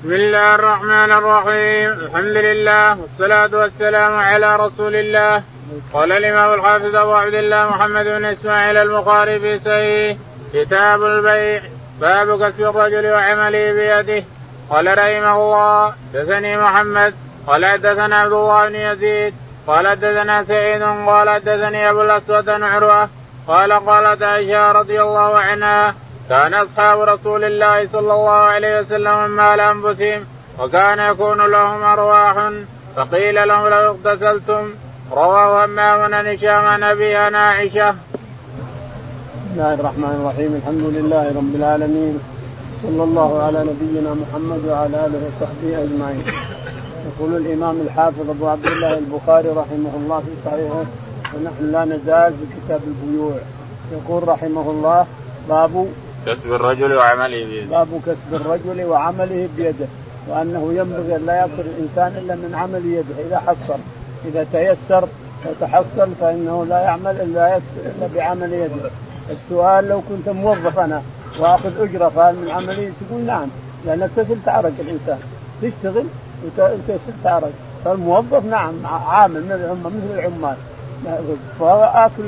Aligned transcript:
بسم 0.00 0.12
الله 0.12 0.54
الرحمن 0.54 1.12
الرحيم. 1.12 1.90
الحمد 1.90 2.36
لله 2.36 3.00
والصلاة 3.00 3.50
والسلام 3.52 4.12
على 4.16 4.56
رسول 4.56 4.94
الله. 4.96 5.42
قال 5.92 6.12
الإمام 6.12 6.54
الحافظ 6.54 6.96
أبو 6.96 7.12
عبد 7.12 7.34
الله 7.34 7.68
محمد 7.68 8.04
بن 8.04 8.24
إسماعيل 8.24 8.76
البخاري 8.76 9.38
في 9.38 9.58
صحيح 9.58 10.16
كتاب 10.54 11.02
البيع 11.02 11.62
باب 12.00 12.42
كسب 12.42 12.62
الرجل 12.62 13.12
وعمله 13.12 13.72
بيده. 13.72 14.24
قال 14.70 14.98
رحمه 14.98 15.36
الله 15.36 15.92
حدثني 16.14 16.56
محمد. 16.56 17.14
قال 17.46 17.66
حدثنا 17.66 18.16
عبد 18.16 18.32
الله 18.32 18.68
بن 18.68 18.74
يزيد. 18.74 19.34
قال 19.66 19.88
حدثنا 19.88 20.44
سعيد. 20.44 20.82
قال 20.82 21.30
حدثني 21.30 21.90
أبو 21.90 22.02
الأسود 22.02 22.48
عروة. 22.48 23.08
قال 23.48 23.72
قالت 23.72 24.22
عائشة 24.22 24.72
رضي 24.72 25.02
الله 25.02 25.38
عنها 25.38 25.94
كان 26.30 26.54
أصحاب 26.54 27.00
رسول 27.00 27.44
الله 27.44 27.88
صلى 27.92 28.12
الله 28.12 28.42
عليه 28.54 28.80
وسلم 28.80 29.30
مال 29.30 29.60
انفسهم 29.60 30.24
وكان 30.58 30.98
يكون 30.98 31.50
لهم 31.50 31.82
أرواح 31.82 32.50
فقيل 32.96 33.48
لهم 33.48 33.66
لو 33.68 33.82
اغتسلتم 33.90 34.64
رواه 35.12 35.64
همام 35.64 36.14
عن 36.14 36.26
هشام 36.26 36.64
عن 36.66 36.82
ابي 36.82 37.16
عائشه. 37.16 37.90
بسم 37.90 39.50
الله 39.54 39.74
الرحمن 39.74 40.14
الرحيم 40.20 40.50
الحمد 40.60 40.86
لله 40.96 41.24
رب 41.38 41.54
العالمين 41.54 42.14
صلى 42.82 43.02
الله 43.02 43.42
على 43.42 43.58
نبينا 43.70 44.14
محمد 44.22 44.60
وعلى 44.68 44.96
آله 45.06 45.20
وصحبه 45.26 45.82
أجمعين. 45.84 46.24
يقول 47.08 47.36
الإمام 47.36 47.80
الحافظ 47.80 48.30
أبو 48.30 48.48
عبد 48.48 48.66
الله 48.66 48.98
البخاري 48.98 49.48
رحمه 49.48 49.92
الله 50.00 50.18
في 50.20 50.34
صحيحه 50.44 50.84
ونحن 51.34 51.62
لا 51.72 51.84
نزال 51.84 52.32
في 52.38 52.44
كتاب 52.56 52.80
البيوع 52.90 53.36
يقول 53.92 54.28
رحمه 54.28 54.70
الله 54.70 55.06
باب 55.48 55.86
كسب 56.26 56.52
الرجل 56.52 56.94
وعمله 56.94 57.44
بيده. 57.44 57.66
باب 57.70 58.00
كسب 58.06 58.34
الرجل 58.34 58.84
وعمله 58.84 59.48
بيده. 59.56 59.86
وأنه 60.28 60.72
ينبغي 60.76 61.16
أن 61.16 61.26
لا 61.26 61.34
ياكل 61.34 61.60
الإنسان 61.60 62.22
إلا 62.22 62.34
من 62.34 62.54
عمل 62.54 62.86
يده. 62.86 63.26
إذا 63.26 63.38
حصل. 63.38 63.78
إذا 64.24 64.46
تيسر 64.52 65.08
وتحصل 65.46 66.10
فإنه 66.20 66.66
لا 66.68 66.80
يعمل 66.80 67.20
إلا 67.20 67.56
الا 67.56 68.06
بعمل 68.14 68.52
يده. 68.52 68.90
السؤال 69.30 69.88
لو 69.88 70.00
كنت 70.08 70.28
موظف 70.28 70.78
أنا 70.78 71.02
وأخذ 71.40 71.80
أجرة 71.80 72.08
فهل 72.08 72.36
من 72.36 72.50
عملي؟ 72.50 72.92
تقول 73.08 73.22
نعم. 73.22 73.48
لأنك 73.86 74.10
تصل 74.16 74.36
تعرق 74.46 74.72
الإنسان. 74.80 75.18
تشتغل 75.62 76.04
وتصل 76.44 77.12
تعرق. 77.24 77.52
فالموظف 77.84 78.44
نعم 78.44 78.74
عامل 78.86 79.44
مثل 79.84 80.18
العمال. 80.18 80.56
فهو 81.60 81.92
اكل 81.94 82.22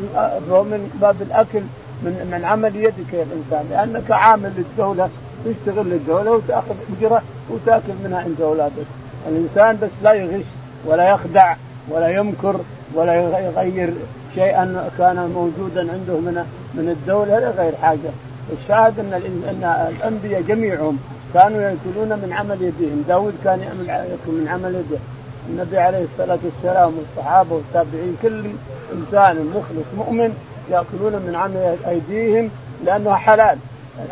من 0.50 0.98
باب 1.00 1.22
الأكل 1.22 1.60
من 2.04 2.28
من 2.32 2.44
عمل 2.44 2.76
يدك 2.76 3.12
يا 3.12 3.22
الإنسان 3.22 3.66
لأنك 3.70 4.10
عامل 4.10 4.52
للدولة 4.56 5.08
تشتغل 5.44 5.86
للدولة 5.86 6.30
وتأخذ 6.30 6.74
أجرة 6.98 7.22
وتأكل 7.50 7.92
منها 8.04 8.26
انت 8.26 8.40
واولادك. 8.40 8.86
الإنسان 9.28 9.78
بس 9.82 9.90
لا 10.02 10.12
يغش 10.12 10.44
ولا 10.86 11.10
يخدع 11.10 11.54
ولا 11.88 12.08
يمكر 12.08 12.56
ولا 12.94 13.14
يغير 13.14 13.92
شيئا 14.34 14.90
كان 14.98 15.30
موجودا 15.34 15.80
عنده 15.80 16.18
من 16.18 16.44
من 16.74 16.88
الدولة 16.88 17.40
لغير 17.40 17.72
حاجة. 17.82 18.10
الشاهد 18.52 18.98
إن 18.98 19.12
إن 19.12 19.90
الأنبياء 19.96 20.42
جميعهم 20.42 20.98
كانوا 21.34 21.60
يأكلون 21.60 22.08
من 22.08 22.32
عمل 22.32 22.62
يديهم، 22.62 23.04
داود 23.08 23.34
كان 23.44 23.60
يعمل 23.60 23.88
يأكل 23.88 24.32
من 24.32 24.48
عمل 24.48 24.74
يده. 24.74 24.98
النبي 25.50 25.78
عليه 25.78 26.04
الصلاة 26.04 26.38
والسلام 26.44 26.92
والصحابة 26.98 27.54
والتابعين 27.54 28.16
كل 28.22 28.44
إنسان 28.92 29.36
مخلص 29.56 29.86
مؤمن 29.96 30.34
يأكلون 30.70 31.12
من 31.12 31.34
عمل 31.36 31.76
أيديهم 31.88 32.50
لأنه 32.84 33.14
حلال. 33.14 33.58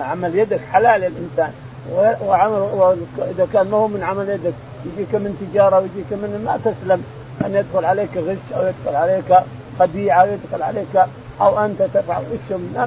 عمل 0.01 0.39
يدك 0.39 0.61
حلال 0.73 1.01
للإنسان. 1.01 1.53
وعمل 2.27 2.59
وإذا 3.19 3.49
كان 3.53 3.71
ما 3.71 3.77
هو 3.77 3.89
من 3.89 4.03
عمل 4.03 4.29
يدك 4.29 4.53
يجيك 4.87 5.15
من 5.15 5.49
تجارة 5.53 5.77
ويجيك 5.77 6.13
من 6.13 6.43
ما 6.45 6.59
تسلم. 6.65 7.05
أن 7.45 7.55
يدخل 7.55 7.85
عليك 7.85 8.17
غش 8.17 8.53
أو 8.57 8.63
يدخل 8.67 8.97
عليك 8.97 9.39
خديعة 9.79 10.23
أو 10.23 10.27
يدخل 10.27 10.63
عليك 10.63 11.05
أو 11.41 11.65
أنت 11.65 11.83
تفعل 11.83 12.23
غش 12.23 12.59
ما 12.75 12.87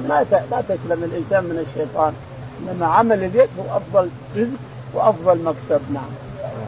ما 0.50 0.62
تسلم 0.68 1.04
الإنسان 1.04 1.44
من 1.44 1.66
الشيطان. 1.68 2.12
إنما 2.60 2.86
عمل 2.86 3.24
اليد 3.24 3.48
هو 3.58 3.76
أفضل 3.76 4.10
رزق 4.36 4.58
وأفضل 4.94 5.44
مكسب 5.44 5.80
نعم. 5.92 6.10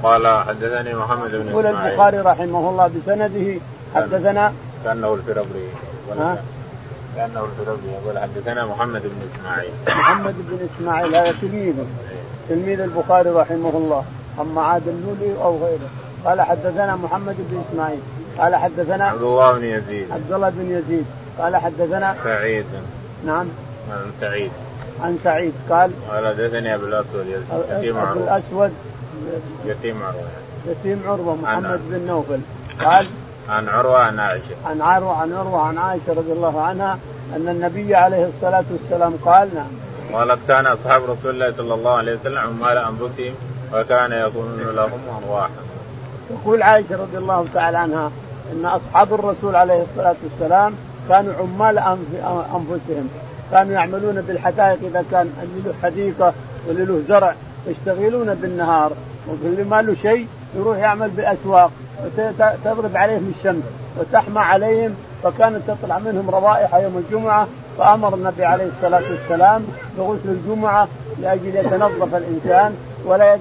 قال 0.02 0.44
حدثني 0.44 0.94
محمد 0.94 1.30
بن 1.30 1.48
يقول 1.48 1.66
البخاري 1.66 2.18
رحمه 2.18 2.70
الله 2.70 2.86
بسنده 2.86 3.60
حدثنا 3.94 4.52
كانه 4.84 5.14
الفربري 5.14 5.68
ها 7.16 7.26
كانه 7.26 7.44
الفربري 7.44 7.92
يقول 7.92 8.18
حدثنا 8.18 8.66
محمد 8.66 9.02
بن 9.02 9.28
إسماعيل. 9.34 9.70
محمد 9.88 10.34
بن 10.38 10.68
إسماعيل 10.76 11.14
هذا 11.14 11.34
تلميذه. 11.42 11.86
تلميذ 12.48 12.80
البخاري 12.80 13.30
رحمه 13.30 13.70
الله. 13.74 14.04
أما 14.40 14.62
عاد 14.62 14.88
اللولي 14.88 15.42
أو 15.42 15.58
غيره. 15.64 15.88
قال 16.24 16.40
حدثنا 16.40 16.96
محمد 16.96 17.36
بن 17.38 17.62
إسماعيل. 17.70 18.00
قال 18.38 18.56
حدثنا 18.56 19.04
عبد 19.04 19.22
الله 19.22 19.52
بن 19.52 19.64
يزيد. 19.64 20.12
عبد 20.12 20.32
الله 20.32 20.48
بن 20.48 20.70
يزيد. 20.70 21.06
قال 21.38 21.56
حدثنا 21.56 22.16
سعيد. 22.24 22.64
نعم. 23.26 23.46
عن 23.90 24.10
سعيد. 24.20 24.50
عن 25.02 25.18
سعيد. 25.24 25.52
قال 25.70 25.90
قال 26.10 26.26
حدثني 26.26 26.74
أبو 26.74 26.84
الأسود 26.84 27.26
يتيم 27.70 27.96
ابو 27.96 28.20
الأسود 28.20 28.72
يتيم 29.64 30.02
عروة. 30.02 30.28
يتيم 30.66 31.02
عروة 31.06 31.36
محمد 31.36 31.80
بن 31.90 32.06
نوفل. 32.06 32.40
قال 32.84 33.06
عن 33.48 33.68
عروة 33.68 33.98
عن 33.98 34.18
عائشة. 34.20 34.56
عن 34.66 34.80
عروة 34.80 35.16
عن 35.16 35.32
عروة 35.32 35.60
عن 35.60 35.78
عائشة 35.78 36.12
رضي 36.12 36.32
الله 36.32 36.62
عنها 36.62 36.98
أن 37.36 37.48
النبي 37.48 37.94
عليه 37.94 38.26
الصلاة 38.26 38.64
والسلام 38.70 39.12
قال 39.24 39.54
نعم. 39.54 39.66
قالت 40.12 40.38
كان 40.48 40.66
أصحاب 40.66 41.02
رسول 41.02 41.34
الله 41.34 41.52
صلى 41.56 41.74
الله 41.74 41.96
عليه 41.96 42.16
وسلم 42.16 42.38
عمال 42.38 42.78
أنفسهم 42.78 43.34
وكان 43.74 44.12
يكون 44.12 44.58
لهم 44.76 45.00
ارواحا. 45.22 45.50
تقول 46.28 46.62
عائشة 46.62 46.96
رضي 46.96 47.18
الله 47.18 47.46
تعالى 47.54 47.78
عنها 47.78 48.10
أن 48.52 48.66
أصحاب 48.66 49.14
الرسول 49.14 49.56
عليه 49.56 49.82
الصلاة 49.82 50.16
والسلام 50.24 50.74
كانوا 51.08 51.34
عمال 51.34 51.78
أنفسهم. 52.54 53.08
كانوا 53.50 53.72
يعملون 53.72 54.20
بالحدائق 54.20 54.78
إذا 54.82 55.04
كان 55.10 55.32
اللي 55.42 55.62
له 55.64 55.74
حديقة 55.82 56.32
واللي 56.68 56.84
له 56.84 57.02
زرع 57.08 57.34
يشتغلون 57.66 58.34
بالنهار. 58.34 58.92
واللي 59.28 59.64
ما 59.64 59.82
له 59.82 59.96
شيء 60.02 60.28
يروح 60.56 60.78
يعمل 60.78 61.10
بالاسواق 61.10 61.70
وتضرب 62.04 62.96
عليهم 62.96 63.32
الشمس 63.38 63.64
وتحمى 63.98 64.40
عليهم 64.40 64.94
فكانت 65.22 65.60
تطلع 65.68 65.98
منهم 65.98 66.30
روائح 66.30 66.74
يوم 66.74 67.04
الجمعة 67.06 67.46
فأمر 67.78 68.14
النبي 68.14 68.44
عليه 68.44 68.64
الصلاة 68.64 69.02
والسلام 69.10 69.66
بغسل 69.98 70.28
الجمعة 70.28 70.88
لأجل 71.22 71.56
يتنظف 71.56 72.14
الإنسان 72.14 72.74
ولا 73.04 73.38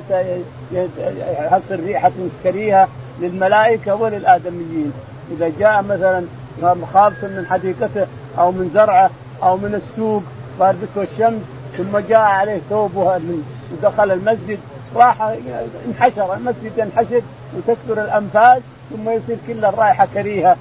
يحصل 0.71 1.79
ريحة 1.85 2.11
كريهه 2.43 2.87
للملائكة 3.19 3.95
وللآدميين. 3.95 4.93
إذا 5.31 5.51
جاء 5.59 5.81
مثلا 5.81 6.25
خالص 6.93 7.23
من 7.23 7.45
حديقته 7.49 8.07
أو 8.39 8.51
من 8.51 8.71
زرعه 8.73 9.09
أو 9.43 9.57
من 9.57 9.75
السوق 9.75 10.23
باربته 10.59 11.01
الشمس 11.13 11.41
ثم 11.77 11.97
جاء 11.97 12.19
عليه 12.19 12.61
ثوبها 12.69 13.19
ودخل 13.71 14.11
المسجد 14.11 14.59
راح 14.95 15.21
انحشر 15.87 16.33
المسجد 16.33 16.71
ينحشر 16.77 17.21
وتكثر 17.57 18.03
الأنفاس 18.03 18.61
ثم 18.89 19.09
يصير 19.09 19.37
كل 19.47 19.65
الرائحة 19.65 20.07
كريهة 20.13 20.57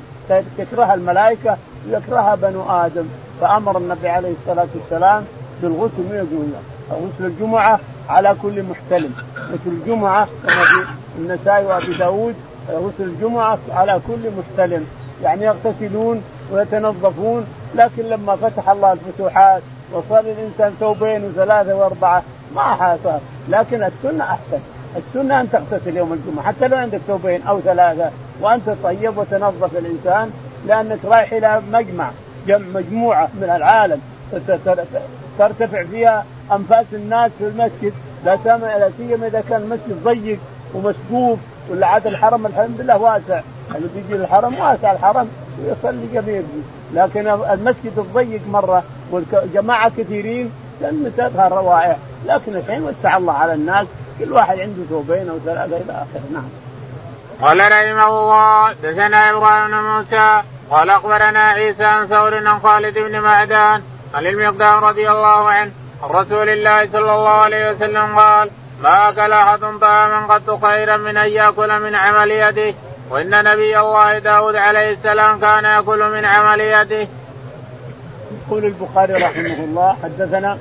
تكرهها 0.58 0.94
الملائكة 0.94 1.56
ويكرهها 1.88 2.34
بنو 2.34 2.62
آدم. 2.70 3.06
فأمر 3.40 3.78
النبي 3.78 4.08
عليه 4.08 4.32
الصلاة 4.32 4.66
والسلام 4.74 5.24
بالغسل 5.62 5.98
من 5.98 6.54
غسل 6.90 7.24
الجمعة 7.24 7.80
على 8.08 8.36
كل 8.42 8.62
محتلم. 8.62 9.14
غسل 9.38 9.70
الجمعة 9.70 10.28
كما 10.42 10.64
في 10.64 10.86
النسائي 11.18 11.66
وأبي 11.66 11.98
داود 11.98 12.34
غسل 12.70 13.04
الجمعة 13.04 13.58
على 13.70 14.00
كل 14.06 14.30
محتلم. 14.38 14.86
يعني 15.22 15.44
يغتسلون 15.44 16.22
ويتنظفون 16.52 17.46
لكن 17.74 18.02
لما 18.02 18.36
فتح 18.36 18.68
الله 18.70 18.92
الفتوحات 18.92 19.62
وصار 19.92 20.20
الإنسان 20.20 20.74
ثوبين 20.80 21.24
وثلاثة 21.24 21.74
وأربعة 21.74 22.22
ما 22.54 22.62
حصل. 22.62 23.18
لكن 23.48 23.82
السنة 23.82 24.24
أحسن. 24.24 24.58
السنة 24.96 25.40
أن 25.40 25.50
تغتسل 25.50 25.96
يوم 25.96 26.12
الجمعة. 26.12 26.46
حتى 26.46 26.68
لو 26.68 26.76
عندك 26.76 26.98
ثوبين 26.98 27.42
أو 27.42 27.60
ثلاثة 27.60 28.10
وأنت 28.40 28.70
طيب 28.84 29.18
وتنظف 29.18 29.76
الإنسان 29.76 30.30
لأنك 30.66 30.98
رايح 31.04 31.32
إلى 31.32 31.62
مجمع 31.72 32.10
مجموعة 32.48 33.28
من 33.34 33.50
العالم. 33.50 34.00
ترتفع 35.38 35.82
فيها 35.82 36.24
أنفاس 36.52 36.86
الناس 36.92 37.30
في 37.38 37.44
المسجد. 37.44 37.92
لا 38.24 38.36
لا 38.78 38.90
سيما 38.96 39.26
إذا 39.26 39.42
كان 39.48 39.62
المسجد 39.62 40.04
ضيق 40.04 40.38
ومسقوف 40.74 41.38
ولا 41.70 41.86
عاد 41.86 42.06
الحرم 42.06 42.46
الحمد 42.46 42.80
لله 42.80 42.98
واسع. 42.98 43.40
اللي 43.74 43.88
بيجي 43.94 44.14
للحرم 44.14 44.58
واسع 44.58 44.92
الحرم 44.92 45.28
ويصلي 45.58 46.06
جميع 46.12 46.42
لكن 46.92 47.28
المسجد 47.28 47.98
الضيق 47.98 48.40
مرة 48.48 48.82
والجماعة 49.10 49.92
كثيرين 49.98 50.52
لن 50.80 51.12
تظهر 51.16 51.52
روائح 51.52 51.96
لكن 52.26 52.56
الحين 52.56 52.82
وسع 52.82 53.16
الله 53.16 53.32
على 53.32 53.54
الناس. 53.54 53.86
كل 54.18 54.32
واحد 54.32 54.58
عنده 54.58 54.82
ثوبين 54.90 55.28
أو 55.28 55.38
ثلاثة 55.38 55.76
إلى 55.76 55.92
آخره. 55.92 56.32
نعم. 56.32 56.48
قال 57.42 57.58
رحمه 57.58 58.06
الله 58.06 58.72
دثنا 58.72 59.30
إبراهيم 59.30 59.68
بن 59.68 59.74
موسى 59.74 60.42
قال 60.70 60.90
أخبرنا 60.90 61.48
عيسى 61.48 61.84
عن 61.84 62.06
ثور 62.06 62.48
عن 62.48 62.58
خالد 62.60 62.98
بن 62.98 63.20
معدان 63.20 63.82
عن 64.14 64.26
المقدام 64.26 64.84
رضي 64.84 65.10
الله 65.10 65.48
عنه 65.48 65.70
عن 66.02 66.10
رسول 66.10 66.48
الله 66.48 66.88
صلى 66.92 67.14
الله 67.14 67.30
عليه 67.30 67.70
وسلم 67.70 68.18
قال 68.18 68.50
ما 68.82 69.08
أكل 69.08 69.32
أحد 69.32 69.60
طعاما 69.80 70.34
قط 70.34 70.64
خيرا 70.64 70.96
من 70.96 71.16
أن 71.16 71.28
يأكل 71.28 71.80
من 71.80 71.94
عمل 71.94 72.30
يده 72.30 72.74
وإن 73.10 73.44
نبي 73.44 73.78
الله 73.78 74.18
داود 74.18 74.56
عليه 74.56 74.92
السلام 74.92 75.40
كان 75.40 75.64
يأكل 75.64 76.10
من 76.10 76.24
عمل 76.24 76.60
يده. 76.60 77.08
يقول 78.46 78.64
البخاري 78.64 79.12
رحمه 79.12 79.64
الله 79.64 79.96
حدثنا 80.02 80.58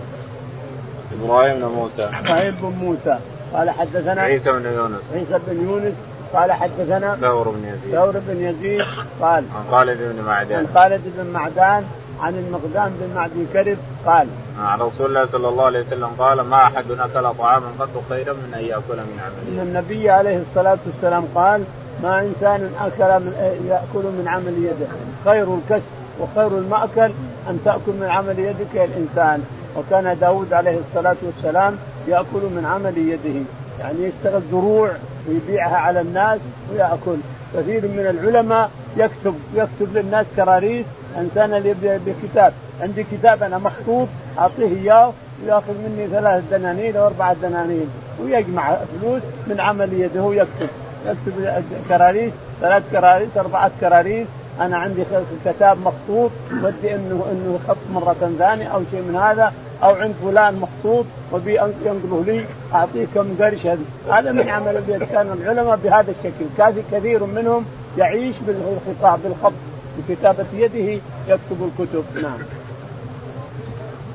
إبراهيم 1.21 1.55
بن 1.55 1.65
موسى. 1.65 2.09
إبراهيم 2.19 2.55
بن 2.61 2.67
موسى. 2.67 3.19
قال 3.53 3.69
حدثنا 3.69 4.21
عيسى 4.21 4.51
بن 4.51 4.65
يونس. 4.65 5.01
عيسى 5.13 5.39
بن 5.47 5.63
يونس. 5.63 5.93
قال 6.33 6.51
حدثنا 6.51 7.15
ثور 7.15 7.49
بن 7.49 7.65
يزيد. 7.65 7.95
ثور 7.95 8.13
بن 8.27 8.41
يزيد. 8.41 8.81
قال 9.21 9.43
عن 9.55 9.71
خالد 9.71 9.97
بن 9.97 10.23
معدان. 10.25 10.59
عن 10.59 10.67
خالد 10.73 11.01
بن 11.17 11.27
معدان 11.33 11.85
عن 12.21 12.35
المقدام 12.35 12.93
بن 12.99 13.15
معدي 13.15 13.45
كرب. 13.53 13.77
قال 14.05 14.27
عن 14.59 14.79
رسول 14.79 15.05
الله 15.05 15.25
صلى 15.31 15.47
الله 15.47 15.65
عليه 15.65 15.79
وسلم 15.79 16.09
قال 16.19 16.41
ما 16.41 16.63
أحد 16.63 16.91
أكل 16.91 17.33
طعاما 17.33 17.67
قط 17.79 18.03
خيرا 18.09 18.33
من 18.33 18.53
أن 18.53 18.65
يأكل 18.65 18.97
من 18.97 19.19
عمله. 19.23 19.61
إن 19.61 19.67
النبي 19.67 20.09
عليه 20.09 20.41
الصلاة 20.49 20.77
والسلام 20.85 21.25
قال 21.35 21.63
ما 22.03 22.21
إنسان 22.21 22.69
أكل 22.79 23.23
من 23.25 23.33
يأكل 23.69 24.05
من 24.07 24.25
عمل 24.27 24.57
يده. 24.57 24.87
خير 25.25 25.55
الكسب 25.55 25.83
وخير 26.19 26.57
المأكل 26.57 27.11
أن 27.49 27.59
تأكل 27.65 27.91
من 28.01 28.07
عمل 28.09 28.39
يدك 28.39 28.75
يا 28.75 28.85
الإنسان. 28.85 29.43
وكان 29.77 30.17
داود 30.21 30.53
عليه 30.53 30.77
الصلاة 30.79 31.15
والسلام 31.21 31.75
يأكل 32.07 32.43
من 32.55 32.65
عمل 32.65 32.97
يده. 32.97 33.39
يعني 33.79 34.03
يشتغل 34.03 34.41
دروع 34.51 34.91
ويبيعها 35.29 35.77
على 35.77 36.01
الناس 36.01 36.39
ويأكل. 36.71 37.17
كثير 37.53 37.81
من 37.81 38.07
العلماء 38.19 38.69
يكتب 38.97 39.35
يكتب 39.55 39.97
للناس 39.97 40.25
كراريس. 40.35 40.85
إنسان 41.19 41.53
اللي 41.53 41.99
بكتاب 42.05 42.53
عندي 42.81 43.03
كتاب 43.03 43.43
أنا 43.43 43.57
مخطوط 43.57 44.07
أعطيه 44.39 44.65
إياه 44.81 45.13
ويأخذ 45.43 45.73
مني 45.85 46.07
ثلاث 46.07 46.43
دنانير 46.51 46.99
أو 46.99 47.07
أربع 47.07 47.33
دنانير 47.33 47.85
ويجمع 48.21 48.75
فلوس 48.75 49.21
من 49.47 49.59
عمل 49.59 49.93
يده 49.93 50.33
يكتب 50.33 50.69
يكتب 51.05 51.63
كراريس 51.89 52.31
ثلاث 52.61 52.83
كراريس 52.91 53.29
أربعة 53.37 53.71
كراريس. 53.81 54.27
أنا 54.59 54.77
عندي 54.77 55.03
كتاب 55.45 55.77
مخطوط 55.77 56.31
ودي 56.63 56.95
انه 56.95 57.25
إنه 57.31 57.59
خط 57.67 57.77
مرة 57.93 58.15
ثانية 58.39 58.67
أو 58.67 58.81
شيء 58.91 59.01
من 59.01 59.15
هذا 59.15 59.53
أو 59.83 59.95
عند 59.95 60.13
فلان 60.23 60.55
مخطوط 60.55 61.05
وبي 61.31 61.53
ينقله 61.55 62.23
لي 62.27 62.45
اعطيه 62.73 63.05
كم 63.15 63.35
قرش 63.39 63.67
هذا 64.11 64.31
من 64.31 64.49
عمل 64.49 64.77
اليد 64.77 65.03
كان 65.03 65.31
العلماء 65.31 65.79
بهذا 65.83 66.11
الشكل. 66.11 66.45
كان 66.57 66.83
كثير 66.91 67.23
منهم 67.23 67.65
يعيش 67.97 68.35
بالخطاب 68.47 69.19
بالخط 69.23 69.53
بكتابة 69.97 70.45
يده 70.53 71.01
يكتب 71.27 71.71
الكتب. 71.79 72.03
نعم. 72.21 72.37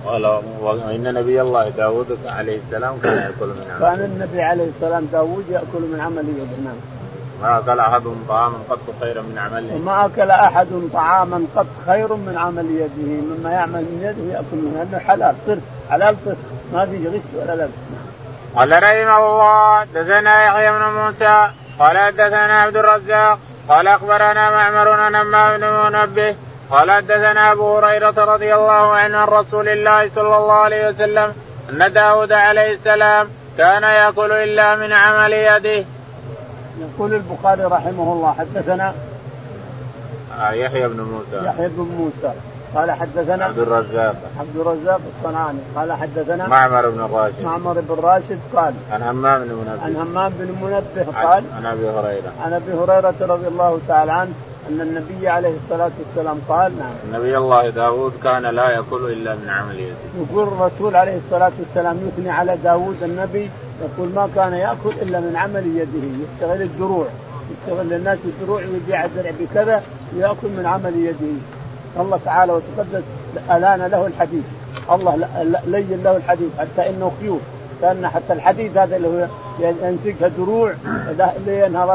قال 0.09 0.25
وان 0.61 1.15
نبي 1.15 1.41
الله 1.41 1.69
داود 1.69 2.19
عليه 2.27 2.59
السلام 2.67 2.99
كان 3.03 3.17
يأكل 3.17 3.47
من 3.47 3.67
عمل 3.71 3.81
كان 3.81 4.05
النبي 4.05 4.43
عليه 4.43 4.69
السلام 4.77 5.09
داود 5.13 5.45
يأكل 5.51 5.83
من 5.93 6.01
عمل 6.01 6.29
يده 6.29 6.63
نعم 6.65 6.81
ما 7.43 7.59
أكل 7.59 7.81
احد 7.81 8.03
طعاما 8.29 8.59
قط 8.71 8.79
خيرا 9.01 9.23
من 9.23 9.39
عمله. 9.39 9.75
وما 9.75 10.07
أكل 10.07 10.31
أحد 10.31 10.69
طعاما 10.93 11.45
قط 11.57 11.67
خير 11.87 12.15
من 12.15 12.39
عمل 12.39 12.67
يده. 12.71 13.37
مما 13.37 13.51
يعمل 13.51 13.83
من 13.83 14.01
يده 14.03 14.35
يأكل 14.35 14.57
منه. 14.57 14.85
لأنه 14.85 14.99
حلال 14.99 15.35
صرف. 15.47 15.59
حلال 15.91 16.17
صرف. 16.25 16.37
ما 16.73 16.87
في 16.87 17.09
غش 17.09 17.21
ولا 17.35 17.55
لبس. 17.55 17.71
قال 18.57 18.73
رحمه 18.73 19.19
الله. 19.19 19.85
دثنا 19.85 20.45
يحيى 20.45 20.71
بن 20.73 20.85
موسى. 20.99 21.49
قال 21.79 21.99
حدثنا 21.99 22.63
عبد 22.63 22.77
الرزاق. 22.77 23.39
قال 23.69 23.89
أخبرنا 23.89 24.51
معمر 24.51 24.89
عن 24.89 25.13
بن 25.59 25.67
منبه. 25.67 26.35
قال 26.71 26.91
حدثنا 26.91 27.53
أبو 27.53 27.79
هريرة 27.79 28.35
رضي 28.35 28.55
الله 28.55 28.93
عنه 28.93 29.19
عن 29.19 29.29
رسول 29.29 29.69
الله 29.69 30.11
صلى 30.15 30.37
الله 30.37 30.53
عليه 30.53 30.89
وسلم 30.89 31.33
أن 31.71 31.93
داود 31.93 32.33
عليه 32.33 32.75
السلام 32.75 33.29
كان 33.59 33.83
يأكل 33.83 34.33
إلا 34.33 34.77
من 34.77 34.93
عمل 34.93 35.33
يده. 35.33 35.85
يقول 36.81 37.15
البخاري 37.15 37.65
رحمه 37.65 38.13
الله 38.13 38.35
حدثنا 38.39 38.95
آه 40.41 40.51
يحيى 40.51 40.89
بن 40.89 41.01
موسى. 41.01 41.47
يحيى 41.47 41.69
بن 41.69 41.83
موسى. 41.99 42.35
قال 42.75 42.91
حدثنا 42.91 43.45
عبد 43.45 43.59
الرزاق. 43.59 44.15
عبد 44.41 44.57
الرزاق 44.57 45.01
الصنعاني. 45.17 45.59
قال 45.77 45.93
حدثنا 45.93 46.49
معمر 46.49 46.89
بن 46.89 47.01
راشد. 47.01 47.43
معمر 47.43 47.81
بن 47.81 48.03
راشد 48.03 48.41
قال 48.57 48.75
عن 48.93 49.03
همام 49.03 49.45
بن 49.45 49.55
منبه. 49.55 49.85
عن 49.85 49.97
همام 49.97 50.33
بن 50.39 50.55
منبه 50.63 51.21
قال 51.23 51.45
عن 51.57 51.67
أبي 51.67 51.89
هريرة. 51.89 52.33
عن 52.45 52.53
أبي 52.53 52.73
هريرة 52.73 53.15
رضي 53.21 53.49
الله 53.49 53.81
تعالى 53.89 54.13
عنه 54.13 54.33
أن 54.69 54.81
النبي 54.81 55.29
عليه 55.29 55.53
الصلاة 55.65 55.91
والسلام 55.99 56.39
قال 56.49 56.73
نعم. 56.79 57.21
نبي 57.21 57.39
الله 57.39 57.71
داود 57.71 58.13
كان 58.25 58.43
لا 58.43 58.71
ياكل 58.71 59.13
إلا 59.13 59.35
من 59.35 59.49
عمل 59.49 59.81
يده. 59.81 59.97
يقول 60.31 60.49
الرسول 60.49 60.97
عليه 60.97 61.19
الصلاة 61.27 61.53
والسلام 61.59 61.97
يثني 62.09 62.31
على 62.31 62.57
داود 62.57 63.03
النبي 63.03 63.51
يقول 63.83 64.09
ما 64.15 64.29
كان 64.35 64.53
يأكل 64.53 64.93
إلا 65.03 65.21
من 65.21 65.37
عمل 65.37 65.67
يده 65.77 66.25
يشتغل 66.25 66.63
الدروع 66.63 67.07
يشتغل 67.51 67.89
للناس 67.89 68.19
الدروع 68.25 68.61
ويبيع 68.61 69.05
الدرع 69.05 69.31
بكذا 69.41 69.83
ويأكل 70.17 70.49
من 70.49 70.67
عمل 70.67 70.97
يده. 70.97 71.35
الله 72.03 72.21
تعالى 72.25 72.53
وتقدس 72.53 73.05
الآن 73.51 73.91
له 73.91 74.07
الحديث. 74.07 74.45
الله 74.91 75.29
لين 75.67 76.01
له 76.05 76.17
الحديث 76.17 76.49
حتى 76.59 76.91
إنه 76.91 77.13
خيوط. 77.21 77.41
كأن 77.83 78.09
حتى 78.09 78.33
الحديد 78.33 78.79
هذا 78.79 78.97
اللي 78.97 79.09
هو 79.09 79.27
ينسجها 79.61 80.29
دروع 80.29 80.73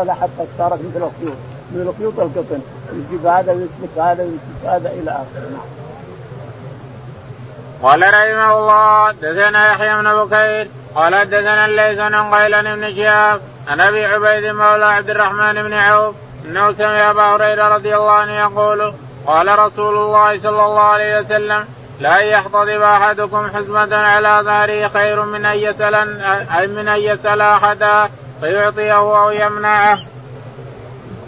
لها 0.04 0.14
حتى 0.14 0.46
صارت 0.58 0.80
مثل 0.80 1.06
الخيوط 1.06 1.38
من 1.72 1.82
الخيوط 1.82 2.20
القطن 2.20 2.62
يجيب 2.94 3.26
هذا 3.26 3.52
ويسلك 3.52 3.98
هذا 3.98 4.24
ويسلك 4.24 4.66
هذا 4.66 4.90
إلى 4.90 5.12
آخره 5.12 5.50
نعم. 5.52 5.62
قال 7.84 8.02
رحمه 8.02 8.58
الله 8.58 9.12
دثنا 9.12 9.72
يحيى 9.72 9.96
بن 10.02 10.26
بكير 10.26 10.68
قال 10.96 11.30
دثنا 11.30 11.66
الليث 11.66 12.00
عن 12.00 12.34
قيلان 12.34 12.76
بن 12.76 12.96
شهاب 12.96 13.42
عن 13.68 13.82
أبي 13.82 14.06
عبيد 14.06 14.46
مولى 14.54 14.86
عبد 14.86 15.10
الرحمن 15.10 15.64
بن 15.64 15.74
عوف 15.74 16.16
أنه 16.46 16.72
سمع 16.72 17.10
أبا 17.10 17.24
هريرة 17.24 17.68
رضي 17.68 17.96
الله 17.96 18.12
عنه 18.12 18.40
يقول 18.40 18.94
قال 19.28 19.60
رسول 19.60 19.96
الله 19.98 20.40
صلى 20.40 20.66
الله 20.66 20.82
عليه 20.82 21.20
وسلم 21.20 21.66
لا 22.00 22.18
يحتضب 22.18 22.82
أحدكم 22.82 23.50
حزمة 23.56 23.96
على 23.96 24.42
ظهره 24.44 24.88
خير 24.88 25.26
من 25.26 25.46
أن 25.46 25.58
يسال 25.58 26.08
من 26.76 26.88
أن 26.88 27.00
يسال 27.00 27.42
أحدا 27.42 28.10
فيعطيه 28.42 28.94
أو 28.98 29.32
يمنعه. 29.32 30.00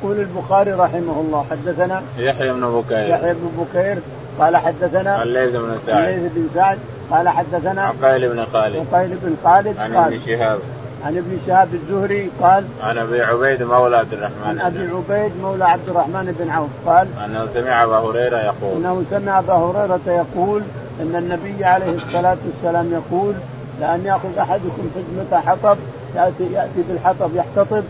يقول 0.05 0.19
البخاري 0.19 0.71
رحمه 0.71 1.21
الله 1.21 1.45
حدثنا 1.51 2.01
يحيى 2.17 2.53
بن 2.53 2.81
بكير. 2.81 3.09
يحيى 3.09 3.33
بن 3.33 3.49
بكير 3.57 3.97
قال 4.39 4.57
حدثنا 4.57 5.23
الليث 5.23 5.55
بن 5.55 5.77
سعد. 5.85 6.03
الليث 6.03 6.31
بن 6.35 6.47
سعد 6.55 6.77
قال 7.11 7.29
حدثنا 7.29 7.81
عقيل 7.81 8.29
بن 8.29 8.45
خالد. 8.53 8.85
عقيل 8.93 9.17
بن 9.23 9.35
خالد 9.43 9.77
عن 9.77 9.95
ابن 9.95 10.19
شهاب. 10.25 10.59
عن 11.05 11.17
ابن 11.17 11.37
شهاب 11.47 11.67
الزهري 11.73 12.29
قال 12.41 12.65
عن 12.83 12.97
أبي 12.97 13.21
عبيد 13.21 13.63
مولى 13.63 13.97
عبد 13.97 14.13
الرحمن 14.13 14.45
عن 14.45 14.59
أبي 14.59 14.79
عبيد 14.79 15.31
مولى 15.41 15.65
عبد 15.65 15.89
الرحمن 15.89 16.35
بن 16.39 16.49
عوف 16.49 16.69
قال 16.85 17.07
أنه 17.25 17.47
سمع 17.53 17.83
أبا 17.83 17.97
هريرة 17.97 18.37
يقول. 18.37 18.75
إنه 18.75 19.03
سمع 19.11 19.39
أبا 19.39 19.53
هريرة 19.53 19.99
يقول 20.07 20.61
إن 21.01 21.15
النبي 21.15 21.65
عليه 21.65 21.97
الصلاة 21.97 22.37
والسلام 22.45 22.91
يقول 22.91 23.33
لأن 23.81 24.05
يأخذ 24.05 24.37
أحدكم 24.37 24.89
حزمه 24.95 25.41
حطب 25.41 25.77
ياتي 26.15 26.53
يأتي 26.53 26.81
بالحطب 26.89 27.35
يحتطب 27.35 27.83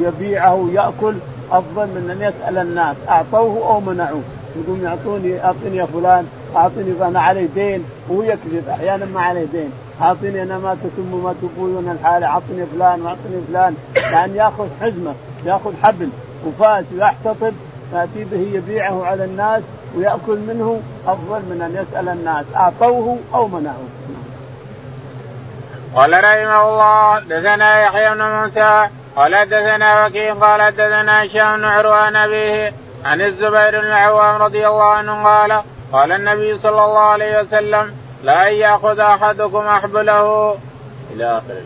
يبيعه 0.00 0.54
وياكل 0.54 1.14
أفضل 1.58 1.86
من 1.86 2.10
أن 2.10 2.28
يسأل 2.28 2.58
الناس. 2.58 2.96
أعطوه 3.08 3.68
أو 3.68 3.80
منعوه. 3.80 4.22
يقوم 4.56 4.84
يعطوني 4.84 5.44
اعطني 5.44 5.76
يا 5.76 5.86
فلان 5.86 6.26
اعطني 6.56 6.92
أنا 7.02 7.20
علي 7.20 7.46
دين 7.46 7.84
وهو 8.08 8.22
يكذب 8.22 8.68
أحيانا 8.68 9.04
ما 9.04 9.20
عليه 9.20 9.44
دين. 9.44 9.72
اعطني 10.02 10.42
أنا 10.42 10.58
ما 10.58 10.76
تتم 10.84 11.14
وما 11.14 11.34
تبوي 11.42 11.92
الحالة 11.92 12.26
اعطني 12.26 12.66
فلان 12.66 13.02
واعطني 13.02 13.42
فلان. 13.48 13.76
لأن 13.94 14.34
يأخذ 14.34 14.66
حزمة 14.80 15.14
يأخذ 15.44 15.72
حبل 15.82 16.08
وفاس 16.46 16.84
ويحتطب 16.94 17.54
يأتي 17.94 18.24
به 18.24 18.48
يبيعه 18.52 19.04
على 19.04 19.24
الناس 19.24 19.62
ويأكل 19.96 20.38
منه. 20.48 20.80
أفضل 21.06 21.40
من 21.40 21.62
أن 21.62 21.82
يسأل 21.82 22.08
الناس. 22.08 22.44
أعطوه 22.56 23.18
أو 23.34 23.48
منعوه. 23.48 23.88
قال 25.94 26.24
رحمه 26.24 26.68
الله 26.68 27.20
دثنا 27.20 27.82
يحيى 27.82 28.14
بن 28.14 28.22
موسى 28.22 28.88
قال 29.16 29.48
دثنا 29.48 30.06
وكيع 30.06 30.34
قال 30.34 30.72
دثنا 30.72 31.24
هشام 31.24 31.64
عروة 31.64 31.94
عن 31.94 32.16
أبيه 32.16 32.72
عن 33.04 33.20
الزبير 33.20 33.80
بن 33.80 33.86
العوام 33.86 34.42
رضي 34.42 34.68
الله 34.68 34.84
عنه 34.84 35.24
قال 35.24 35.62
قال 35.92 36.12
النبي 36.12 36.58
صلى 36.58 36.84
الله 36.84 36.98
عليه 36.98 37.40
وسلم 37.40 37.94
لا 38.24 38.48
يأخذ 38.48 38.98
أحدكم 38.98 39.66
أحبله 39.66 40.56
إلى 41.14 41.38
اخره. 41.38 41.62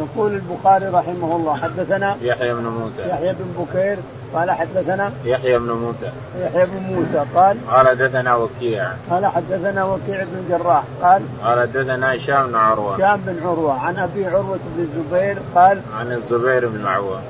يقول 0.00 0.32
البخاري 0.32 0.86
رحمه 0.86 1.36
الله 1.36 1.56
حدثنا 1.62 2.16
يحيى 2.22 2.54
بن 2.54 2.62
موسى 2.62 3.08
يحيى 3.08 3.32
بن 3.32 3.64
بكير 3.64 3.98
قال 4.34 4.50
حدثنا 4.50 5.12
يحيى 5.24 5.58
بن 5.58 5.70
موسى. 5.72 6.12
يحيى 6.40 6.66
بن 6.66 6.94
موسى 6.94 7.24
قال 7.34 7.56
قال 7.70 7.88
حدثنا 7.88 8.34
وكيع. 8.34 8.92
قال 9.10 9.26
حدثنا 9.26 9.84
وكيع 9.84 10.24
بن 10.24 10.38
الجراح 10.38 10.82
قال 11.02 11.22
قال 11.44 11.60
حدثنا 11.60 12.16
هشام 12.16 12.46
بن 12.46 12.54
عروة. 12.54 12.94
هشام 12.94 13.20
بن 13.26 13.46
عروة. 13.46 13.80
عن 13.80 13.98
أبي 13.98 14.26
عروة 14.26 14.58
بن 14.76 14.82
الزبير 14.82 15.38
قال 15.54 15.80
عن 15.98 16.12
الزبير 16.12 16.68
بن 16.68 16.80
العوام 16.80 17.22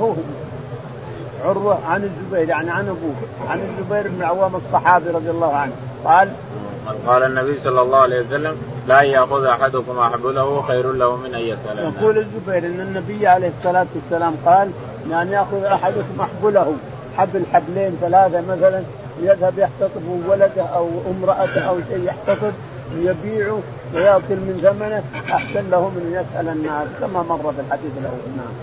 هو 0.00 0.14
عروة 1.44 1.78
عن 1.86 2.04
الزبير 2.04 2.48
يعني 2.48 2.70
عن 2.70 2.88
أبوه. 2.88 3.14
عن 3.48 3.60
الزبير 3.60 4.08
بن 4.08 4.16
العوام 4.20 4.56
الصحابي 4.56 5.10
رضي 5.10 5.30
الله 5.30 5.56
عنه. 5.56 5.72
قال 6.04 6.32
قال 7.06 7.22
النبي 7.22 7.60
صلى 7.64 7.82
الله 7.82 7.98
عليه 7.98 8.20
وسلم 8.20 8.56
لا 8.86 9.02
يأخذ 9.02 9.44
أحدكم 9.44 9.98
أحبله 9.98 10.62
خير 10.62 10.92
له 10.92 11.16
من 11.16 11.34
أن 11.34 11.40
يسأل. 11.40 11.78
يقول 11.78 12.18
الزبير 12.18 12.66
إن 12.66 12.80
النبي 12.80 13.26
عليه 13.26 13.52
الصلاة 13.58 13.86
والسلام 13.94 14.34
قال 14.46 14.70
ان 15.12 15.28
ياخذ 15.32 15.64
احدكم 15.64 16.20
احبله 16.20 16.74
حبل 17.18 17.42
حبلين 17.52 17.98
ثلاثة 18.00 18.40
مثلا 18.40 18.82
يذهب 19.22 19.58
يحتطب 19.58 20.22
ولده 20.28 20.62
أو 20.62 20.88
امرأته 21.10 21.60
أو 21.60 21.78
شيء 21.88 22.04
يحتطب 22.04 22.52
يبيعه 22.96 23.60
ويأكل 23.94 24.36
من 24.36 24.58
ثمنه 24.62 25.02
أحسن 25.34 25.70
له 25.70 25.88
من 25.88 26.02
ان 26.06 26.24
يسأل 26.24 26.48
الناس 26.48 26.88
كما 27.00 27.22
مر 27.22 27.52
في 27.52 27.60
الحديث 27.60 27.92
الأول. 28.00 28.18
نعم. 28.36 28.54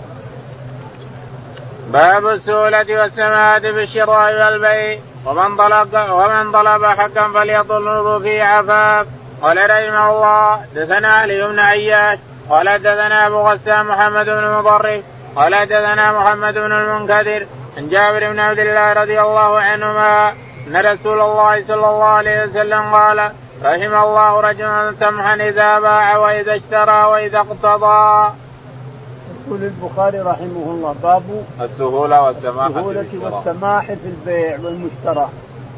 باب 1.92 2.26
السهولة 2.26 3.00
والسماحة 3.00 3.60
في 3.60 3.82
الشراء 3.82 4.52
والبيع. 4.52 4.98
ومن 5.26 5.56
طلب 5.56 5.94
ومن 6.10 6.52
طلب 6.52 6.84
حقا 6.84 7.32
فليطلبه 7.34 8.18
في 8.18 8.40
عفاف. 8.40 9.06
قال 9.42 9.70
رحمه 9.70 10.10
الله 10.10 10.60
دثنا 10.74 11.08
علي 11.08 11.46
بن 11.48 11.58
عياش 11.58 12.18
قال 12.50 12.78
دثنا 12.78 13.26
أبو 13.26 13.36
غسان 13.36 13.86
محمد 13.86 14.26
بن 14.26 14.52
مضرف 14.52 15.02
قال 15.36 15.66
دثنا 15.66 16.20
محمد 16.20 16.54
بن 16.54 16.72
المنكدر 16.72 17.46
عن 17.76 17.88
جابر 17.88 18.32
بن 18.32 18.38
عبد 18.38 18.58
الله 18.58 18.92
رضي 18.92 19.20
الله 19.20 19.60
عنهما 19.60 20.32
أن 20.66 20.76
رسول 20.76 21.20
الله 21.20 21.64
صلى 21.68 21.74
الله 21.74 22.04
عليه 22.04 22.44
وسلم 22.44 22.94
قال 22.94 23.32
رحم 23.64 23.94
الله 23.94 24.40
رجلا 24.40 24.92
سمحا 25.00 25.34
إذا 25.34 25.78
باع 25.80 26.16
وإذا 26.16 26.56
اشترى 26.56 27.04
وإذا 27.04 27.38
اقتضى. 27.38 28.32
يقول 29.46 29.62
البخاري 29.62 30.20
رحمه 30.20 30.66
الله 30.66 30.94
باب 31.02 31.44
السهولة 31.60 32.22
والسماحه 32.22 32.68
السهولة 32.68 33.06
والسماح 33.22 33.86
في 33.86 34.08
البيع 34.14 34.58
والمشترى. 34.64 35.28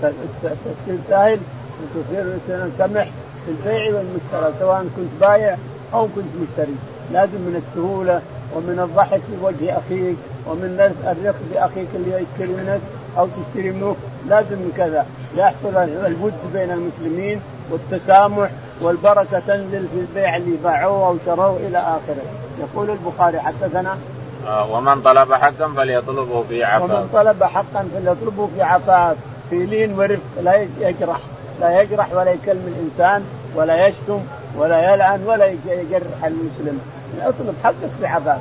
تصير 0.03 0.99
سهل 1.09 1.41
وتصير 1.81 2.69
سمح 2.79 3.07
في 3.45 3.51
البيع 3.51 3.95
والمشترى 3.95 4.53
سواء 4.61 4.87
كنت 4.97 5.21
بايع 5.21 5.57
أو 5.95 6.09
كنت 6.15 6.33
مشتري. 6.43 6.77
لازم 7.13 7.41
من 7.47 7.63
السهولة 7.67 8.23
ومن 8.57 8.79
الضحك 8.79 9.21
في 9.21 9.45
وجه 9.45 9.79
أخيك 9.79 10.17
ومن 10.47 10.93
الرفق 11.05 11.41
باخيك 11.53 11.89
اللي 11.95 12.11
يشتري 12.11 12.57
منك 12.57 12.81
أو 13.19 13.27
تشتري 13.27 13.71
منه 13.71 13.97
لازم 14.29 14.57
من 14.57 14.73
كذا 14.77 15.07
يحصل 15.37 15.77
الود 15.77 16.35
بين 16.53 16.71
المسلمين 16.71 17.41
والتسامح 17.71 18.51
والبركة 18.81 19.39
تنزل 19.47 19.89
في 19.89 20.01
البيع 20.01 20.37
اللي 20.37 20.57
باعوه 20.65 21.07
أو 21.09 21.17
شروه 21.27 21.57
إلى 21.57 21.79
آخره. 21.79 22.25
يقول 22.61 22.91
البخاري 22.91 23.41
حدثنا 23.41 23.99
آه 24.47 24.73
ومن 24.73 25.03
طلب 25.03 25.33
حقا 25.33 25.73
فليطلبه 25.77 26.43
في 26.49 26.65
عفاف. 26.65 26.91
ومن 26.91 27.09
طلب 27.13 27.45
حقا 27.45 27.89
فليطلبه 27.95 28.49
في 28.55 28.63
عفاف 28.63 29.17
في 29.51 29.67
لين 29.67 29.99
ورفق 29.99 30.23
لا 30.43 30.67
يجرح. 30.81 31.21
لا 31.61 31.81
يجرح 31.81 32.13
ولا 32.13 32.31
يكلم 32.31 32.75
الإنسان 32.77 33.25
ولا 33.55 33.87
يشتم 33.87 34.21
ولا 34.57 34.95
يلعن 34.95 35.25
ولا 35.27 35.47
يجرح 35.47 36.25
المسلم. 36.25 36.81
اطلب 37.23 37.55
حقك 37.65 37.91
في 38.01 38.07
عفاف 38.07 38.39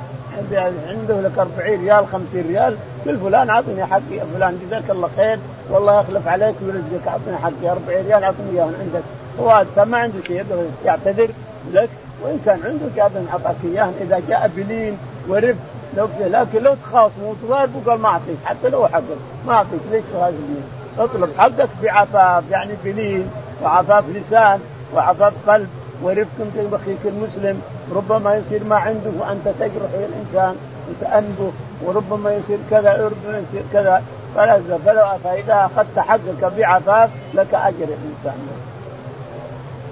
عنده 0.87 1.21
لك 1.21 1.39
40 1.39 1.81
ريال 1.81 2.07
50 2.07 2.27
ريال 2.47 2.77
قل 3.05 3.17
فلان 3.17 3.49
أعطني 3.49 3.85
حقي 3.85 4.19
فلان 4.35 4.59
جزاك 4.65 4.89
الله 4.89 5.09
خير 5.15 5.39
والله 5.69 5.99
يخلف 5.99 6.27
عليك 6.27 6.55
ويرزقك 6.61 7.07
أعطني 7.07 7.37
حقي 7.37 7.69
40 7.69 8.05
ريال 8.05 8.23
أعطني 8.23 8.51
اياه 8.53 8.63
عندك. 8.63 9.03
هو 9.39 9.65
ما 9.85 9.97
عنده 9.97 10.23
شيء 10.27 10.45
يعتذر 10.85 11.29
لك 11.71 11.89
وإن 12.23 12.39
كان 12.45 12.59
عندك 12.65 12.99
ابدا 12.99 13.25
أعطاك 13.33 13.55
اياه 13.65 13.89
إذا 14.01 14.21
جاء 14.29 14.51
بلين 14.55 14.97
ورفق 15.29 15.55
لو 15.97 16.07
لكن 16.19 16.63
لو 16.63 16.75
تخاصموا 16.83 17.31
وتضاربوا 17.31 17.81
قال 17.85 17.99
ما 17.99 18.09
أعطيك 18.09 18.37
حتى 18.45 18.69
لو 18.69 18.87
حقك 18.87 19.03
ما 19.47 19.53
أعطيك 19.53 19.81
ليش 19.91 20.03
تخاصمني؟ 20.13 20.82
اطلب 20.99 21.29
حقك 21.37 21.69
بعفاف 21.83 22.43
يعني 22.51 22.73
بلين 22.83 23.29
وعفاف 23.63 24.03
لسان 24.09 24.59
وعفاف 24.95 25.33
قلب 25.47 25.67
ورفق 26.03 26.27
باخيك 26.71 26.99
المسلم 27.05 27.61
ربما 27.95 28.35
يصير 28.35 28.63
ما 28.63 28.75
عنده 28.75 29.11
وأنت 29.19 29.47
تجرح 29.59 29.89
الإنسان 29.93 30.55
وتأنبه 30.89 31.51
وربما 31.83 32.33
يصير 32.33 32.57
كذا 32.71 32.93
ربما 32.93 33.37
يصير 33.37 33.63
كذا 33.73 34.03
فلا 34.35 34.59
فلو 34.85 35.05
فاذا 35.23 35.69
أخذت 35.75 35.99
حقك 35.99 36.53
بعفاف 36.57 37.09
لك 37.33 37.53
أجر 37.53 37.87
الانسان. 37.87 38.47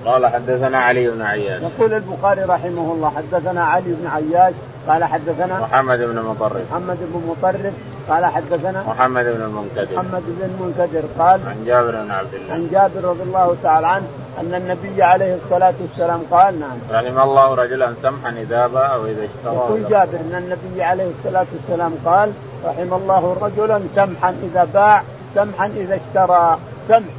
قال 0.06 0.28
حدثنا 0.28 0.78
علي 0.80 1.08
بن 1.08 1.22
عياش. 1.22 1.62
يقول 1.62 1.94
البخاري 1.94 2.42
رحمه 2.42 2.92
الله 2.94 3.10
حدثنا 3.10 3.64
علي 3.64 3.96
بن 4.02 4.08
عياش 4.08 4.54
قال 4.88 5.04
حدثنا 5.04 5.60
محمد 5.60 6.00
بن 6.00 6.20
مطرف. 6.20 6.62
محمد 6.72 6.98
بن 7.02 7.22
مطرف 7.28 7.74
قال 8.10 8.26
حدثنا 8.26 8.84
محمد 8.88 9.26
بن 9.26 9.42
المنكدر. 9.42 9.96
محمد 9.96 10.24
بن 10.28 10.50
المنكدر 10.50 11.04
قال 11.20 11.40
عن 11.48 11.64
جابر 11.66 11.92
بن 11.92 12.12
عبد 12.12 12.34
الله. 12.34 12.54
عن 12.54 12.68
جابر 12.72 13.10
رضي 13.10 13.24
الله 13.24 13.56
تعالى 13.64 13.88
عنه 13.88 14.06
أن 14.40 14.54
النبي 14.56 15.04
عليه 15.04 15.36
الصلاة 15.36 15.74
والسلام 15.82 16.22
قال 16.32 16.60
نعم. 16.60 16.78
رحم 16.92 17.20
الله 17.20 17.56
رجلا 17.56 17.94
سمحا 18.04 18.30
اذا 18.30 18.68
باع 18.68 18.96
واذا 18.96 19.24
اشترى. 19.24 19.56
يقول 19.56 19.90
جابر 19.90 20.20
أن 20.20 20.36
النبي 20.44 20.84
عليه 20.84 21.12
الصلاة 21.20 21.46
والسلام 21.54 21.94
قال 22.06 22.32
رحم 22.66 22.94
الله 22.94 23.38
رجلا 23.42 23.82
سمحا 23.96 24.36
إذا 24.44 24.68
باع 24.74 25.04
سمحا 25.36 25.66
إذا 25.66 25.96
اشترى. 25.96 26.58
سمح. 26.88 27.14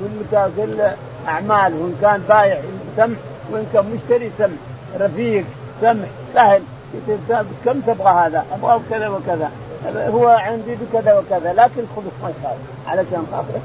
كل 0.00 0.36
كل 0.56 0.80
أعمال 1.28 1.72
وإن 1.74 1.96
كان 2.00 2.22
بايع 2.28 2.60
سمح. 2.96 3.18
وإن 3.52 3.66
كان 3.72 3.84
مشتري 3.94 4.30
سمح. 4.38 4.60
رفيق 5.00 5.44
سمح. 5.80 6.08
سهل. 6.34 6.62
كم 7.64 7.80
تبغى 7.80 8.10
هذا؟ 8.10 8.44
أبغاه 8.52 8.80
كذا 8.90 9.08
وكذا. 9.08 9.50
هو 9.96 10.28
عندي 10.28 10.74
بكذا 10.74 11.18
وكذا 11.18 11.52
لكن 11.52 11.82
خذ 11.96 12.02
ما 12.22 12.30
يخالف 12.30 12.60
علشان 12.86 13.26
خاطر 13.32 13.60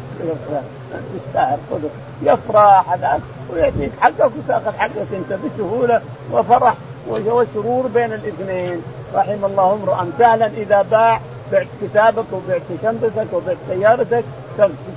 تستاهل 1.15 1.57
خذه 1.71 1.89
يفرح 2.21 2.93
هذاك 2.93 3.19
ويعطيك 3.53 3.91
حقك 4.01 4.31
وتأخذ 4.37 4.71
حقك 4.77 5.13
أنت 5.13 5.33
بسهولة 5.33 6.01
وفرح 6.31 6.73
وسرور 7.07 7.87
بين 7.87 8.13
الاثنين. 8.13 8.81
رحم 9.15 9.45
الله 9.45 9.73
امرا 9.73 10.11
سهلا 10.19 10.45
إذا 10.45 10.81
باع 10.81 11.19
بعت 11.51 11.67
كتابك 11.81 12.25
وبعت 12.31 12.61
شنطتك 12.81 13.33
وبعت 13.33 13.57
سيارتك 13.69 14.23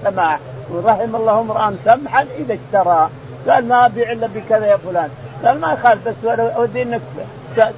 سماح. 0.05 0.39
ورحم 0.71 1.17
الله 1.17 1.41
امرا 1.41 1.77
سمحا 1.85 2.27
إذا 2.39 2.55
اشترى. 2.55 3.09
قال 3.49 3.69
ما 3.69 3.87
أبيع 3.87 4.13
إلا 4.13 4.27
بكذا 4.27 4.67
يا 4.67 4.77
فلان. 4.77 5.11
قال 5.45 5.61
ما 5.61 5.73
يخالف 5.73 6.09
بس 6.09 6.15
أودي 6.39 6.83
إنك 6.83 7.01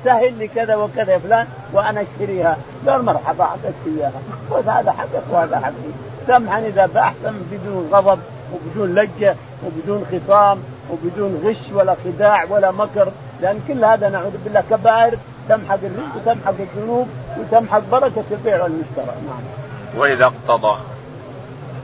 سهل 0.05 0.39
لي 0.39 0.49
كذا 0.49 0.75
وكذا 0.75 1.13
يا 1.13 1.19
فلان 1.19 1.47
وأنا 1.73 2.03
أشتريها. 2.03 2.57
قال 2.87 3.05
مرحبا 3.05 3.45
اعطيك 3.45 3.75
إياها. 3.87 4.21
خذ 4.51 4.69
هذا 4.69 4.93
حقك 4.93 5.23
وهذا 5.31 5.59
حقي 5.59 5.93
سمحا 6.27 6.59
إذا 6.59 6.87
باع 6.87 7.13
بدون 7.53 7.89
غضب 7.93 8.19
وبدون 8.53 8.95
لجة 8.95 9.37
وبدون 9.67 10.07
خصام 10.13 10.59
وبدون 10.91 11.43
غش 11.45 11.73
ولا 11.73 11.97
خداع 12.05 12.45
ولا 12.51 12.71
مكر 12.71 13.09
لأن 13.41 13.61
كل 13.69 13.85
هذا 13.85 14.09
نعوذ 14.09 14.33
بالله 14.45 14.63
كبائر 14.71 15.19
تمحق 15.49 15.79
الرزق 15.83 16.17
وتمحق 16.17 16.55
الذنوب 16.61 17.09
وتمحق 17.39 17.83
بركة 17.93 18.25
البيع 18.31 18.63
والمشترى. 18.63 19.15
نعم. 19.27 20.01
وإذا 20.01 20.25
اقتضى. 20.25 20.77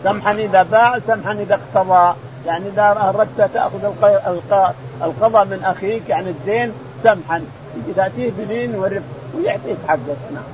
سمحا 0.05 0.33
إذا 0.33 0.63
باع 0.63 0.99
سمحا 0.99 1.33
إذا 1.33 1.61
اقتضى. 1.75 2.15
يعني 2.47 2.67
إذا 2.69 3.13
أردت 3.15 3.51
تأخذ 3.55 3.85
القضاء 5.03 5.45
من 5.45 5.65
أخيك 5.65 6.09
يعني 6.09 6.31
الدين 6.31 6.73
سمحا 7.05 7.43
تاتيه 7.97 8.31
بلين 8.39 8.75
ورفق 8.75 9.03
ويعطيك 9.35 9.77
حقك 9.89 10.23
نعم. 10.33 10.45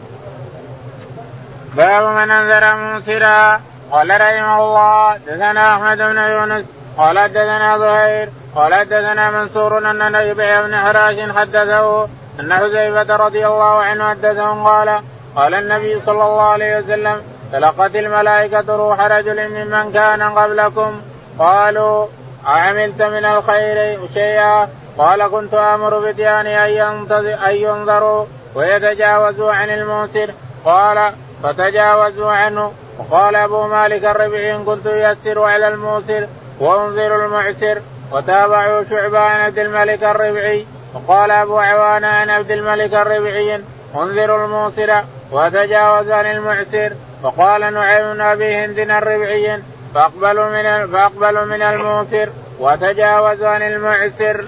باب 1.76 2.16
من 2.16 2.30
أنذر 2.30 2.76
منصرا 2.76 3.60
قال 3.90 4.10
رحمه 4.10 4.58
الله 4.62 5.16
دثنا 5.16 5.74
أحمد 5.74 5.98
بن 5.98 6.18
يونس. 6.18 6.64
قال 6.98 7.28
دثنا 7.32 7.78
زهير. 7.78 8.28
قال 8.54 8.84
دثنا 8.84 9.30
منصور 9.30 9.90
أن 9.90 10.12
نبيع 10.12 10.60
بن 10.60 10.76
حراش 10.76 11.16
حدثه 11.36 12.08
أن 12.40 12.54
حذيفة 12.54 13.16
رضي 13.16 13.46
الله 13.46 13.82
عنه 13.82 14.10
حدثهم 14.10 14.66
قال 14.66 15.00
قال 15.36 15.54
النبي 15.54 16.00
صلى 16.00 16.22
الله 16.22 16.42
عليه 16.42 16.78
وسلم 16.78 17.22
تلقت 17.52 17.96
الملائكة 17.96 18.76
روح 18.76 19.00
رجل 19.00 19.48
ممن 19.48 19.92
كان 19.92 20.22
قبلكم. 20.22 21.00
قالوا 21.38 22.06
أعملت 22.46 23.02
من 23.02 23.24
الخير 23.24 23.98
شيئا؟ 24.14 24.68
قال 24.98 25.26
كنت 25.26 25.54
آمر 25.54 25.98
بدياني 25.98 26.82
أن 26.82 27.12
أن 27.12 27.54
ينظروا 27.54 28.26
ويتجاوزوا 28.54 29.52
عن 29.52 29.70
الموسر. 29.70 30.30
قال 30.64 31.12
فتجاوزوا 31.42 32.32
عنه. 32.32 32.72
وقال 32.98 33.36
أبو 33.36 33.66
مالك 33.66 34.04
الربعي 34.04 34.56
إن 34.56 34.64
كنت 34.64 34.86
يسر 34.86 35.42
على 35.42 35.68
الموسر 35.68 36.26
وأنظر 36.60 37.24
المعسر. 37.24 37.78
وتابعوا 38.12 38.84
شعبان 38.90 39.40
عبد 39.40 39.58
الملك 39.58 40.04
الربعي 40.04 40.66
وقال 40.94 41.30
أبو 41.30 41.58
عوان 41.58 42.04
عن 42.04 42.30
عبد 42.30 42.50
الملك 42.50 42.94
الربعي 42.94 43.60
أنظر 43.94 44.44
الموسر 44.44 45.04
وتجاوز 45.32 46.10
عن 46.10 46.26
المعسر. 46.26 46.92
وقال 47.22 47.74
نعيم 47.74 48.20
أبي 48.22 48.64
هند 48.64 48.78
الربعي 48.78 49.62
فأقبلوا 49.94 50.48
من 50.48 50.92
فأقبلوا 50.92 51.44
من 51.44 51.62
الموسر 51.62 52.28
وتجاوزوا 52.60 53.48
عن 53.48 53.62
المعسر. 53.62 54.44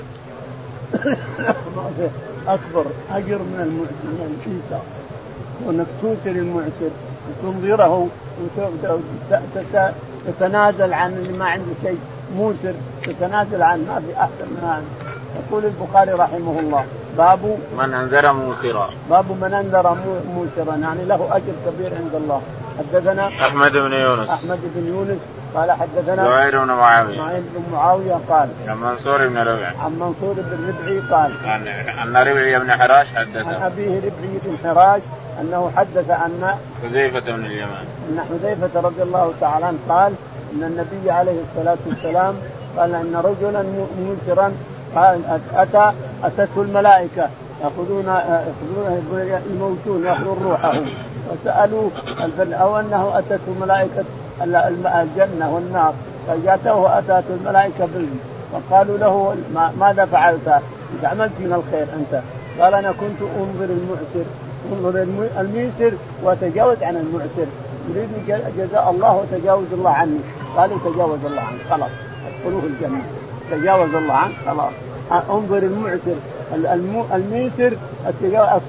اكبر 2.55 2.87
أجر 3.12 3.38
من 3.38 3.87
من 4.05 4.19
العيسى 4.47 4.85
وانك 5.64 5.87
توسر 6.02 6.37
المعسر 6.38 6.90
وتنظره 7.45 8.09
وتتنازل 10.26 10.93
عن 10.93 11.12
اللي 11.12 11.38
ما 11.38 11.45
عنده 11.45 11.73
شيء. 11.83 11.99
موسر 12.37 12.75
تتنازل 13.07 13.62
عن 13.62 13.78
ما 13.78 14.02
في 14.07 14.21
أحسن 14.21 14.47
من 14.50 14.62
هذا. 14.62 14.85
يقول 15.37 15.64
البخاري 15.64 16.12
رحمه 16.12 16.61
الله. 16.61 16.85
باب 17.19 17.59
من 17.78 17.95
أنذر 17.95 18.33
موسرا 18.33 18.90
باب 19.11 19.25
من 19.31 19.55
أنذر 19.55 19.97
موسرا 20.35 20.76
يعني 20.76 21.05
له 21.05 21.28
أجر 21.37 21.52
كبير 21.66 21.95
عند 21.95 22.14
الله. 22.14 22.40
حدثنا 22.78 23.28
أحمد 23.28 23.73
بن 23.73 23.93
يونس. 23.93 24.28
أحمد 24.28 24.59
بن 24.75 24.87
يونس. 24.87 25.19
قال 25.55 25.73
حدثنا 25.73 26.25
زهير 26.25 26.65
بن 26.65 26.71
معاوية. 26.71 27.19
معين 27.21 27.45
بن 27.55 27.73
معاوية 27.73 28.19
قال 28.29 28.49
عن 28.69 28.76
منصور 28.81 29.26
بن 29.26 29.38
ربيع. 29.38 29.69
عن 29.85 29.93
منصور 29.93 30.35
بن 30.35 30.69
ربعي 30.69 30.99
قال 30.99 31.33
عن 31.45 31.69
ان 31.69 32.17
ربعي 32.17 32.59
بن 32.59 32.73
حراش 32.73 33.07
حدث 33.17 33.47
عن 33.47 33.62
أبيه 33.62 33.97
ربعي 33.99 34.38
بن 34.45 34.57
حراش 34.65 35.03
أنه 35.41 35.73
حدث 35.76 36.11
أن 36.11 36.55
حذيفة 36.83 37.21
بن 37.21 37.45
اليمان. 37.47 37.85
أن 38.11 38.21
حذيفة 38.21 38.81
رضي 38.81 39.03
الله 39.03 39.33
تعالى 39.41 39.67
عنه 39.67 39.79
قال 39.88 40.12
إن 40.55 40.62
النبي 40.62 41.11
عليه 41.11 41.41
الصلاة 41.50 41.79
والسلام 41.87 42.35
قال 42.76 42.95
إن 42.95 43.17
رجلا 43.17 43.65
قال 44.95 45.21
أتى 45.55 45.93
أتته 46.25 46.62
الملائكة 46.62 47.29
ياخذون 47.65 48.07
ياخذون 48.07 49.43
يموتون 49.50 50.05
يأخذون 50.05 50.38
روحه 50.45 50.81
وسالوه 51.31 51.91
أو 52.38 52.81
أنه 52.81 53.19
أتته 53.19 53.53
ملائكه 53.61 54.05
الجنة 54.43 55.55
والنار. 55.55 55.95
فجاءته 56.28 56.99
اتته 56.99 57.35
الملائكة 57.40 57.87
بالجنة 57.87 58.21
فقالوا 58.52 58.99
له 58.99 59.37
ماذا 59.81 60.05
فعلت؟ 60.05 60.49
اذا 60.99 61.09
عملت 61.09 61.33
من 61.40 61.52
الخير 61.52 61.87
أنت؟ 61.97 62.23
قال 62.61 62.75
أنا 62.75 62.93
كنت 62.93 63.21
أنظر 63.21 63.64
المعسر. 63.64 64.26
أنظر 64.73 65.02
الميسر 65.40 65.93
وأتجاوز 66.23 66.83
عن 66.83 66.97
المعسر. 66.97 67.47
يريد 67.90 68.09
جزاء 68.59 68.90
الله 68.90 69.16
وتجاوز 69.16 69.66
الله 69.73 69.90
عني. 69.90 70.19
قالوا 70.57 70.78
تجاوز 70.85 71.19
الله 71.25 71.43
عنك. 71.43 71.61
خلاص 71.71 71.90
أدخلوه 72.26 72.62
الجنة. 72.62 73.02
تجاوز 73.50 73.95
الله 73.95 74.14
عنك 74.14 74.35
خلاص. 74.47 74.73
أنظر 75.31 75.59
المعسر. 75.59 76.16
الميسر 77.14 77.76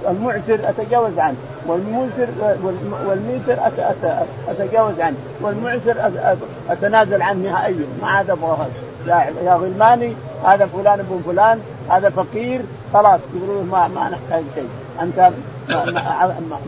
المعسر 0.09 0.59
أتجاوز 0.69 1.19
عنه. 1.19 1.38
والموسر 1.67 2.27
والميسر 3.05 3.57
أتجاوز 4.47 5.00
عنه 5.00 5.15
والمعسر 5.41 6.12
أتنازل 6.69 7.21
عنه 7.21 7.50
نهائيا. 7.50 7.86
ما 8.01 8.07
عاد 8.07 8.29
أبغى 8.29 8.67
يا 9.45 9.53
غلماني 9.53 10.13
هذا 10.45 10.65
فلان 10.65 11.00
ابن 11.00 11.21
فلان 11.25 11.59
هذا 11.89 12.09
فقير. 12.09 12.62
خلاص 12.93 13.19
يقولوا 13.36 13.63
ما 13.63 13.88
ما 13.88 14.09
نحتاج 14.09 14.43
شيء. 14.55 14.69
أنت 15.01 15.31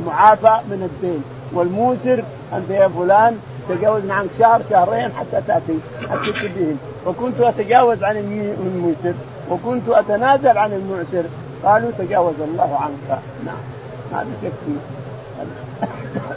معافى 0.05 0.59
من 0.69 0.89
الدين. 0.91 1.23
والموسر 1.53 2.23
أنت 2.53 2.69
يا 2.69 2.87
فلان 2.87 3.39
تجاوزنا 3.69 4.13
عنك 4.13 4.29
شهر 4.39 4.61
شهرين 4.69 5.11
حتى 5.13 5.41
تاتي 5.47 5.79
حتى 6.09 6.31
تبيهم 6.31 6.77
وكنت 7.05 7.39
أتجاوز 7.39 8.03
عن 8.03 8.17
الموسر 8.17 9.13
وكنت 9.51 9.89
أتنازل 9.89 10.57
عن 10.57 10.73
المعسر. 10.73 11.29
قالوا 11.63 11.91
تجاوز 11.97 12.35
الله 12.41 12.79
عنك. 12.81 13.19
نعم. 13.45 13.78
هذا 14.13 14.27
يكفي 14.43 14.75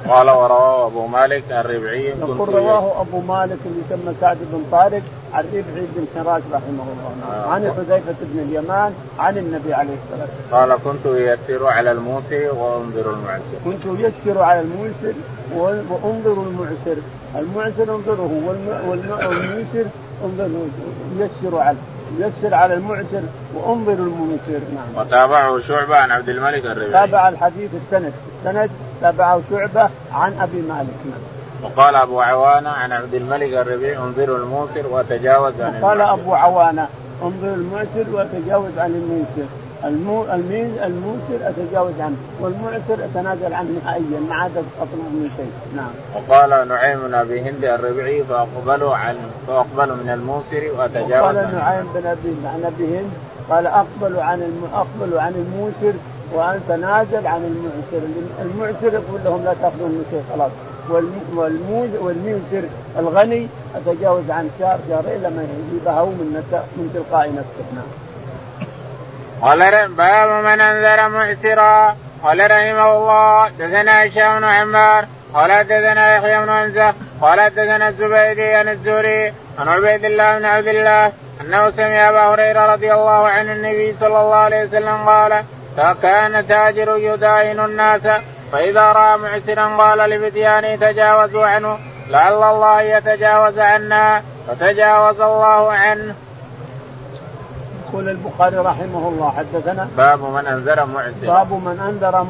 قال 0.09 0.31
ورواه 0.31 0.87
أبو 0.87 1.07
مالك 1.07 1.45
الربعي 1.51 2.05
يقول 2.05 2.49
رواه 2.49 3.01
أبو 3.01 3.21
مالك 3.21 3.59
اللي 3.67 3.83
يسمى 3.87 4.15
سعد 4.21 4.39
بن 4.53 4.65
طارق 4.73 5.03
عن 5.35 5.45
ربعي 5.45 5.87
بن 5.97 6.07
حراش 6.17 6.43
رحمه 6.53 6.87
الله. 6.93 7.13
آه. 7.33 7.47
عن 7.49 7.73
حذيفة 7.77 8.15
بن 8.21 8.39
اليمان 8.39 8.95
عن 9.19 9.39
النبي 9.39 9.75
عليه 9.75 9.95
الصلاة 10.05 10.29
والسلام. 10.53 10.71
قال 10.71 10.79
كنت 10.85 11.07
يسير 11.07 11.67
على 11.67 11.93
الموسي 11.93 12.49
وانظر 12.49 13.11
المعسر. 13.11 13.59
كنت 13.65 13.85
يسير 13.85 14.43
على 14.43 14.61
الموسر 14.61 15.15
وانظر 15.57 16.33
المعسر. 16.33 16.97
المعسر 17.39 17.95
انظره 17.95 18.31
والميسر 18.89 19.87
انظره 20.25 20.67
يسر 21.19 21.59
عليه. 21.59 21.79
يسر 22.19 22.55
على 22.55 22.75
المعسر 22.75 23.23
وأنظر 23.55 23.93
المنسر 23.93 24.61
نعم. 24.75 25.07
وتابعه 25.07 25.61
شعبة 25.61 25.97
عن 25.97 26.11
عبد 26.11 26.29
الملك 26.29 26.65
الربيعي. 26.65 26.93
تابع 26.93 27.29
الحديث 27.29 27.71
السند، 27.75 28.13
السند 28.39 28.71
تابعه 29.01 29.41
شعبة 29.51 29.89
عن 30.13 30.33
أبي 30.41 30.61
مالك 30.61 31.01
نعم. 31.05 31.21
وقال 31.63 31.95
أبو 31.95 32.21
عوانة 32.21 32.69
عن 32.69 32.93
عبد 32.93 33.15
الملك 33.15 33.53
الربيعي 33.53 33.97
انظر 33.97 34.37
الموسر 34.37 34.87
وتجاوز 34.91 35.61
عن 35.61 35.83
وقال 35.83 36.01
أبو 36.01 36.35
عوانة 36.35 36.89
انظر 37.23 37.55
المعسر 37.55 38.07
وتجاوز 38.13 38.79
عن 38.79 38.91
المنسر. 38.91 39.62
الموسر 39.85 41.39
اتجاوز 41.49 42.01
عنه 42.01 42.17
والمعسر 42.41 43.05
أتنازل 43.05 43.55
عنه 43.55 43.71
نهائيا 43.85 44.21
ما 44.29 44.35
عاد 44.35 44.57
أطلب 44.57 45.13
من 45.13 45.31
شيء. 45.37 45.53
نعم. 45.77 45.91
وقال 46.15 46.69
نعيم 46.69 46.99
بن 47.07 47.15
أبي 47.15 47.41
هند 47.41 47.65
الربعي 47.65 48.23
فأقبلوا 48.23 48.95
عن 48.95 49.17
فاقبلوا 49.47 49.97
من 49.97 50.11
الموسر 50.11 50.79
وأتجاوز 50.79 51.37
قال 51.37 51.55
نعيم 51.55 51.87
بن 51.95 52.07
ابي 52.07 52.35
عن 52.45 52.65
أبي 52.65 52.99
هند 52.99 53.11
قال 53.51 53.67
اقبلوا 53.67 54.23
عن 54.23 54.43
الم... 54.43 54.69
اقبلوا 54.75 55.21
عن 55.21 55.33
الموسر 55.33 55.99
وأن 56.35 56.61
تنازل 56.69 57.27
عن 57.27 57.45
المعسر. 57.45 58.07
المعسر 58.43 58.95
يقول 58.95 59.21
لهم 59.25 59.45
لا 59.45 59.55
تاخذون 59.63 59.91
من 59.91 60.05
شيء 60.11 60.23
خلاص. 60.33 60.51
والموز 61.37 61.91
والميسر 62.01 62.69
الغني 62.99 63.49
أتجاوز 63.75 64.31
عن 64.31 64.51
شهر 64.59 64.79
شهرين 64.89 65.23
لما 65.23 65.43
يجيبها 65.43 66.05
من 66.05 66.43
من 66.77 66.91
تلقاء 66.95 67.29
نفسه. 67.29 67.75
نعم. 67.75 68.12
قال 69.43 69.89
باب 69.89 70.45
من 70.45 70.61
انذر 70.61 71.09
معسرا. 71.09 71.97
قال 72.23 72.51
رحمه 72.51 72.97
الله 72.97 73.49
دثنا 73.49 74.07
هشام 74.07 74.39
بن 74.39 74.45
عمار 74.45 75.05
قال 75.35 75.65
دثنا 75.65 76.17
يحيى 76.17 76.41
بن 76.41 76.51
حمزة 76.51 76.95
قال 77.21 77.51
دثنا 77.51 77.89
الزبيدي 77.89 78.55
عن 78.55 78.69
الزهري 78.69 79.33
عن 79.59 79.69
عبيد 79.69 80.05
الله 80.05 80.39
بن 80.39 80.45
عبد 80.45 80.67
الله 80.67 81.13
أنه 81.41 81.71
سمع 81.71 82.11
أبا 82.11 82.21
هريرة 82.21 82.73
رضي 82.73 82.93
الله 82.93 83.29
عن 83.29 83.51
النبي 83.51 83.97
صلى 84.01 84.21
الله 84.21 84.37
عليه 84.37 84.65
وسلم 84.65 84.97
قال 85.07 85.45
فكان 85.77 86.47
تاجر 86.49 86.97
يداين 86.97 87.61
الناس 87.61 88.03
فإذا 88.53 88.83
رأى 88.83 89.19
معسرا 89.19 89.77
قال 89.77 89.99
لفتيانه 89.99 90.77
تجاوزوا 90.77 91.47
عنه 91.47 91.79
لعل 92.09 92.43
الله 92.43 92.83
يتجاوز 92.83 93.59
عنا 93.59 94.23
فتجاوز 94.49 95.21
الله 95.21 95.73
عنه. 95.73 96.15
يقول 97.93 98.09
البخاري 98.09 98.57
رحمه 98.57 99.09
الله 99.09 99.31
حدثنا 99.31 99.89
باب 99.97 100.21
من 100.23 100.47
أنذر 100.47 100.85
معسرا. 100.85 101.27
باب 101.27 101.53
من 101.53 101.81
أنذر 101.89 102.27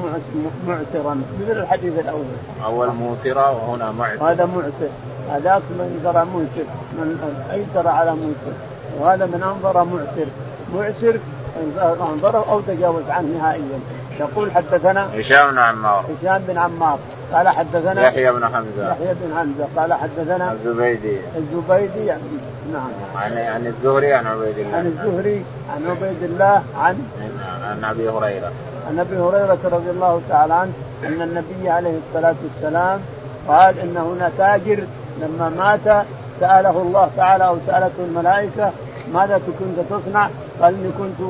معسرا. 0.66 1.22
مثل 1.40 1.60
الحديث 1.60 1.98
الأول. 1.98 2.24
أول 2.64 2.88
موسرا 2.88 3.48
وهنا 3.48 3.92
معسر. 3.92 4.30
هذا 4.30 4.44
معسر. 4.46 4.90
هذاك 5.30 5.62
من 5.70 6.00
أنذر 6.04 6.24
معسر. 6.24 6.68
من 6.92 7.44
أيسر 7.52 7.88
على 7.88 8.10
معسر. 8.10 8.54
وهذا 9.00 9.26
من 9.26 9.42
أنظر 9.42 9.84
معسر. 9.84 10.26
معسر 10.74 11.18
انظره 12.12 12.44
أو 12.50 12.60
تجاوز 12.60 13.10
عنه 13.10 13.38
نهائيا. 13.38 13.80
يقول 14.20 14.52
حدثنا 14.52 15.20
هشام 15.20 15.50
بن 15.50 15.58
عمار. 15.58 16.04
هشام 16.22 16.42
بن 16.48 16.58
عمار. 16.58 16.98
قال 17.32 17.48
حدثنا 17.48 18.06
يحيى 18.06 18.32
بن 18.32 18.44
حمزة. 18.44 18.90
يحيى 18.90 19.14
بن 19.14 19.36
حمزة. 19.38 19.68
قال 19.76 19.92
حدثنا 19.94 20.52
الزبيدي. 20.52 21.16
الزبيدي 21.36 22.06
يعني 22.06 22.22
نعم. 22.72 22.90
عن 23.16 23.38
عن 23.38 23.66
الزهري 23.66 24.12
عن 24.12 24.26
عبيد 24.26 24.58
الله. 24.58 24.76
عن 24.76 24.86
الزهري 24.86 25.44
عن 25.74 25.90
عبيد 25.90 26.22
الله 26.22 26.62
عن 26.76 26.96
عن 27.70 27.84
أبي 27.84 28.08
هريرة. 28.08 28.52
عن 28.88 28.98
أبي 28.98 29.16
هريرة 29.16 29.58
رضي 29.64 29.90
الله 29.90 30.20
تعالى 30.28 30.54
عنه 30.54 30.72
أن 31.04 31.22
النبي 31.22 31.70
عليه 31.70 31.98
الصلاة 32.08 32.34
والسلام 32.44 33.00
قال 33.48 33.78
إن 33.78 33.96
هنا 33.96 34.30
تاجر 34.38 34.84
لما 35.20 35.48
مات 35.48 36.06
سأله 36.40 36.82
الله 36.82 37.10
تعالى 37.16 37.44
أو 37.44 37.56
سألته 37.66 38.04
الملائكة 38.04 38.70
ماذا 39.14 39.40
كنت 39.58 39.86
تصنع؟ 39.90 40.28
قال 40.60 40.74
إني 40.74 40.92
كنت 40.98 41.20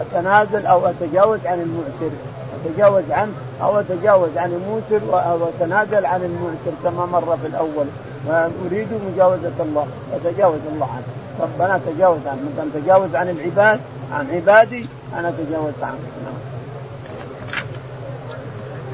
أتنازل 0.00 0.66
أو 0.66 0.86
أتجاوز 0.86 1.38
عن 1.46 1.60
المعسر. 1.60 2.16
اتجاوز 2.54 3.10
عنه 3.10 3.32
أو 3.62 3.80
اتجاوز 3.80 4.36
عن 4.36 4.52
الموسر 4.52 5.04
واتنازل 5.14 6.06
عن 6.06 6.22
المعسر 6.22 6.76
كما 6.84 7.06
مر 7.06 7.36
في 7.42 7.46
الأول. 7.46 7.86
وأريد 8.26 8.88
مجاوزة 9.12 9.52
الله 9.60 9.86
فتجاوز 10.12 10.60
الله 10.72 10.88
عنه. 10.92 11.06
ربنا 11.40 11.80
تجاوز 11.86 12.26
عنه. 12.26 12.40
مثلا 12.54 12.70
تجاوز 12.82 13.14
عن 13.14 13.28
العباد 13.28 13.80
عن 14.12 14.26
عبادي 14.30 14.86
أنا 15.18 15.30
تجاوزت 15.30 15.82
عنه. 15.82 15.98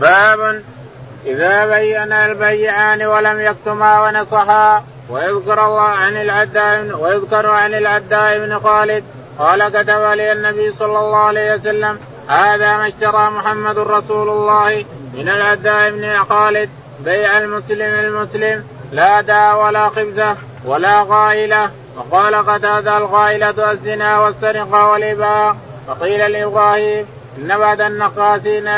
باب 0.00 0.62
إذا 1.26 1.66
بين 1.66 2.12
البيعان 2.12 3.02
ولم 3.02 3.40
يكتما 3.40 4.02
ونصحا 4.02 4.84
ويذكر 5.10 5.66
الله 5.66 5.80
عن 5.80 6.16
العداء 6.16 7.00
ويذكر 7.00 7.46
عن 7.46 7.74
العداء 7.74 8.38
بن 8.38 8.58
خالد 8.58 9.04
قال 9.38 9.68
كتب 9.68 10.02
لي 10.12 10.32
النبي 10.32 10.72
صلى 10.78 10.98
الله 10.98 11.16
عليه 11.16 11.54
وسلم 11.54 11.98
هذا 12.28 12.76
ما 12.76 12.88
اشترى 12.88 13.30
محمد 13.30 13.78
رسول 13.78 14.28
الله 14.28 14.84
من 15.14 15.28
العداء 15.28 15.90
بن 15.90 16.16
خالد 16.16 16.70
بيع 17.04 17.38
المسلم 17.38 17.94
المسلم 17.94 18.64
لا 18.92 19.20
داء 19.20 19.64
ولا 19.64 19.88
خبزه 19.88 20.36
ولا 20.64 21.02
غائلة. 21.02 21.70
وقال 21.96 22.34
قتادة 22.34 22.96
الغائلة 22.98 23.72
الزنا 23.72 24.18
والسرقة 24.18 24.90
والإباء. 24.90 25.56
فقيل 25.86 26.32
لإبراهيم 26.32 27.06
إن 27.38 27.58
بعد 27.58 27.80
النقاسين 27.80 28.70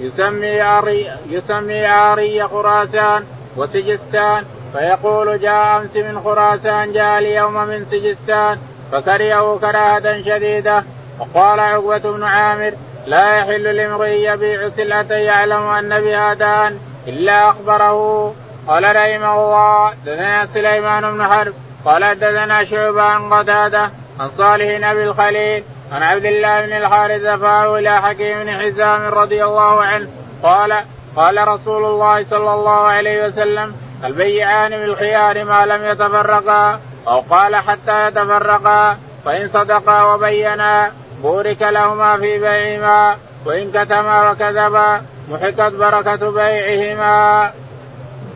يسمي 0.00 0.60
عاري 0.60 1.10
يسمي 1.30 1.86
عاري 1.86 2.48
خراسان 2.48 3.24
وسجستان. 3.56 4.44
فيقول 4.72 5.40
جاء 5.40 5.76
أمس 5.76 5.96
من 5.96 6.20
خراسان 6.24 6.92
جاء 6.92 7.18
اليوم 7.18 7.54
من 7.54 7.86
سجستان. 7.90 8.58
فكرهه 8.92 9.58
كراهة 9.60 10.22
شديدة. 10.22 10.84
وقال 11.18 11.60
عقبة 11.60 11.98
بن 11.98 12.22
عامر 12.22 12.72
لا 13.06 13.38
يحل 13.38 13.62
لامرئ 13.62 14.32
يبيع 14.32 14.68
سلعة 14.76 15.12
يعلم 15.12 15.66
أن 15.66 16.00
بها 16.00 16.34
دان 16.34 16.78
إلا 17.06 17.50
أخبره. 17.50 18.34
قال 18.68 18.96
رحمه 18.96 19.34
الله 19.34 19.92
دثنا 20.06 20.46
سليمان 20.54 21.12
بن 21.12 21.24
حرب 21.24 21.52
قال 21.84 22.18
دثنا 22.18 22.64
شعبة 22.64 23.02
عن 23.02 23.34
قتادة 23.34 23.90
عن 24.20 24.30
صالح 24.38 24.88
أبي 24.88 25.04
الخليل 25.04 25.64
عن 25.92 26.02
عبد 26.02 26.24
الله 26.24 26.66
بن 26.66 26.72
الحارث 26.72 27.24
رفعه 27.24 27.78
إلى 27.78 28.02
حكيم 28.02 28.44
بن 28.44 28.52
حزام 28.52 29.04
رضي 29.04 29.44
الله 29.44 29.82
عنه. 29.82 30.08
قال 30.42 30.74
قال 31.16 31.48
رسول 31.48 31.84
الله 31.84 32.24
صلى 32.30 32.54
الله 32.54 32.80
عليه 32.80 33.26
وسلم 33.26 33.74
البيعان 34.04 34.70
بالخيار 34.70 35.44
ما 35.44 35.66
لم 35.66 35.84
يتفرقا 35.84 36.80
أو 37.08 37.20
قال 37.20 37.56
حتى 37.56 38.06
يتفرقا 38.06 38.96
فإن 39.24 39.48
صدقا 39.48 40.14
وبينا. 40.14 40.92
بورك 41.22 41.62
لهما 41.62 42.16
في 42.16 42.38
بيعهما 42.38 43.16
وإن 43.46 43.70
كتما 43.70 44.30
وكذبا 44.30 45.02
محقت 45.30 45.72
بركة 45.72 46.30
بيعهما. 46.30 47.50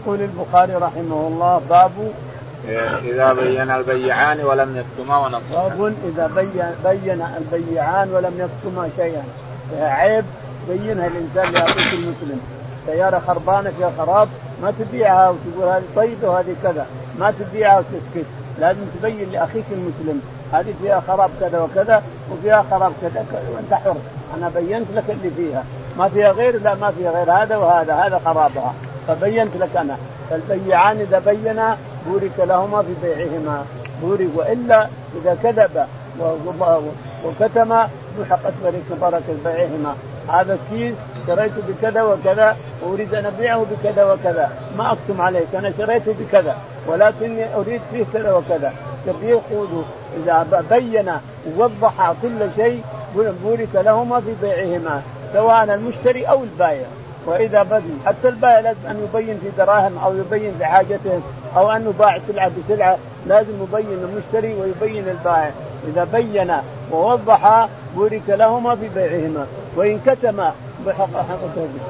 يقول 0.01 0.21
البخاري 0.21 0.75
رحمه 0.75 1.27
الله 1.29 1.63
باب 1.71 2.13
إذا 3.05 3.33
بين 3.33 3.71
البيعان 3.71 4.41
ولم 4.41 4.77
يكتما 4.77 5.19
ونصحا. 5.19 5.69
باب 5.69 5.95
إذا 6.05 6.31
بين 6.35 6.63
بين 6.85 7.27
البيعان 7.39 8.09
ولم 8.15 8.33
يكتما 8.39 8.89
شيئا. 8.97 9.25
عيب 9.81 10.25
بينها 10.69 11.07
الإنسان 11.07 11.53
لأخيك 11.53 11.93
المسلم. 11.93 12.41
سيارة 12.87 13.23
خربانة 13.27 13.73
فيها 13.79 13.93
خراب 13.99 14.29
ما 14.63 14.73
تبيعها 14.79 15.29
وتقول 15.29 15.73
هذه 15.73 15.83
طيبة 15.97 16.29
وهذه 16.29 16.57
كذا. 16.63 16.87
ما 17.19 17.31
تبيعها 17.31 17.79
وتسكت. 17.79 18.27
لازم 18.61 18.81
تبين 19.01 19.33
لأخيك 19.33 19.65
المسلم. 19.73 20.23
هذه 20.53 20.75
فيها 20.83 21.03
خراب 21.09 21.31
كذا 21.41 21.61
وكذا 21.61 22.03
وفيها 22.33 22.65
خراب 22.71 22.93
كذا. 23.03 23.25
وانت 23.55 23.75
حر. 23.75 23.97
أنا 24.39 24.49
بينت 24.49 24.87
لك 24.95 25.05
اللي 25.09 25.31
فيها. 25.31 25.65
ما 25.99 26.09
فيها 26.09 26.33
غير 26.33 26.63
لا 26.63 26.75
ما 26.75 26.91
فيها 26.91 27.11
غير 27.11 27.33
هذا 27.33 27.57
وهذا. 27.57 27.95
هذا 27.95 28.21
خرابها. 28.25 28.75
فبينت 29.09 29.57
لك 29.57 29.77
أنا. 29.77 29.97
فالبيعان 30.31 31.01
إذا 31.01 31.19
بينا 31.19 31.77
بورك 32.07 32.33
لهما 32.39 32.83
في 32.83 32.95
بيعهما. 33.03 33.65
بورك 34.03 34.29
وإلا 34.35 34.89
إذا 35.23 35.39
كذب 35.43 35.87
وكتم 37.25 37.71
محقت 38.21 38.53
بركه 39.01 39.35
بيعهما. 39.45 39.95
هذا 40.29 40.59
كيس 40.71 40.95
شريته 41.27 41.63
بكذا 41.69 42.03
وكذا 42.03 42.57
وأريد 42.83 43.15
أن 43.15 43.27
أبيعه 43.27 43.67
بكذا 43.71 44.13
وكذا. 44.13 44.51
ما 44.79 44.93
اكتم 44.93 45.21
عليك. 45.21 45.55
أنا 45.55 45.73
شريته 45.79 46.15
بكذا. 46.21 46.57
ولكني 46.87 47.55
أريد 47.55 47.81
فيه 47.93 48.05
كذا 48.13 48.33
وكذا. 48.33 48.73
يقول 49.07 49.69
إذا 50.17 50.65
بين 50.71 51.13
ووضح 51.47 52.13
كل 52.23 52.49
شيء 52.57 52.83
بورك 53.17 53.69
لهما 53.75 54.21
في 54.21 54.35
بيعهما 54.43 55.03
سواء 55.33 55.65
المشتري 55.65 56.25
أو 56.25 56.45
البائع. 56.45 56.87
وإذا 57.27 57.63
بدي 57.63 57.95
حتى 58.07 58.29
البائع 58.29 58.61
لازم 58.61 58.79
أن 58.91 59.09
يبين 59.09 59.39
في 59.39 59.51
دراهم 59.59 59.99
أو 60.05 60.15
يبين 60.15 60.53
في 60.59 60.65
حاجته 60.65 61.21
أو 61.57 61.71
انه 61.71 61.93
باع 61.99 62.19
سلعة 62.29 62.51
بسلعة 62.69 62.99
لازم 63.27 63.53
يبين 63.63 63.99
المشتري 64.05 64.55
ويبين 64.55 65.09
البائع. 65.09 65.51
إذا 65.89 66.05
بين 66.05 66.53
ووضح 66.93 67.69
بورك 67.97 68.23
لهما 68.29 68.75
في 68.75 68.89
بيعهما. 68.89 69.47
وإن 69.77 70.01
كتم 70.07 70.51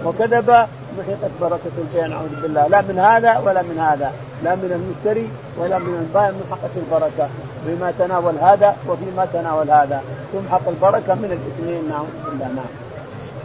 وكذب 0.04 0.66
محقت 0.98 1.30
بركة 1.40 1.74
البيع 1.78 2.06
نعوذ 2.06 2.40
بالله. 2.42 2.66
لا 2.66 2.80
من 2.80 2.98
هذا 2.98 3.38
ولا 3.38 3.62
من 3.62 3.78
هذا. 3.78 4.12
لا 4.44 4.54
من 4.54 4.70
المشتري 4.78 5.28
ولا 5.58 5.78
من 5.78 5.94
البائع 5.94 6.32
محقت 6.42 6.70
البركة. 6.76 7.28
بما 7.66 7.92
تناول 7.98 8.34
هذا 8.40 8.76
وفيما 8.88 9.26
تناول 9.32 9.70
هذا. 9.70 10.02
تمحق 10.32 10.68
البركة 10.68 11.14
من 11.14 11.30
الاثنين 11.38 11.88
نعوذ 11.88 12.06
بالله. 12.30 12.46
نعم. 12.46 12.72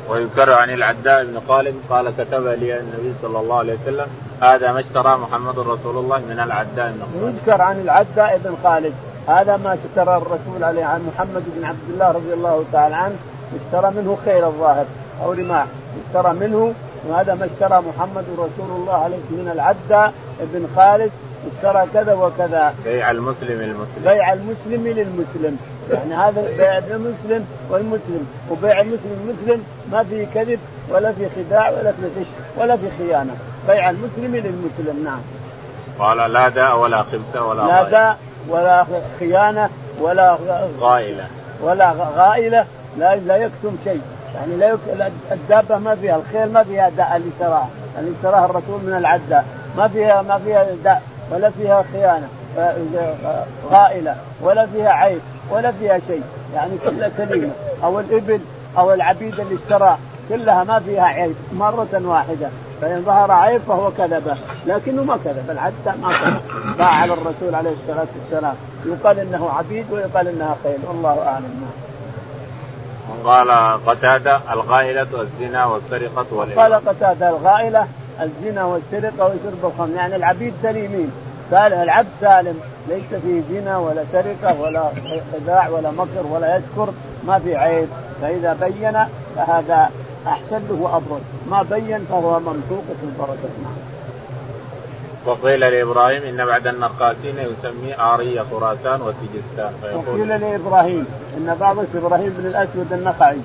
ويذكر 0.10 0.54
عن 0.54 0.70
العداء 0.70 1.26
بن 1.26 1.40
خالد 1.48 1.76
قال 1.90 2.14
كتب 2.18 2.48
لي 2.48 2.80
النبي 2.80 3.14
صلى 3.22 3.40
الله 3.40 3.58
عليه 3.58 3.78
وسلم 3.84 4.08
هذا 4.42 4.72
ما 4.72 4.80
اشترى 4.80 5.18
محمد 5.18 5.60
رسول 5.60 5.98
الله 5.98 6.20
من 6.20 6.40
العداء 6.40 6.92
بن 6.92 7.00
خالد 7.00 7.36
يذكر 7.36 7.62
عن 7.62 7.80
العداء 7.80 8.40
بن 8.44 8.56
خالد. 8.64 8.94
هذا 9.28 9.58
ما 9.58 9.74
اشترى 9.74 10.18
الرسول 10.18 10.64
عليه 10.64 10.86
عن 10.86 11.02
محمد 11.14 11.44
بن 11.56 11.66
عبد 11.66 11.90
الله 11.90 12.08
رضي 12.12 12.34
الله 12.34 12.64
تعالى 12.72 12.96
عنه. 12.96 13.16
اشترى 13.56 13.92
منه 13.92 14.18
خير 14.26 14.48
الظاهر 14.48 14.86
أو 15.24 15.32
رماح. 15.32 15.66
اشترى 16.08 16.34
منه 16.34 16.74
وهذا 17.08 17.36
ما 17.36 17.46
اشترى 17.46 17.84
محمد 17.90 18.26
رسول 18.34 18.72
الله 18.76 18.94
عليه 18.94 19.16
من 19.16 19.52
العدة 19.54 20.12
بن 20.40 20.68
خالد 20.76 21.12
اشترى 21.56 21.86
كذا 21.94 22.14
وكذا. 22.14 22.74
بيع 22.84 23.12
المسلم 23.12 23.62
للمسلم. 23.62 24.04
بيع 24.04 24.34
المسلم 24.34 24.88
للمسلم. 24.88 25.58
يعني 25.92 26.14
هذا 26.14 26.42
بيع 26.58 26.78
المسلم 26.78 27.46
والمسلم. 27.70 28.28
وبيع 28.52 28.82
المسلم 28.82 29.18
المسلم 29.24 29.64
ما 29.92 30.04
في 30.04 30.26
كذب 30.26 30.60
ولا 30.90 31.12
في 31.12 31.30
خداع 31.30 31.70
ولا 31.70 31.92
في 31.92 32.06
غش 32.20 32.28
ولا 32.58 32.78
في 32.78 32.88
خيانة. 32.98 33.36
بيع 33.68 33.90
المسلم 33.90 34.36
للمسلم 34.36 35.04
نعم. 35.04 35.22
قال 36.00 36.34
لا 36.34 36.50
داء 36.50 36.80
ولا 36.80 37.04
خبث 37.04 37.42
ولا 37.42 37.62
لا 37.62 37.90
داء 37.90 38.18
ولا 38.50 38.86
خيانة 39.20 39.70
ولا 40.02 40.38
غائلة. 40.80 41.28
ولا 41.62 41.94
غائلة. 42.16 42.66
لا 42.98 43.16
لا 43.16 43.36
يكتم 43.36 43.76
شيء. 43.84 44.02
يعني 44.36 44.56
لا 44.56 44.70
يك... 44.70 45.12
الدابة 45.32 45.78
ما 45.78 45.96
فيها 45.96 46.16
الخيل 46.16 46.54
ما 46.54 46.64
فيها 46.64 46.90
داء 46.90 47.16
اللي 47.16 47.30
اشتراها 47.34 47.70
اللي 48.00 48.12
اشتراها 48.12 48.46
الرسول 48.46 48.82
من 48.84 48.96
العداء 48.98 49.46
ما 49.78 49.88
فيها 49.88 50.22
ما 50.22 50.40
فيها 50.40 50.66
داء 50.84 51.02
ولا 51.32 51.50
فيها 51.50 51.84
خيانة 51.94 52.28
غائلة 53.72 54.16
ولا 54.42 54.66
فيها 54.66 54.90
عيب 54.90 55.22
ولا 55.52 55.72
فيها 55.72 56.00
شيء. 56.08 56.24
يعني 56.56 56.72
كلها 56.86 57.12
سليمه 57.18 57.52
أو 57.84 58.00
الإبل 58.00 58.40
أو 58.78 58.94
العبيد 58.94 59.40
اللي 59.40 59.56
اشتراه 59.56 59.98
كلها 60.30 60.64
ما 60.64 60.80
فيها 60.80 61.04
عيب 61.04 61.36
مرة 61.54 61.88
واحدة. 61.94 62.50
فإن 62.82 63.04
ظهر 63.06 63.32
عيب 63.32 63.62
فهو 63.68 63.92
كذب. 63.92 64.38
لكنه 64.66 65.04
ما 65.04 65.18
كذب. 65.26 65.50
العدة 65.50 65.98
ما 66.02 66.14
كذب. 66.14 66.78
باع 66.78 66.88
على 66.88 67.14
الرسول 67.14 67.56
عليه 67.56 67.72
الصلاة 67.72 68.08
والسلام. 68.22 68.56
يقال 68.86 69.20
إنه 69.20 69.50
عبيد 69.50 69.86
ويقال 69.92 70.28
إنها 70.28 70.56
خيل. 70.64 70.80
والله 70.88 71.28
أعلم. 71.28 71.70
قال 73.26 73.52
قتادة 73.86 74.40
الغائلة 74.54 75.08
الزنا 75.22 75.66
والسرقة 75.66 76.26
والإبل 76.32 76.62
قال 76.62 76.74
قتادة 76.74 77.30
الغائلة 77.30 77.88
الزنا 78.22 78.66
والسرقة 78.66 79.26
وشرب 79.26 79.64
الخمر. 79.64 79.96
يعني 79.96 80.16
العبيد 80.16 80.54
سليمين. 80.64 81.12
العبد 81.52 82.08
سالم. 82.22 82.60
ليس 82.88 83.22
فيه 83.22 83.42
زنا 83.52 83.78
ولا 83.78 84.04
سرقة 84.12 84.62
ولا 84.62 84.92
خداع 85.34 85.70
ولا 85.70 85.92
مكر 85.92 86.28
ولا 86.32 86.56
يذكر 86.56 86.94
ما 87.28 87.40
في 87.40 87.56
عيب. 87.56 87.88
فإذا 88.22 88.54
بين 88.54 88.98
فهذا 89.36 89.92
أحسن 90.28 90.62
له 90.70 90.78
وأبرز 90.82 91.22
ما 91.50 91.64
بين 91.64 92.06
فهو 92.10 92.40
ممسوق 92.40 92.84
البركة. 93.04 93.50
وقيل 95.26 95.60
لإبراهيم 95.60 96.24
إن 96.24 96.46
بعد 96.46 96.68
النقاسين 96.68 97.36
يسمي 97.38 98.00
آرية 98.00 98.42
خراسان 98.52 99.02
وسجستان 99.02 99.74
وقيل 99.96 100.28
لإبراهيم 100.28 101.06
إن 101.38 101.56
بعض 101.60 101.78
إبراهيم 101.96 102.34
بن 102.38 102.46
الأسود 102.46 102.94
النخعي 102.94 103.38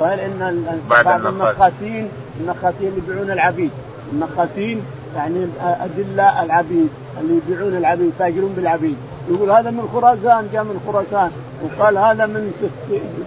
قال 0.00 0.20
إن 0.20 0.64
بعد, 0.90 1.04
بعض 1.04 1.26
النخاسين 1.26 2.08
النخاسين 2.40 2.88
اللي 2.88 2.98
يبيعون 2.98 3.30
العبيد. 3.30 3.70
النخاسين 4.12 4.82
يعني 5.16 5.46
أدلاء 5.60 6.44
العبيد 6.44 6.88
اللي 7.20 7.40
يبيعون 7.46 7.76
العبيد 7.76 8.12
يتاجرون 8.16 8.52
بالعبيد. 8.56 8.96
يقول 9.30 9.50
هذا 9.50 9.70
من 9.70 9.88
خراسان 9.92 10.48
جاء 10.52 10.64
من 10.64 10.80
خراسان. 10.86 11.30
وقال 11.62 11.98
هذا 11.98 12.26
من 12.26 12.52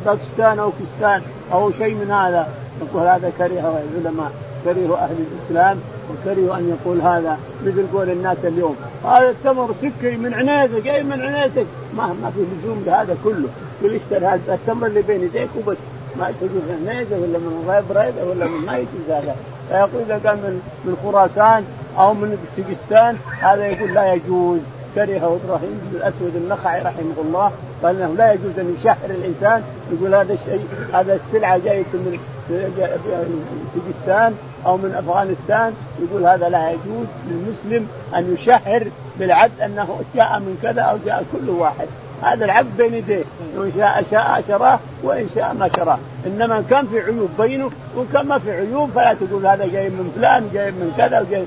باكستان 0.06 0.60
أو 0.60 0.72
كستان 0.72 1.22
أو 1.54 1.72
شيء 1.72 1.96
من 1.96 2.12
هذا. 2.12 2.48
يقول 2.82 3.08
هذا 3.08 3.32
كرهه 3.38 3.84
العلماء. 3.94 4.32
كرهوا 4.66 4.98
أهل 4.98 5.16
الإسلام 5.20 5.80
وكرهوا 6.10 6.58
أن 6.58 6.70
يقول 6.70 7.02
هذا 7.02 7.38
مثل 7.66 7.86
قول 7.94 8.10
الناس 8.10 8.38
اليوم. 8.44 8.76
هذا 9.06 9.30
التمر 9.30 9.76
سكري 9.82 10.18
من 10.18 10.34
عنيزه 10.34 10.80
جاي 10.80 11.04
من 11.04 11.22
عنيزه 11.22 11.66
ما 11.98 12.08
ما 12.08 12.32
في 12.36 12.40
لزوم 12.40 12.84
لهذا 12.86 13.18
كله. 13.24 13.48
يقول 13.82 13.96
اشتري 13.96 14.26
هذا؟ 14.26 14.54
التمر 14.54 14.88
اللي 14.88 15.02
بين 15.02 15.22
يديك 15.22 15.50
وبس. 15.58 15.78
ما 16.20 16.34
تجوز 16.42 16.88
عنيزه 16.88 17.16
ولا 17.16 17.38
من 17.38 17.66
غيب 17.68 17.98
ريبه 17.98 18.24
ولا 18.30 18.46
من 18.46 18.66
ما 18.66 18.78
يجوز 18.78 19.10
هذا. 19.10 19.36
فيقول 19.70 20.02
إذا 20.06 20.20
كان 20.24 20.36
من 20.36 20.62
من 20.86 20.98
خراسان 21.04 21.64
أو 21.98 22.14
من 22.14 22.38
سجستان 22.58 23.18
هذا 23.40 23.66
يقول 23.66 23.94
لا 23.94 24.14
يجوز. 24.14 24.60
كرهه 24.96 25.40
إبراهيم 25.46 25.82
بن 25.84 25.98
الأسود 25.98 26.36
النخعي 26.36 26.82
رحمه 26.82 27.18
الله 27.26 27.52
قال 27.84 28.02
إنه 28.02 28.14
لا 28.18 28.34
يجوز 28.34 28.60
أن 28.60 28.76
يشهر 28.80 29.10
الإنسان. 29.10 29.64
يقول 29.92 30.16
هذا 30.16 30.34
الشيء 30.34 30.66
هذا 30.94 31.20
السلعة 31.28 31.58
جاية 31.58 31.86
من 31.94 32.20
سجستان 33.74 34.36
أو 34.66 34.78
من 34.78 34.96
افغانستان 34.96 35.74
يقول 36.00 36.26
هذا 36.26 36.50
لا 36.50 36.70
يجوز 36.70 37.08
للمسلم 37.28 37.88
ان 38.16 38.36
يشهر 38.40 38.88
بالعبد 39.20 39.62
انه 39.62 40.02
جاء 40.16 40.40
من 40.40 40.60
كذا 40.64 40.82
أو 40.82 40.98
جاء 41.06 41.26
كل 41.32 41.50
واحد. 41.50 41.88
هذا 42.24 42.46
العبد 42.46 42.78
بين 42.78 42.94
يديه. 42.94 43.24
وإن 43.58 43.72
شاء 43.78 44.04
شاء 44.12 44.44
شراه 44.48 44.80
وإن 45.04 45.30
شاء 45.36 45.54
ما 45.54 45.70
شراه. 45.76 45.98
إنما 46.28 46.58
إن 46.58 46.64
كان 46.70 46.88
في 46.88 47.00
عيوب 47.00 47.30
بينه 47.40 47.70
وإن 47.96 48.08
كان 48.14 48.28
ما 48.28 48.38
في 48.38 48.52
عيوب 48.52 48.90
فلا 48.90 49.14
تقول 49.14 49.46
هذا 49.46 49.66
جاي 49.66 49.90
من 49.90 50.12
فلان 50.16 50.50
جاي 50.54 50.72
من 50.72 50.94
كذا 50.98 51.20
وجاي 51.20 51.46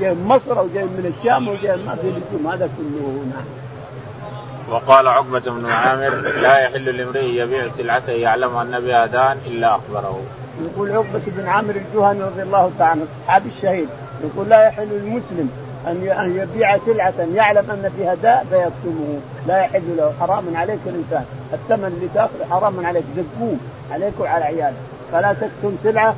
جاي 0.00 0.14
من 0.14 0.24
مصر 0.24 0.58
أو 0.58 0.66
جاي 0.74 0.84
من 0.84 1.14
الشام 1.18 1.48
وجاي 1.48 1.76
ما 1.76 1.94
في 1.94 2.08
لزوم 2.08 2.52
هذا 2.52 2.68
كله 2.78 3.24
نعم. 3.34 3.65
وقال 4.70 5.08
عقبة 5.08 5.38
بن 5.40 5.70
عامر 5.70 6.14
لا 6.14 6.58
يحل 6.58 6.84
لامرئ 6.96 7.24
يبيع 7.24 7.68
سلعته 7.78 8.12
يعلم 8.12 8.56
أن 8.56 8.80
بها 8.80 9.06
دان 9.06 9.38
إلا 9.46 9.76
أخبره. 9.76 10.20
يقول 10.60 10.92
عقبة 10.92 11.22
بن 11.26 11.48
عامر 11.48 11.70
الجهني 11.70 12.22
رضي 12.22 12.42
الله 12.42 12.70
تعالى 12.78 13.00
عنه 13.00 13.02
الصحابي 13.02 13.48
الشهيد 13.56 13.88
يقول 14.24 14.48
لا 14.48 14.66
يحل 14.66 14.88
للمسلم 14.88 15.50
أن 15.86 16.08
أن 16.08 16.36
يبيع 16.36 16.78
سلعة 16.86 17.14
يعلم 17.34 17.70
أن 17.70 17.92
فيها 17.96 18.14
داء 18.14 18.46
فيكتمه. 18.50 19.20
لا 19.46 19.60
يحل 19.60 19.96
له 19.96 20.12
حرام 20.20 20.56
عليك 20.56 20.80
الإنسان. 20.86 21.24
الثمن 21.52 21.84
اللي 21.84 22.08
تأخذه 22.14 22.50
حرام 22.50 22.86
عليك 22.86 23.04
زكوه 23.16 23.56
عليك 23.92 24.20
وعلى 24.20 24.44
عيالك 24.44 24.76
فلا 25.12 25.32
تكتم 25.32 25.76
سلعة 25.82 26.14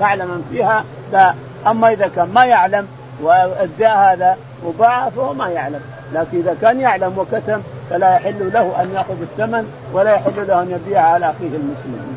تعلم 0.00 0.30
أن 0.30 0.44
فيها 0.50 0.84
داء. 1.12 1.36
أما 1.66 1.92
إذا 1.92 2.10
كان 2.16 2.28
ما 2.34 2.44
يعلم 2.44 2.86
والداء 3.22 3.96
هذا 3.96 4.36
وباع 4.64 5.10
فهو 5.10 5.34
ما 5.34 5.48
يعلم. 5.48 5.80
لكن 6.14 6.38
إذا 6.38 6.56
كان 6.62 6.80
يعلم 6.80 7.18
وكتم 7.18 7.60
فلا 7.90 8.14
يحل 8.14 8.52
له 8.52 8.82
أن 8.82 8.90
يأخذ 8.94 9.20
الثمن 9.22 9.72
ولا 9.92 10.14
يحل 10.14 10.46
له 10.48 10.62
أن 10.62 10.70
يبيع 10.70 11.02
على 11.02 11.26
أخيه 11.30 11.56
المسلم. 11.56 12.16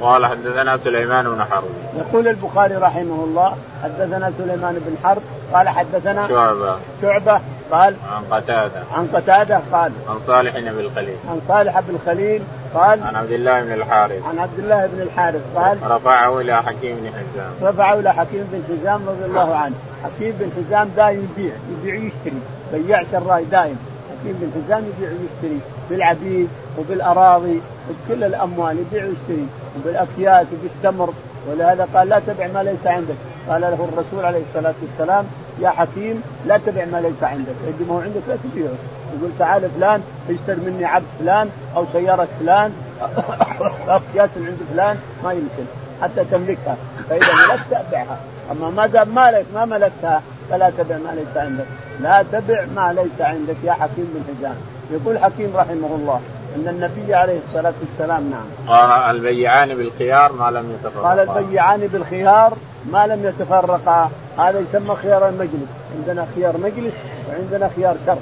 قال 0.00 0.26
حدثنا 0.26 0.78
سليمان 0.84 1.28
بن 1.28 1.44
حرب. 1.44 1.64
يقول 1.98 2.28
البخاري 2.28 2.74
رحمه 2.74 3.24
الله 3.24 3.56
حدثنا 3.82 4.32
سليمان 4.38 4.74
بن 4.86 4.96
حرب 5.04 5.22
قال 5.52 5.68
حدثنا 5.68 6.28
شعبة. 6.28 6.76
شعبة 7.02 7.40
قال 7.70 7.94
عن 8.12 8.22
قتادة. 8.30 8.82
عن 8.96 9.08
قتادة 9.14 9.60
قال 9.72 9.92
عن 10.08 10.18
صالح 10.26 10.58
بن 10.58 10.80
الخليل. 10.80 11.16
عن 11.30 11.40
صالح 11.48 11.80
بن 11.80 11.94
الخليل 11.94 12.42
قال 12.74 13.02
عن 13.02 13.16
عبد 13.16 13.30
الله 13.30 13.60
بن 13.60 13.72
الحارث. 13.72 14.22
عن 14.26 14.38
عبد 14.38 14.58
الله 14.58 14.86
بن 14.86 15.02
الحارث 15.02 15.42
قال 15.56 15.78
رفعه 15.90 16.40
إلى 16.40 16.62
حكيم 16.62 16.96
بن 16.96 17.08
حزام. 17.08 17.70
رفعه 17.70 17.94
إلى 17.94 18.14
حكيم 18.14 18.48
بن 18.52 18.76
حزام 18.76 19.00
رضي 19.08 19.24
الله 19.24 19.56
عنه. 19.56 19.74
حكيم 20.04 20.34
بن 20.40 20.50
حزام 20.56 20.88
دائم 20.96 21.28
يبيع 21.30 21.54
يبيع 21.70 21.94
ويشتري 21.94 22.40
بياع 22.72 23.04
شراي 23.12 23.44
دائم 23.44 23.76
حكيم 24.10 24.36
بن 24.40 24.50
حزام 24.54 24.84
يبيع 24.84 25.10
ويشتري 25.10 25.60
بالعبيد 25.90 26.48
وبالأراضي 26.78 27.60
وبكل 27.88 28.24
الأموال 28.24 28.78
يبيع 28.78 29.04
ويشتري 29.04 29.46
وبالأكياس 29.76 30.46
وبالتمر. 30.52 31.12
ولهذا 31.48 31.88
قال 31.94 32.08
لا 32.08 32.20
تبع 32.26 32.46
ما 32.46 32.62
ليس 32.62 32.86
عندك. 32.86 33.14
قال 33.48 33.60
له 33.60 33.88
الرسول 33.92 34.24
عليه 34.24 34.42
الصلاة 34.48 34.74
والسلام 34.82 35.24
يا 35.60 35.70
حكيم 35.70 36.22
لا 36.46 36.58
تبع 36.66 36.84
ما 36.84 37.00
ليس 37.00 37.22
عندك. 37.22 37.54
اللي 37.64 37.88
ما 37.88 37.94
هو 37.94 37.98
عندك 37.98 38.22
لا 38.28 38.36
تبيعه. 38.44 38.74
يقول 39.18 39.30
تعال 39.38 39.70
فلان 39.76 40.02
اشتري 40.30 40.70
مني 40.70 40.84
عبد 40.84 41.04
فلان 41.18 41.48
أو 41.76 41.84
سيارة 41.92 42.28
فلان 42.40 42.72
أكياس 43.88 44.30
عند 44.36 44.58
فلان 44.72 44.96
ما 45.24 45.32
يمكن. 45.32 45.64
حتى 46.02 46.24
تملكها 46.30 46.76
فإذا 47.10 47.32
ملكت 47.34 47.72
ابعها 47.72 48.18
أما 48.52 48.70
ما 48.70 48.86
دام 48.86 49.14
مالك 49.14 49.46
ما 49.54 49.64
ملكتها 49.64 50.22
فلا 50.50 50.70
تبع 50.70 50.96
ما 50.96 51.14
ليس 51.14 51.36
عندك. 51.36 51.64
لا 52.00 52.24
تبع 52.32 52.64
ما 52.76 52.92
ليس 52.92 53.20
عندك 53.20 53.56
يا 53.64 53.72
حكيم 53.72 54.14
بن 54.14 54.22
حزام. 54.38 54.54
يقول 54.90 55.18
حكيم 55.18 55.56
رحمه 55.56 55.94
الله 55.94 56.20
أن 56.56 56.68
النبي 56.68 57.14
عليه 57.14 57.38
الصلاة 57.48 57.72
والسلام 57.80 58.30
نعم. 58.30 58.76
قال 58.76 59.16
البيعان 59.16 59.74
بالخيار 59.74 60.32
ما 60.32 60.50
لم 60.50 60.74
يتفرقا. 60.74 61.08
قال 61.08 61.18
البيعان 61.18 61.80
بالخيار 61.80 62.52
ما 62.92 63.06
لم 63.06 63.24
يتفرقا. 63.24 64.10
هذا 64.38 64.58
يسمى 64.58 64.96
خيار 65.02 65.28
المجلس. 65.28 65.68
عندنا 65.98 66.26
خيار 66.34 66.56
مجلس 66.56 66.94
وعندنا 67.28 67.70
خيار 67.76 67.96
شرط. 68.06 68.18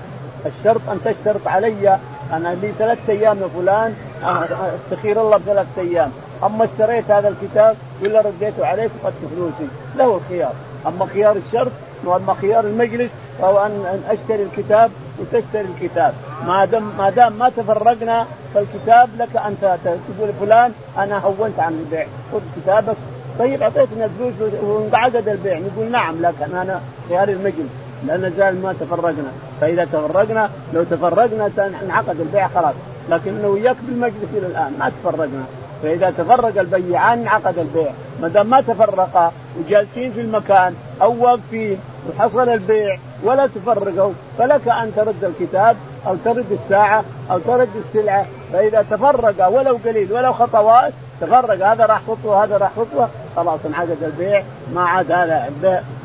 الشرط 0.46 0.80
أن 0.90 1.00
تشترط 1.04 1.48
علي 1.48 1.98
أنا 2.32 2.48
لي 2.62 2.72
ثلاث 2.78 2.98
أيام 3.08 3.38
يا 3.38 3.48
فلان 3.48 3.94
استخير 4.22 5.20
الله 5.20 5.36
بثلاث 5.36 5.66
أيام. 5.78 6.10
أما 6.44 6.64
اشتريت 6.64 7.10
هذا 7.10 7.28
الكتاب 7.28 7.76
ولا 8.02 8.20
رديته 8.20 8.66
عليك 8.66 8.90
فقدت 9.02 9.14
فلوسي. 9.34 9.68
له 9.96 10.16
الخيار 10.16 10.52
أما 10.86 11.06
خيار 11.06 11.36
الشرط 11.36 11.72
وأما 12.04 12.34
خيار 12.34 12.64
المجلس 12.64 13.10
فهو 13.40 13.66
ان 13.66 14.02
أشتري 14.08 14.42
الكتاب 14.42 14.90
وتشتري 15.18 15.68
الكتاب. 15.74 16.14
ما 16.46 16.64
دام 16.64 16.92
ما 16.98 17.10
دام 17.10 17.32
ما 17.32 17.48
تفرقنا 17.48 18.26
فالكتاب 18.54 19.08
لك 19.18 19.36
انت 19.36 19.76
تقول 19.84 20.32
فلان 20.40 20.72
أنا 20.98 21.18
هونت 21.18 21.60
عن 21.60 21.72
البيع. 21.72 22.06
خذ 22.32 22.40
كتابك. 22.56 22.96
طيب 23.38 23.62
اعطيتنا 23.62 24.04
الفلوس 24.04 24.52
وانقعد 24.62 25.28
البيع. 25.28 25.58
نقول 25.58 25.90
نعم 25.90 26.22
لكن 26.22 26.56
أنا 26.56 26.80
خيار 27.08 27.28
المجلس. 27.28 27.70
لا 28.06 28.16
نزال 28.16 28.62
ما 28.62 28.72
تفرقنا. 28.72 29.32
فإذا 29.60 29.84
تفرقنا 29.84 30.50
لو 30.72 30.84
تفرقنا 30.84 31.50
انعقد 31.82 32.20
البيع 32.20 32.48
خلاص. 32.48 32.74
لكنه 33.10 33.48
وياك 33.48 33.76
بالمجلس 33.82 34.28
إلى 34.34 34.46
الآن 34.46 34.72
ما 34.78 34.88
تفرقنا. 34.88 35.44
فإذا 35.82 36.10
تفرق 36.10 36.60
البيعان 36.60 37.18
انعقد 37.18 37.58
البيع. 37.58 37.90
ما 38.22 38.28
دام 38.28 38.50
ما 38.50 38.60
تفرقا 38.60 39.32
وجالسين 39.58 40.12
في 40.12 40.20
المكان 40.20 40.74
أو 41.02 41.24
واقفين 41.24 41.78
وحصل 42.08 42.48
البيع 42.48 42.98
ولا 43.22 43.46
تفرقوا 43.46 44.12
فلك 44.38 44.68
أن 44.68 44.92
ترد 44.96 45.24
الكتاب 45.24 45.76
أو 46.06 46.16
ترد 46.24 46.52
الساعة 46.52 47.04
أو 47.30 47.38
ترد 47.38 47.68
السلعة. 47.86 48.26
فإذا 48.52 48.84
تفرق 48.90 49.48
ولو 49.48 49.78
قليل 49.84 50.12
ولو 50.12 50.32
خطوات 50.32 50.92
تفرق 51.20 51.66
هذا 51.66 51.86
راح 51.86 52.00
خطوة 52.08 52.44
هذا 52.44 52.56
راح 52.56 52.70
خطوة 52.76 53.08
خلاص 53.36 53.60
انعقد 53.66 54.02
البيع 54.02 54.42
ما 54.74 54.82
عاد 54.82 55.12
هذا 55.12 55.50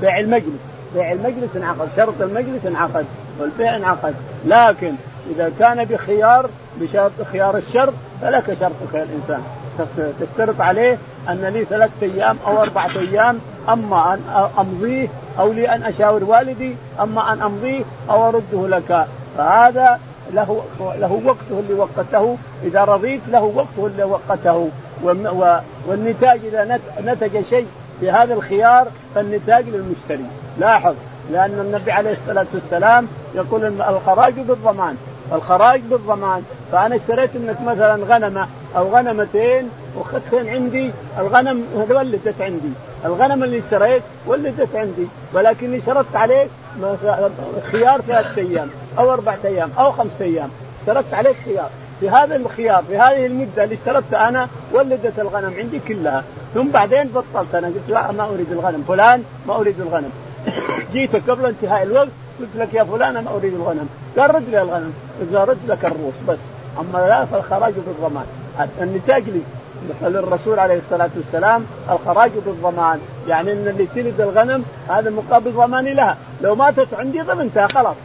بيع 0.02 0.20
المجلس. 0.20 0.62
بيع 0.96 1.12
المجلس 1.12 1.56
انعقد 1.56 1.88
شرط 1.96 2.22
المجلس 2.22 2.66
انعقد 2.66 3.06
والبيع 3.40 3.76
انعقد. 3.76 4.16
لكن 4.46 4.96
إذا 5.30 5.52
كان 5.60 5.86
بخيار 5.86 6.50
بشرط 6.82 7.12
خيار 7.32 7.58
الشرط 7.58 7.94
فلك 8.22 8.58
شرطك 8.60 8.94
يا 8.94 9.04
الإنسان. 9.04 9.42
تشترط 10.20 10.62
عليه 10.62 10.98
أن 11.30 11.46
لي 11.46 11.66
ثلاثة 11.66 11.92
أيام 12.02 12.38
أو 12.48 12.62
أربعة 12.62 12.98
أيام 13.00 13.40
أما 13.70 14.14
أن 14.14 14.20
أمضيه 14.60 15.08
أو 15.40 15.52
لي 15.52 15.76
أن 15.76 15.84
أشاور 15.84 16.24
والدي 16.24 16.76
أما 17.00 17.34
أن 17.34 17.42
أمضيه 17.42 17.84
أو 18.10 18.28
أرده 18.28 18.68
لك. 18.78 19.06
فهذا 19.38 20.00
له 20.34 20.64
له 20.80 21.22
وقته 21.26 21.60
اللي 21.60 21.74
وقته. 21.74 22.38
إذا 22.64 22.84
رضيت 22.84 23.22
له 23.28 23.44
وقته 23.44 23.88
اللي 23.88 24.04
وقته. 24.04 24.70
والنتاج 25.88 26.40
إذا 26.46 26.80
نتج 27.06 27.46
شيء 27.50 27.68
في 28.00 28.12
هذا 28.12 28.34
الخيار 28.34 28.88
فالنتاج 29.16 29.66
للمشتري. 29.70 30.26
لاحظ 30.60 30.96
لأن 31.32 31.60
النبي 31.60 31.92
عليه 31.92 32.18
الصلاة 32.22 32.46
والسلام 32.54 33.08
يقول 33.36 33.66
الخراج 33.66 34.34
بالضمان. 34.34 34.98
الخراج 35.34 35.82
بالضمان. 35.82 36.44
فأنا 36.72 36.96
اشتريت 36.96 37.30
منك 37.36 37.62
مثلا 37.62 38.04
غنمة 38.04 38.48
أو 38.78 38.96
غنمتين 38.96 39.70
واخذتين 39.96 40.50
عندي. 40.50 40.92
الغنم 41.20 41.66
ولدت 41.90 42.42
عندي. 42.42 42.72
الغنم 43.06 43.44
اللي 43.44 43.60
اشتريت 43.60 44.04
ولدت 44.28 44.76
عندي. 44.76 45.08
ولكني 45.34 45.82
شرطت 45.86 46.16
عليك 46.16 46.50
خيار 47.72 48.02
ثلاثة 48.02 48.42
أيام 48.42 48.70
أو 49.00 49.14
أربعة 49.14 49.40
أيام 49.46 49.70
أو 49.80 49.92
خمسة 49.92 50.22
أيام. 50.22 50.50
شرطت 50.86 51.14
عليك 51.14 51.36
خيار. 51.46 51.70
في 52.00 52.10
هذا 52.10 52.36
الخيار 52.36 52.84
في 52.88 52.98
هذه 52.98 53.26
المدة 53.26 53.64
اللي 53.64 53.76
اشترطت 53.76 54.14
أنا 54.14 54.48
ولدت 54.74 55.20
الغنم 55.20 55.54
عندي 55.58 55.80
كلها. 55.88 56.24
ثم 56.54 56.68
بعدين 56.68 57.08
بطلت. 57.08 57.56
أنا 57.56 57.68
قلت 57.68 57.90
لا 57.90 58.12
ما 58.12 58.26
أريد 58.26 58.52
الغنم. 58.52 58.84
فلان 58.88 59.24
ما 59.48 59.56
أريد 59.56 59.80
الغنم. 59.80 60.12
جيتك 60.94 61.30
قبل 61.30 61.46
انتهاء 61.46 61.84
الوقت 61.84 62.08
قلت 62.42 62.56
لك 62.56 62.74
يا 62.74 62.84
فلان 62.84 63.16
أنا 63.16 63.30
أريد 63.36 63.54
الغنم. 63.54 63.90
قال 64.18 64.36
رد 64.36 64.50
لي 64.50 64.62
الغنم. 64.62 64.94
إذا 65.22 65.44
رد 65.44 65.58
لك 65.68 65.86
الروس 65.86 66.14
بس. 66.28 66.38
أما 66.80 66.98
لا 66.98 67.26
فالخراج 67.26 67.74
بالضمان. 67.74 68.26
النتاج 68.82 69.24
لي 69.30 69.42
للرسول 70.02 70.60
عليه 70.60 70.78
الصلاة 70.78 71.10
والسلام 71.16 71.66
الخراج 71.90 72.32
بالضمان. 72.46 73.00
يعني 73.28 73.52
إن 73.52 73.68
اللي 73.68 73.88
تلد 73.96 74.22
الغنم 74.22 74.66
هذا 74.90 75.10
مقابل 75.10 75.52
ضماني 75.52 75.94
لها. 75.94 76.18
لو 76.42 76.56
ماتت 76.56 76.94
عندي 76.94 77.22
ضمنتها 77.22 77.68
خلاص. 77.68 77.96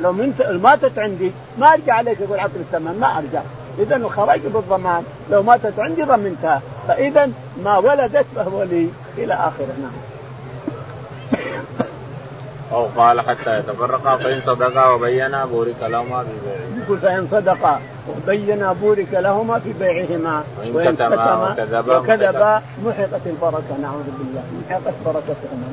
لو. 0.00 0.12
ماتت 0.52 0.98
عندي 0.98 1.32
ما 1.58 1.72
أرجع 1.72 1.94
عليك 1.94 2.20
يقول 2.20 2.40
عطني 2.40 2.60
الثمن 2.60 2.98
ما 3.00 3.18
أرجع. 3.18 3.42
اذا 3.78 3.96
الخراج 3.96 4.40
بالضمان 4.40 5.02
لو 5.30 5.42
ماتت 5.42 5.78
عندي 5.78 6.02
ضمنتها 6.02 6.62
فاذا 6.88 7.30
ما 7.64 7.78
ولدت 7.78 8.26
فهو 8.36 8.62
لي 8.62 8.88
إلى 9.18 9.34
آخره. 9.34 9.74
نعم. 9.82 10.07
أو 12.72 12.86
قال 12.96 13.20
حتى 13.20 13.58
يتفرقا 13.58 14.16
فإن 14.16 14.40
صدقا 14.46 14.88
وبينا 14.88 15.44
بورك 15.44 15.76
لهما 15.82 16.24
في 16.24 16.30
بيعهما. 16.44 16.82
يقول 16.84 16.98
فإن 16.98 17.28
صدقا 17.30 17.80
وبينا 18.08 18.72
بورك 18.72 19.08
لهما 19.12 19.58
في 19.58 19.72
بيعهما. 19.72 20.44
وإن 20.74 20.94
كتما 20.94 21.50
وكذبا 21.52 21.96
وكذبا 21.98 22.62
محقت 22.84 23.26
البركة 23.26 23.76
نعوذ 23.82 24.08
بالله. 24.18 24.42
محقت 24.68 24.94
بركتهما. 25.06 25.68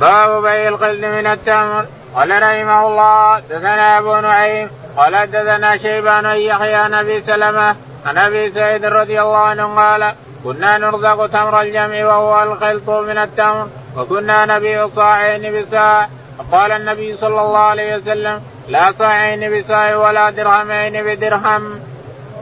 باب 0.00 0.42
بيع 0.42 0.68
القلد 0.68 1.04
من 1.04 1.26
التمر. 1.26 1.84
قال 2.14 2.30
رحمه 2.42 2.86
الله 2.86 3.38
دثنا 3.50 3.98
أبو 3.98 4.16
نعيم 4.20 4.70
قال 4.96 5.30
دثنا 5.30 5.76
شيبان 5.76 6.24
يحيى 6.24 6.88
نبي 6.88 7.22
سلمة 7.26 7.76
عن 8.06 8.18
أبي 8.18 8.52
سعيد 8.52 8.84
رضي 8.84 9.20
الله 9.22 9.36
عنه 9.36 9.76
قال 9.76 10.12
كنا 10.44 10.78
نرزق 10.78 11.26
تمر 11.26 11.60
الجمع 11.60 12.06
وهو 12.06 12.42
الخلط 12.42 12.90
من 12.90 13.18
التمر. 13.18 13.66
وكنا 13.96 14.56
نبيع 14.56 14.88
صاعين 14.88 15.62
بساع 15.62 16.08
فقال 16.38 16.72
النبي 16.72 17.16
صلى 17.16 17.40
الله 17.40 17.58
عليه 17.58 17.96
وسلم 17.96 18.40
لا 18.68 18.92
صاعين 18.98 19.58
بساع 19.58 19.96
ولا 19.96 20.30
درهمين 20.30 21.04
بدرهم. 21.04 21.80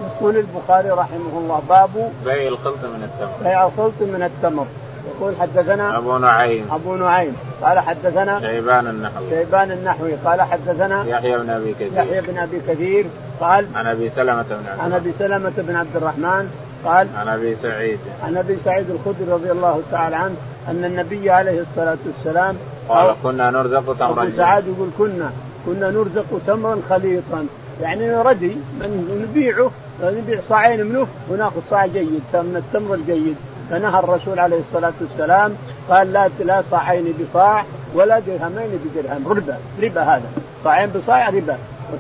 يقول 0.05 0.37
البخاري 0.37 0.91
رحمه 0.91 1.39
الله 1.39 1.63
باب 1.69 2.13
بيع 2.25 2.49
الخلط 2.49 2.85
من 2.85 3.03
التمر. 3.03 3.49
بيع 3.49 3.67
الخلط 3.67 3.95
من 4.01 4.23
التمر. 4.23 4.67
يقول 5.09 5.35
حدثنا 5.41 5.99
أبو 5.99 6.19
نعيم. 6.19 6.69
أبو 6.73 6.97
نعيم. 6.97 7.37
قال 7.63 7.79
حدثنا 7.81 8.41
شيبان 8.41 8.87
النحوي. 8.87 9.31
شيبان 9.31 9.71
النحوي. 9.73 10.13
قال 10.25 10.43
حدثنا 10.43 11.05
يحيى 11.07 11.39
بن 11.39 11.51
أبي 11.51 11.75
كثير. 11.75 11.93
يحيى 11.95 12.21
بن 12.21 12.39
أبي 12.39 12.61
كثير. 12.69 13.07
قال 13.41 13.67
عن 13.75 13.87
أبي 13.87 14.11
سلمة 14.17 14.43
بن 14.43 14.67
عبد 14.71 14.81
عن 14.81 14.93
أبي 14.93 15.13
سلمة 15.19 15.53
بن 15.57 15.77
عبد 15.77 15.97
الرحمن. 15.97 16.51
قال 16.85 17.09
عن 17.17 17.29
أبي 17.29 17.57
سعيد. 17.63 17.99
عن 18.23 18.37
أبي 18.37 18.59
سعيد 18.65 18.87
الخدري 18.91 19.33
رضي 19.33 19.51
الله 19.51 19.83
تعالى 19.91 20.17
عنه 20.17 20.35
أن 20.69 20.85
النبي 20.85 21.31
عليه 21.31 21.61
الصلاة 21.61 21.97
والسلام 22.07 22.57
قال 22.89 23.15
كنا 23.23 23.51
نرزق 23.51 23.97
تمرا 23.99 24.23
ابو 24.23 24.37
سعد 24.37 24.67
يقول 24.67 24.89
كنا 24.99 25.31
كنا 25.67 25.91
نرزق 25.91 26.41
تمرا 26.47 26.79
خليطا. 26.91 27.47
يعني 27.83 28.15
ردي 28.15 28.57
من 28.81 29.27
نبيعه 29.31 29.71
نبيع 30.03 30.41
صاعين 30.49 30.87
منه 30.87 31.07
وناخذ 31.31 31.61
صاع 31.71 31.87
جيد 31.87 32.23
من 32.35 32.57
التمر 32.57 32.95
الجيد. 32.95 33.37
فنهى 33.71 33.99
الرسول 33.99 34.39
عليه 34.39 34.59
الصلاة 34.59 34.93
والسلام 35.01 35.55
قال 35.91 36.13
لا 36.13 36.31
لا 36.41 36.63
صاعين 36.71 37.15
بصاع 37.21 37.65
ولا 37.95 38.19
درهمين 38.19 38.81
بدرهم. 38.85 39.29
ربا 39.29 39.57
ربا 39.83 40.01
هذا. 40.01 40.29
صاعين 40.65 40.91
بصاع 40.91 41.29
ربا. 41.29 41.57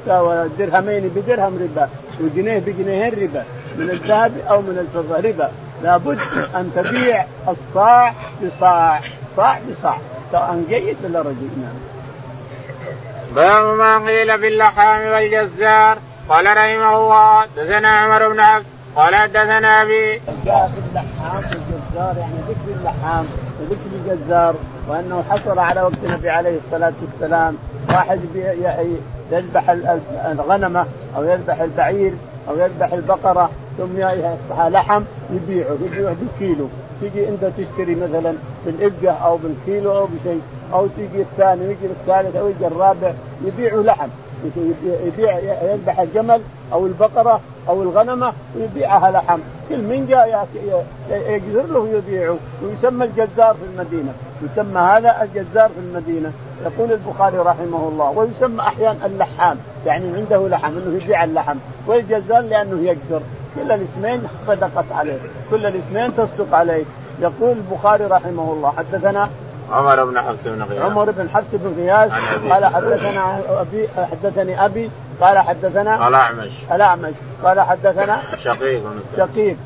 ودرهمين 0.07 1.11
بدرهم 1.16 1.59
ربا. 1.62 1.88
وجنيه 2.20 2.59
بجنيهين 2.59 3.12
ربا. 3.23 3.44
من 3.79 3.91
الذهب 3.91 4.33
أو 4.51 4.61
من 4.61 4.79
الفضة. 4.79 5.17
ربا. 5.29 5.51
لابد 5.83 6.19
أن 6.55 6.71
تبيع 6.75 7.25
الصاع 7.49 8.15
بصاع. 8.43 9.01
صاع 9.37 9.59
بصاع. 9.71 9.99
سواء 10.33 10.65
جيد 10.69 10.97
ولا 11.05 11.21
رديء 11.21 11.51
نعم. 11.57 11.75
باب 13.35 13.77
ما 13.79 13.99
قيل 13.99 14.39
في 14.39 14.49
اللحام 14.49 15.13
والجزار. 15.13 15.99
قال 16.29 16.47
رحمه 16.47 16.97
الله 16.97 17.45
دثنا 17.57 17.89
عمر 17.89 18.29
بن 18.29 18.41
عبد 18.41 18.65
قال 18.97 19.15
حدثنا 19.15 19.83
أبي. 19.83 20.21
جاء 20.45 20.71
في 20.75 20.81
اللحام 20.91 21.37
والجزار 21.37 22.17
يعني 22.19 22.39
ذكر 22.49 22.79
اللحام 22.79 23.27
وذكر 23.61 23.91
الجزار 23.95 24.55
وأنه 24.89 25.25
حصل 25.31 25.59
على 25.59 25.83
وقت 25.83 26.05
النبي 26.05 26.31
عليه 26.31 26.59
الصلاة 26.67 26.93
والسلام. 27.03 27.57
واحد 27.89 28.21
يذبح 29.33 29.71
الغنمه 30.31 30.87
أو 31.17 31.25
يذبح 31.25 31.61
البعير 31.61 32.13
أو 32.48 32.57
يذبح 32.59 32.92
البقرة 32.92 33.50
ثم 33.78 33.98
يصحى 33.98 34.70
لحم 34.70 35.02
يبيعه 35.30 35.76
يبيعه 35.87 36.14
بالكيلو 36.20 36.68
تيجي 37.00 37.28
أنت 37.28 37.44
تشتري 37.44 37.94
مثلا 37.94 38.35
بالابقه 38.66 39.12
أو 39.12 39.37
بالكيلو 39.37 39.98
أو 39.98 40.07
بشيء 40.07 40.40
أو 40.72 40.87
تيجي 40.87 41.22
الثاني 41.22 41.66
ويجي 41.66 41.87
الثالث 41.87 42.37
أو 42.37 42.48
يجي 42.48 42.66
الرابع 42.66 43.12
يبيعوا 43.44 43.83
لحم. 43.83 44.09
يبيع 45.07 45.38
يذبح 45.38 46.00
الجمل 46.00 46.40
أو 46.72 46.87
البقرة 46.87 47.40
أو 47.68 47.83
الغنمة 47.83 48.33
ويبيعها 48.57 49.11
لحم. 49.11 49.38
كل 49.68 49.83
من 49.83 50.07
جاء 50.07 50.48
يجزر 51.11 51.66
له 51.66 51.88
يبيعه 51.88 52.37
ويسمى 52.62 53.04
الجزار 53.04 53.54
في 53.54 53.64
المدينة. 53.72 54.12
يسمى 54.42 54.80
هذا 54.80 55.22
الجزار 55.22 55.68
في 55.68 55.80
المدينة. 55.80 56.33
يقول 56.62 56.93
البخاري 56.93 57.38
رحمه 57.38 57.88
الله 57.88 58.11
ويسمى 58.11 58.61
أحيانا 58.61 59.07
اللحام 59.07 59.57
يعني 59.87 60.17
عنده 60.17 60.49
لحم 60.49 60.79
إنه 60.79 61.03
يبيع 61.03 61.25
اللحم 61.25 61.57
والجزار 61.87 62.40
لأنه 62.40 62.90
يجزر 62.90 63.21
كل 63.55 63.73
الاسمين 63.73 64.23
صدقت 64.47 64.93
عليه 64.93 65.19
كل 65.51 65.67
الاسمين 65.67 66.17
تصدق 66.17 66.55
عليه. 66.55 66.85
يقول 67.21 67.51
البخاري 67.51 68.05
رحمه 68.05 68.53
الله 68.53 68.73
حدثنا 68.79 69.29
عمر 69.73 70.05
بن 70.05 70.21
حفص 70.21 70.45
بن 70.45 70.62
غياث. 70.62 70.83
عمر 70.83 71.11
بن 71.11 71.31
حفص 71.31 71.49
بن 71.53 71.75
غياث 71.77 72.12
قال 72.53 72.67
حدثنا 72.67 73.40
أبي 73.49 73.88
حدثني 74.12 74.64
أبي 74.64 74.90
قال 75.21 75.38
حدثنا 75.38 76.09
الأعمش. 76.09 76.51
الأعمش 76.73 77.14
قال 77.45 77.61
حدثنا 77.61 78.23
شقيق 78.45 78.83
شقيق. 79.17 79.57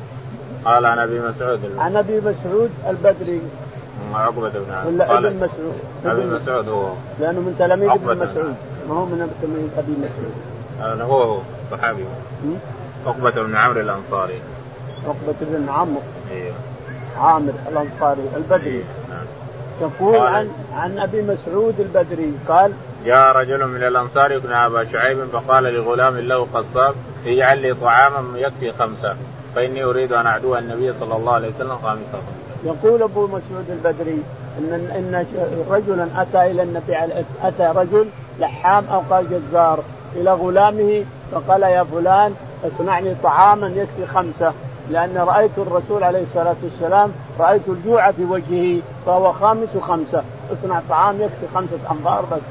قال 0.65 0.85
عن 0.85 0.99
أبي 0.99 1.19
مسعود. 1.19 1.59
عن 1.77 1.95
أبي 1.95 2.19
مسعود 2.19 2.69
البدري. 2.89 3.41
عقبة 4.13 4.49
بن 4.49 4.71
عامر 4.71 4.89
ولا 4.89 5.17
ابن 5.17 5.35
مسعود. 5.35 5.79
ابن 6.05 6.33
مسعود 6.33 6.69
هو. 6.69 6.93
لأنه 7.19 7.39
من 7.39 7.55
تلاميذ 7.59 7.89
ابن 7.89 8.17
مسعود. 8.17 8.55
ما 8.89 8.95
هو 8.95 9.05
من 9.05 9.31
تلاميذ 9.41 9.69
ابي 9.77 9.91
مسعود. 9.91 11.01
هو 11.01 11.23
هو 11.23 11.39
صحابي. 11.71 12.05
عقبة 13.05 13.43
بن 13.43 13.55
عمرو 13.55 13.81
الأنصاري. 13.81 14.41
عقبة 15.07 15.35
بن 15.41 15.69
عمرو. 15.69 16.01
أيوه 16.31 16.55
عامر 17.17 17.53
الأنصاري 17.67 18.21
البدري. 18.35 18.83
نعم. 19.09 19.25
يقول 19.81 20.17
عن 20.17 20.49
عن 20.73 20.99
أبي 20.99 21.21
مسعود 21.21 21.79
البدري. 21.79 22.33
قال 22.47 22.71
جاء 23.05 23.27
رجل 23.37 23.67
من 23.67 23.83
الأنصار 23.83 24.35
ابن 24.35 24.51
أبا 24.51 24.91
شعيب 24.91 25.25
فقال 25.33 25.63
لغلام 25.63 26.17
له 26.17 26.47
قصاب 26.53 26.95
اجعل 27.25 27.61
لي 27.61 27.73
طعاما 27.73 28.39
يكفي 28.39 28.71
خمسة 28.71 29.15
فإني 29.55 29.83
أريد 29.83 30.13
أن 30.13 30.25
أعدو 30.25 30.57
النبي 30.57 30.93
صلى 30.99 31.15
الله 31.15 31.33
عليه 31.33 31.49
وسلم 31.55 31.77
خامسة. 31.83 32.19
يقول 32.63 33.03
أبو 33.03 33.27
مسعود 33.27 33.65
البدري 33.69 34.23
ان 34.59 34.73
إن 34.73 35.25
رجلا 35.69 36.07
أتى 36.21 36.51
إلى 36.51 36.63
النبي 36.63 36.97
أتى 37.43 37.79
رجل 37.79 38.05
لحام 38.39 38.85
أو 38.91 39.01
قال 39.09 39.29
جزار 39.29 39.79
إلى 40.15 40.33
غلامه 40.33 41.05
فقال 41.31 41.61
يا 41.61 41.83
فلان 41.83 42.33
اصنع 42.63 42.99
لي 42.99 43.15
طعاما 43.23 43.67
يكفي 43.67 44.05
خمسة 44.07 44.53
لأن 44.89 45.17
رأيت 45.17 45.51
الرسول 45.57 46.03
عليه 46.03 46.23
الصلاة 46.23 46.55
والسلام 46.63 47.11
رأيت 47.39 47.61
الجوع 47.67 48.11
في 48.11 48.25
وجهه 48.25 48.81
فهو 49.05 49.33
خامس 49.33 49.69
خمسة. 49.81 50.23
اصنع 50.53 50.81
طعام 50.89 51.15
يكفي 51.15 51.47
خمسة 51.55 51.91
أنفار 51.91 52.25
بس. 52.31 52.41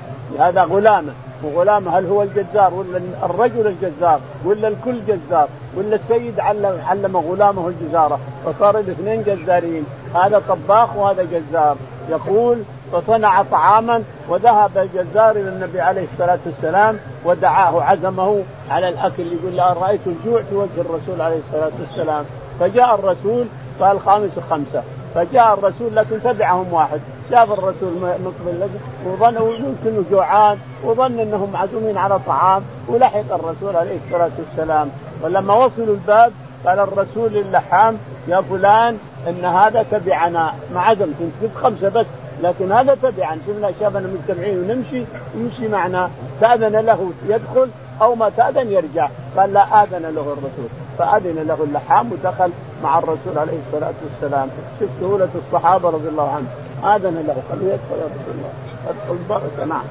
هذا 0.40 0.62
غلامة. 0.62 1.12
وغلامة 1.44 1.98
هل 1.98 2.06
هو 2.06 2.22
الجزار 2.22 2.74
ولا 2.74 3.00
الرجل 3.22 3.66
الجزار 3.66 4.20
ولا 4.44 4.68
الكل 4.68 5.00
جزار 5.08 5.48
ولا 5.76 5.96
السيد 5.96 6.40
علم 6.40 6.78
علم 6.86 7.16
غلامه 7.16 7.68
الجزارة؟ 7.68 8.18
فصار 8.44 8.78
الاثنين 8.78 9.22
جزارين. 9.22 9.84
هذا 10.14 10.42
طباخ 10.48 10.96
وهذا 10.96 11.22
جزار. 11.22 11.76
يقول 12.08 12.62
فصنع 12.92 13.42
طعاما 13.42 14.02
وذهب 14.28 14.78
الجزار 14.78 15.30
إلى 15.30 15.48
النبي 15.48 15.80
عليه 15.80 16.06
الصلاة 16.12 16.38
والسلام 16.46 16.98
ودعاه 17.24 17.82
عزمه 17.82 18.42
على 18.70 18.88
الأكل. 18.88 19.22
يقول 19.22 19.56
له 19.56 19.72
رأيت 19.72 20.00
الجوع 20.06 20.42
في 20.42 20.54
وجه 20.54 20.80
الرسول 20.80 21.20
عليه 21.20 21.38
الصلاة 21.46 21.70
والسلام. 21.80 22.24
فجاء 22.60 22.94
الرسول 22.94 23.46
قال 23.80 24.00
خامس 24.00 24.30
خمسة. 24.50 24.82
فجاء 25.14 25.54
الرسول 25.54 25.96
لكن 25.96 26.22
تبعهم 26.22 26.72
واحد. 26.72 27.00
شاف 27.30 27.52
الرسول 27.52 27.92
مقبل 28.00 28.68
وظن 29.06 29.36
يمكن 29.36 30.02
جوعان 30.10 30.58
وظن 30.84 31.18
أنهم 31.18 31.52
معزومين 31.52 31.98
على 31.98 32.18
طعام 32.26 32.62
ولحق 32.88 33.34
الرسول 33.34 33.76
عليه 33.76 33.98
الصلاة 34.06 34.30
والسلام. 34.38 34.90
ولما 35.22 35.54
وصلوا 35.54 35.94
الباب 35.94 36.32
قال 36.66 36.78
الرسول 36.78 37.32
للحام 37.32 37.98
يا 38.28 38.40
فلان 38.40 38.98
إن 39.28 39.44
هذا 39.44 39.82
تبعنا. 39.90 40.54
ما 40.74 40.80
عزم 40.80 41.06
كنت 41.18 41.32
قلت 41.42 41.56
خمسة 41.56 41.88
بس 41.88 42.06
لكن 42.42 42.72
هذا 42.72 42.94
تبعا. 42.94 43.38
شفنا 43.46 43.72
شافنا 43.80 44.08
مجتمعين 44.08 44.58
ونمشي 44.58 45.04
يمشي 45.34 45.68
معنا. 45.68 46.10
تأذن 46.40 46.76
له 46.76 47.12
يدخل 47.28 47.68
أو 48.02 48.14
ما 48.14 48.30
تأذن 48.36 48.72
يرجع. 48.72 49.08
قال 49.36 49.52
لا 49.52 49.82
آذن 49.82 50.02
له 50.02 50.32
الرسول. 50.32 50.68
فأذن 50.98 51.44
له 51.48 51.64
اللحام 51.64 52.12
ودخل 52.12 52.50
مع 52.82 52.98
الرسول 52.98 53.38
عليه 53.38 53.58
الصلاة 53.66 53.94
والسلام. 54.02 54.48
شوف 54.80 54.88
سهولة 55.00 55.28
الصحابة 55.34 55.90
رضي 55.90 56.08
الله 56.08 56.28
عنهم. 56.28 56.48
آذن 56.94 57.24
له 57.26 57.42
قال 57.50 57.62
يدخل 57.62 57.98
يا 58.00 58.08
رسول 58.14 58.34
الله 58.34 58.52
أدخل 58.88 59.18
بركه 59.28 59.64
نعم. 59.64 59.82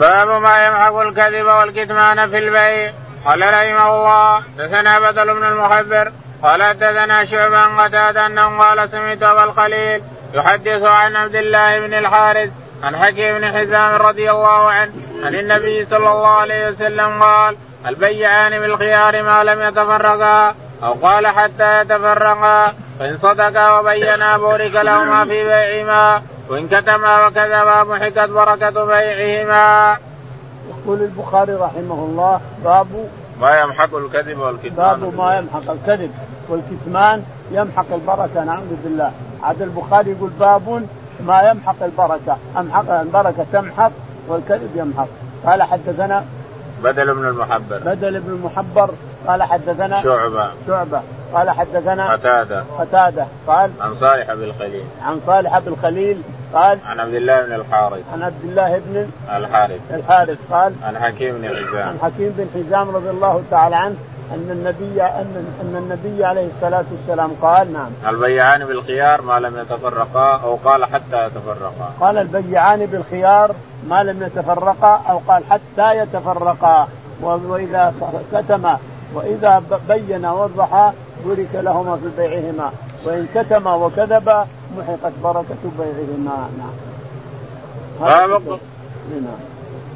باب 0.00 0.42
ما 0.42 0.66
يمحق 0.66 0.94
الكذب 0.94 1.46
والكتمان 1.46 2.28
في 2.28 2.38
البيع. 2.38 2.92
قال 3.24 3.40
رحمه 3.40 3.96
الله 3.96 4.42
دثنا 4.58 5.00
بدل 5.00 5.34
بن 5.34 5.44
المخبر 5.44 6.12
قال 6.42 6.62
حدثنا 6.62 7.24
شعبا 7.24 7.62
قتادة 7.62 8.26
أنه 8.26 8.58
قال 8.58 8.90
سمعت 8.90 9.22
أبا 9.22 9.44
الخليل 9.44 10.02
يحدث 10.34 10.82
عن 10.82 11.16
عبد 11.16 11.36
الله 11.36 11.80
بن 11.80 11.94
الحارث 11.94 12.50
عن 12.82 12.96
حكيم 12.96 13.38
بن 13.38 13.52
حزام 13.52 13.94
رضي 13.94 14.30
الله 14.30 14.70
عنه 14.70 14.92
عن 15.22 15.34
النبي 15.34 15.84
صلى 15.84 16.08
الله 16.08 16.28
عليه 16.28 16.68
وسلم 16.68 17.22
قال 17.22 17.56
البيعان 17.86 18.60
بالخيار 18.60 19.22
ما 19.22 19.44
لم 19.44 19.60
يتفرقا 19.60 20.54
أو 20.82 20.92
قال 20.92 21.26
حتى 21.26 21.80
يتفرقا 21.80 22.74
فإن 23.00 23.18
صدقا 23.22 23.78
وبينا 23.78 24.38
بورك 24.38 24.74
لهما 24.74 25.24
في 25.24 25.44
بيعهما 25.44 26.22
وإن 26.48 26.68
كتما 26.68 27.26
وكذبا 27.26 27.84
محكت 27.84 28.28
بركة 28.28 28.84
بيعهما. 28.84 29.96
يقول 30.68 31.02
البخاري 31.02 31.54
رحمه 31.54 32.04
الله 32.04 32.40
باب 32.64 32.86
ما 33.40 33.60
يمحق 33.60 33.94
الكذب 33.94 34.38
والكتمان 34.38 35.00
باب 35.00 35.14
ما 35.14 35.36
يمحق 35.36 35.70
الكذب 35.70 36.10
والكتمان 36.48 37.22
يمحق 37.52 37.92
البركة 37.94 38.44
نعوذ 38.44 38.76
بالله. 38.84 39.12
عاد 39.42 39.62
البخاري 39.62 40.10
يقول 40.10 40.30
باب 40.40 40.86
ما 41.26 41.42
يمحق 41.42 41.82
البركة. 41.82 42.36
امحق 42.58 42.90
البركة 42.90 43.46
تمحق 43.52 43.92
والكذب 44.28 44.70
يمحق. 44.74 45.08
قال 45.46 45.62
حدثنا 45.62 46.24
بدل 46.84 47.14
بن 47.14 47.24
المحبر. 47.24 47.78
بدل 47.84 48.20
بن 48.20 48.32
المحبر 48.32 48.90
قال 49.26 49.42
حدثنا 49.42 50.02
شعبة. 50.02 50.50
شعبة. 50.66 51.02
قال 51.34 51.50
حدثنا 51.50 52.12
قتادة. 52.12 52.64
قتادة. 52.78 53.26
قال 53.46 53.70
عن 53.80 53.94
صالح 53.94 54.32
بن 54.34 54.42
الخليل. 54.42 54.84
عن 55.02 55.20
صالح 55.26 55.58
بن 55.58 55.72
الخليل. 55.72 56.22
قال 56.54 56.78
عن 56.86 57.00
عبد 57.00 57.14
الله 57.14 57.42
بن 57.42 57.54
الحارث. 57.54 58.02
عن 58.12 58.22
عبد 58.22 58.44
الله 58.44 58.78
بن 58.86 59.06
الحارث. 59.36 59.80
الحارث. 59.90 60.38
قال 60.50 60.74
عن 60.82 60.98
حكيم 60.98 61.34
بن 61.38 61.48
حزام. 61.48 61.88
عن 61.88 61.98
حكيم 62.02 62.34
بن 62.38 62.46
حزام 62.54 62.96
رضي 62.96 63.10
الله 63.10 63.42
تعالى 63.50 63.76
عنه 63.76 63.96
أن 64.30 64.50
النبي 64.50 65.02
أن 65.02 65.46
أن 65.60 65.76
النبي 65.76 66.24
عليه 66.24 66.48
الصلاة 66.56 66.84
والسلام 66.92 67.30
قال 67.42 67.72
نعم. 67.72 67.90
البيعان 68.06 68.64
بالخيار 68.64 69.22
ما 69.22 69.38
لم 69.38 69.58
يتفرقا 69.58 70.40
أو 70.44 70.58
قال 70.64 70.84
حتى 70.84 71.26
يتفرقا. 71.26 71.94
قال 72.00 72.18
البيعان 72.18 72.86
بالخيار 72.86 73.54
ما 73.88 74.02
لم 74.02 74.22
يتفرقا 74.22 75.02
أو 75.10 75.20
قال 75.28 75.42
حتى 75.50 75.96
يتفرقا. 75.96 76.88
وإذا 77.20 77.94
كتم. 78.32 78.76
وإذا 79.14 79.62
بين 79.88 80.26
ووضح 80.26 80.92
بورك 81.24 81.48
لهما 81.54 81.96
في 81.96 82.08
بيعهما. 82.16 82.72
وإن 83.04 83.26
كتم 83.34 83.66
وكذب 83.66 84.28
محقت 84.76 85.12
بركة 85.22 85.62
بيعهما. 85.78 86.50
نعم. 86.58 86.74
باب 88.00 88.58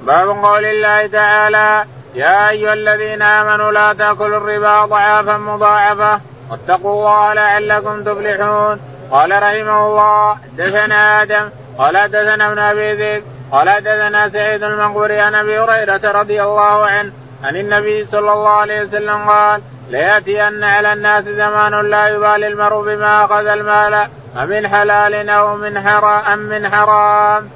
باب 0.07 0.29
قول 0.45 0.65
الله 0.65 1.07
تعالى 1.07 1.85
يا 2.15 2.49
أيها 2.49 2.73
الذين 2.73 3.23
آمنوا 3.23 3.73
لا 3.73 3.93
تأكلوا 3.93 4.37
الربا 4.37 4.85
ضعافا 4.85 5.37
مضاعفة 5.37 6.21
واتقوا 6.51 6.93
الله 6.93 7.33
لعلكم 7.33 8.05
تفلحون. 8.05 8.79
قال 9.11 9.31
رحمه 9.43 9.87
الله 9.87 10.35
حدثنا 10.35 11.23
آدم 11.23 11.49
قال 11.79 11.97
حدثنا 11.97 12.49
ابن 12.49 12.59
أبي 12.59 12.93
ذئب 12.93 13.23
قال 13.53 13.71
حدثنا 13.71 14.29
سعيد 14.29 14.63
المقبري 14.63 15.21
عن 15.21 15.35
أبي 15.35 15.59
هريرة 15.61 16.13
رضي 16.21 16.43
الله 16.43 16.87
عنه 16.87 17.13
عن 17.45 17.57
النبي 17.57 18.05
صلى 18.05 18.33
الله 18.33 18.49
عليه 18.49 18.83
وسلم 18.83 19.29
قال 19.29 19.63
ليأتين 19.91 20.65
على 20.65 20.93
الناس 20.93 21.25
زمان 21.25 21.91
لا 21.91 22.09
يبالي 22.09 22.47
المرء 22.47 22.85
بما 22.85 23.25
أخذ 23.25 23.47
المال 23.47 24.09
أمن 24.37 24.69
حلال 24.69 25.29
أو 25.29 25.57
من 25.57 25.81
حرام 25.81 26.25
أم 26.25 26.39
من 26.39 26.69
حرام. 26.69 27.49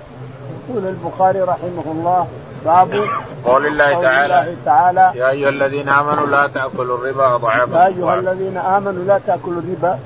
يقول 0.68 0.86
البخاري 0.86 1.40
رحمه 1.40 1.86
الله 1.86 2.26
باب 2.64 3.04
قول 3.44 3.66
الله 3.66 4.02
تعالى, 4.02 4.40
الله 4.40 4.56
تعالى 4.64 5.12
يا 5.14 5.30
أيها 5.30 5.48
الذين 5.48 5.88
آمنوا 5.88 6.26
لا 6.26 6.48
تأكلوا 6.54 6.98
الربا 6.98 7.34
أضعافا 7.34 7.78
يا 7.78 7.86
أيها 7.86 8.14
الذين 8.14 8.56
آمنوا 8.56 9.04
لا 9.04 9.20
تأكلوا 9.26 9.60
الربا 9.60 9.98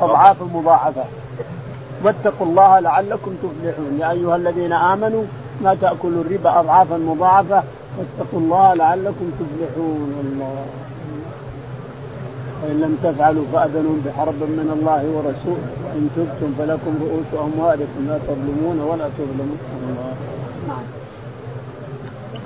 أضعافا 0.00 0.44
مضاعفة 0.44 1.04
واتقوا 2.04 2.46
الله 2.46 2.78
لعلكم 2.80 3.36
تفلحون. 3.42 3.98
يا 4.00 4.10
أيها 4.10 4.36
الذين 4.36 4.72
آمنوا 4.72 5.24
لا 5.62 5.74
تأكلوا 5.74 6.24
الربا 6.24 6.60
أضعافا 6.60 6.96
مضاعفة. 6.96 7.62
واتقوا 7.98 8.40
الله 8.40 8.74
لعلكم 8.74 9.30
تفلحون. 9.40 10.10
الله 10.24 10.66
وإن 12.62 12.80
لم 12.80 12.98
تفعلوا 13.02 13.44
فأذنوا 13.52 13.96
بحرب 14.06 14.40
من 14.58 14.68
الله 14.76 15.02
ورسوله. 15.14 15.68
وإن 15.86 16.10
تبتم 16.16 16.50
فلكم 16.58 16.92
رؤوس 17.00 17.30
أموالكم 17.48 18.00
لا 18.08 18.18
تظلمون 18.28 18.80
ولا 18.80 19.08
تظلمون 19.18 19.58
الله. 19.88 20.14
نعم. 20.68 20.86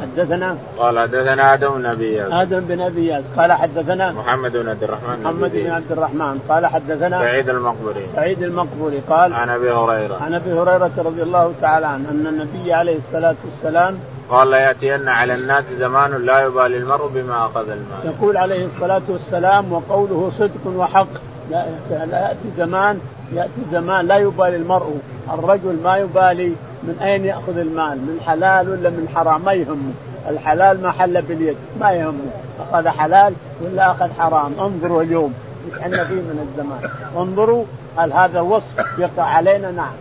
حدثنا؟ 0.00 0.56
قال 0.78 0.98
حدثنا 0.98 1.54
آدم 1.54 1.70
بن 1.70 1.86
أبي 1.86 2.22
آدم 2.22 2.60
بن 2.60 2.80
أبي 2.80 3.12
قال 3.36 3.52
حدثنا؟ 3.52 4.12
محمد 4.12 4.52
بن 4.52 4.68
عبد 4.68 4.82
الرحمن 4.82 5.22
محمد 5.22 5.50
بن 5.54 5.70
عبد 5.70 5.92
الرحمن. 5.92 6.38
قال 6.48 6.66
حدثنا؟ 6.66 7.18
سعيد 7.18 7.48
المقبري 7.48 8.06
سعيد 8.16 8.42
المقبري 8.42 9.00
قال؟ 9.08 9.32
عن 9.32 9.48
أبي 9.48 9.70
هريرة. 9.70 10.16
عن 10.22 10.34
أبي 10.34 10.52
هريرة 10.52 10.90
رضي 10.98 11.22
الله 11.22 11.52
تعالى 11.60 11.86
عنه 11.86 12.10
أن 12.10 12.26
النبي 12.26 12.72
عليه 12.72 12.96
الصلاة 12.96 13.34
والسلام 13.44 13.98
قال 14.30 14.50
لا 14.50 14.58
يأتين 14.58 15.08
على 15.08 15.34
الناس 15.34 15.64
زمان 15.78 16.24
لا 16.26 16.44
يبالي 16.44 16.76
المرء 16.76 17.08
بما 17.14 17.46
أخذ 17.46 17.68
المال. 17.70 18.04
يقول 18.04 18.36
عليه 18.36 18.66
الصلاة 18.66 19.02
والسلام 19.08 19.72
وقوله 19.72 20.32
صدق 20.38 20.66
وحق. 20.76 21.06
لا 21.50 21.66
يأتي 21.90 22.50
زمان 22.56 23.00
يأتي 23.32 23.62
زمان 23.72 24.06
لا 24.06 24.16
يبالي 24.16 24.56
المرء. 24.56 25.00
الرجل 25.34 25.78
ما 25.84 25.96
يبالي 25.96 26.52
من 26.82 26.96
أين 27.02 27.24
يأخذ 27.24 27.58
المال 27.58 27.98
من 27.98 28.20
حلال 28.26 28.70
ولا 28.70 28.90
من 28.90 29.08
حرام؟ 29.14 29.44
ما 29.44 29.52
يهمه 29.52 29.92
الحلال 30.28 30.82
ما 30.82 30.92
حل 30.92 31.22
باليد 31.22 31.56
ما 31.80 31.92
يهمه 31.92 32.30
أخذ 32.60 32.88
حلال 32.88 33.34
ولا 33.62 33.90
أخذ 33.90 34.08
حرام؟ 34.18 34.52
انظروا 34.60 35.02
اليوم 35.02 35.34
إيش 35.66 35.82
عندنا 35.82 36.04
فيه 36.04 36.14
من 36.14 36.48
الزمان. 36.48 36.90
انظروا 37.16 37.64
هل 37.96 38.12
هذا 38.12 38.40
وصف 38.40 38.98
يقع 38.98 39.22
علينا 39.22 39.70
نعم. 39.70 39.92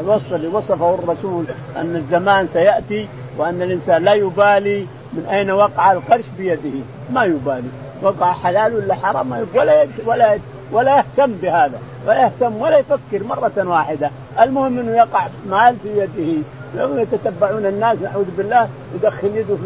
الوصف 0.00 0.34
اللي 0.34 0.48
وصفه 0.48 0.94
الرسول 0.94 1.44
أن 1.76 1.96
الزمان 1.96 2.48
سيأتي 2.52 3.08
وأن 3.38 3.62
الإنسان 3.62 4.04
لا 4.04 4.14
يبالي 4.14 4.86
من 5.12 5.26
أين 5.30 5.50
وقع 5.50 5.92
القرش 5.92 6.24
بيده. 6.38 6.78
ما 7.12 7.24
يبالي. 7.24 7.68
وقع 8.02 8.32
حلال 8.32 8.74
ولا 8.74 8.94
حرام 8.94 9.32
ولا 9.54 9.86
ولا 10.06 10.38
ولا 10.72 10.96
يهتم 10.96 11.32
بهذا. 11.32 11.78
ولا 12.06 12.22
يهتم 12.22 12.56
ولا 12.56 12.78
يفكر 12.78 13.24
مرة 13.28 13.52
واحدة. 13.56 14.10
المهم 14.40 14.78
أنه 14.78 14.96
يقع 14.96 15.26
مال 15.48 15.76
في 15.82 15.88
يده. 15.88 16.42
لو 16.76 16.96
يتتبعون 16.98 17.66
الناس 17.66 17.98
نعوذ 17.98 18.26
بالله 18.36 18.68
يدخل 18.94 19.36
يده 19.36 19.56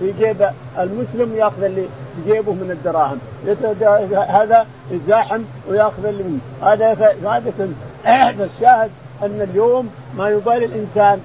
في 0.00 0.12
جيب 0.18 0.50
المسلم 0.78 1.36
يأخذ 1.36 1.62
اللي 1.62 1.86
في 2.16 2.32
جيبه 2.32 2.52
من 2.52 2.70
الدراهم. 2.70 3.18
هذا 4.28 4.66
يزاحم 4.90 5.42
ويأخذ 5.68 6.06
اللي 6.06 6.22
منه 6.22 6.38
هذا 6.62 6.92
هذا 8.04 8.48
الشاهد 8.56 8.90
أن 9.22 9.48
اليوم 9.50 9.90
ما 10.16 10.28
يبالي 10.28 10.64
الإنسان 10.64 11.20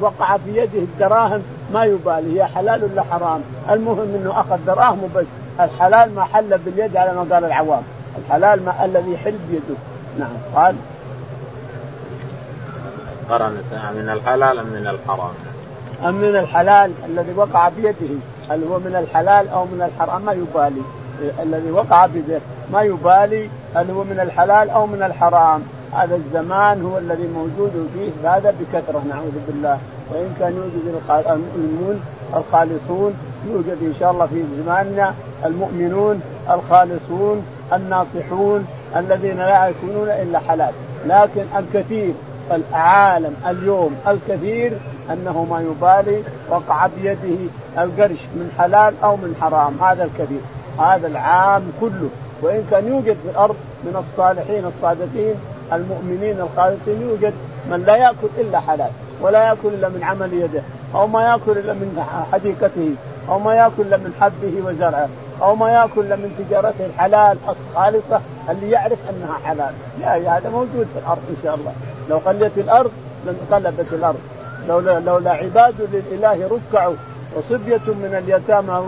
وقع 0.00 0.36
في 0.36 0.56
يده 0.56 0.78
الدراهم 0.78 1.42
ما 1.72 1.84
يبالي. 1.84 2.40
هي 2.40 2.46
حلال 2.46 2.84
ولا 2.84 3.02
حرام؟ 3.02 3.40
المهم 3.70 4.14
إنه 4.14 4.40
أخذ 4.40 4.58
دراهم 4.66 5.10
بس 5.14 5.24
الحلال 5.60 6.14
ما 6.14 6.24
حل 6.24 6.58
باليد 6.58 6.96
على 6.96 7.12
ما 7.12 7.34
قال 7.34 7.44
العوام. 7.44 7.82
الحلال 8.18 8.64
ما 8.64 8.84
الذي 8.84 9.12
يحل 9.12 9.38
بيده. 9.50 9.80
نعم. 10.18 10.28
قال. 10.54 10.76
قرنت 13.30 13.72
من 13.72 14.10
الحلال 14.10 14.58
أم 14.58 14.66
من 14.66 14.86
الحرام؟ 14.86 15.34
أم 16.04 16.14
من 16.14 16.36
الحلال 16.36 16.92
الذي 17.06 17.32
وقع 17.32 17.68
بيده؟ 17.68 18.14
هل 18.50 18.64
هو 18.64 18.78
من 18.78 18.96
الحلال 18.96 19.48
أو 19.48 19.64
من 19.64 19.82
الحرام؟ 19.82 20.22
ما 20.22 20.32
يبالي. 20.32 20.82
الذي 21.42 21.70
وقع 21.70 22.06
بيده 22.06 22.40
ما 22.72 22.82
يبالي. 22.82 23.50
هل 23.74 23.90
هو 23.90 24.04
من 24.04 24.20
الحلال 24.20 24.70
أو 24.70 24.86
من 24.86 25.02
الحرام؟ 25.02 25.62
هذا 25.96 26.16
الزمان 26.16 26.82
هو 26.82 26.98
الذي 26.98 27.28
موجود 27.34 27.90
فيه 27.94 28.30
هذا 28.30 28.54
بكثرة 28.60 29.02
نعوذ 29.08 29.34
بالله. 29.46 29.78
وإن 30.10 30.34
كان 30.38 30.52
يوجد 30.56 31.00
المؤمنون 31.10 32.00
الخالصون 32.34 33.14
يوجد 33.50 33.78
إن 33.82 33.94
شاء 34.00 34.10
الله 34.10 34.26
في 34.26 34.44
زماننا 34.62 35.14
المؤمنون 35.44 36.20
الخالصون 36.50 37.46
الناصحون 37.72 38.66
الذين 38.96 39.36
لا 39.36 39.68
يكونون 39.68 40.08
إلا 40.08 40.38
حلال. 40.38 40.72
لكن 41.06 41.44
الكثير 41.58 42.14
العالم 42.50 43.34
اليوم 43.46 43.96
الكثير 44.08 44.72
أنه 45.12 45.46
ما 45.50 45.60
يبالي 45.60 46.22
وقع 46.50 46.86
بيده 46.86 47.38
القرش 47.78 48.20
من 48.34 48.50
حلال 48.58 48.94
أو 49.04 49.16
من 49.16 49.36
حرام. 49.40 49.76
هذا 49.80 50.04
الكثير. 50.04 50.40
هذا 50.78 51.06
العام 51.06 51.62
كله. 51.80 52.08
وإن 52.42 52.66
كان 52.70 52.88
يوجد 52.88 53.16
في 53.22 53.30
الأرض 53.30 53.56
من 53.84 53.96
الصالحين 53.96 54.64
الصادقين 54.64 55.34
المؤمنين 55.72 56.40
الخالصين 56.40 57.02
يوجد 57.02 57.34
من 57.70 57.84
لا 57.84 57.96
يأكل 57.96 58.28
إلا 58.38 58.60
حلال 58.60 58.90
ولا 59.20 59.44
يأكل 59.44 59.68
إلا 59.68 59.88
من 59.88 60.02
عمل 60.02 60.32
يده 60.34 60.62
أو 60.94 61.06
ما 61.06 61.22
يأكل 61.22 61.58
إلا 61.58 61.72
من 61.72 62.04
حديقته 62.32 62.94
أو 63.28 63.38
ما 63.38 63.54
يأكل 63.54 63.82
إلا 63.82 63.96
من 63.96 64.12
حبه 64.20 64.54
وزرعه 64.66 65.08
أو 65.42 65.54
ما 65.54 65.70
يأكل 65.70 66.00
إلا 66.00 66.16
من 66.16 66.46
تجارته 66.48 66.86
الحلال 66.86 67.38
الخالصة 67.48 68.20
اللي 68.50 68.70
يعرف 68.70 68.98
أنها 69.10 69.38
حلال. 69.44 69.72
لا 70.00 70.36
هذا 70.38 70.50
موجود 70.50 70.86
في 70.94 70.98
الأرض 70.98 71.22
إن 71.30 71.36
شاء 71.42 71.54
الله. 71.54 71.72
لو 72.10 72.20
خليت 72.20 72.58
الأرض 72.58 72.90
لانقلبت 73.26 73.86
الأرض. 73.92 74.20
لولا 74.68 75.00
لولا 75.00 75.30
عباد 75.30 75.74
للإله 75.92 76.48
ركعوا 76.48 76.94
وصبية 77.36 77.86
من 77.86 78.22
اليتامى 78.24 78.82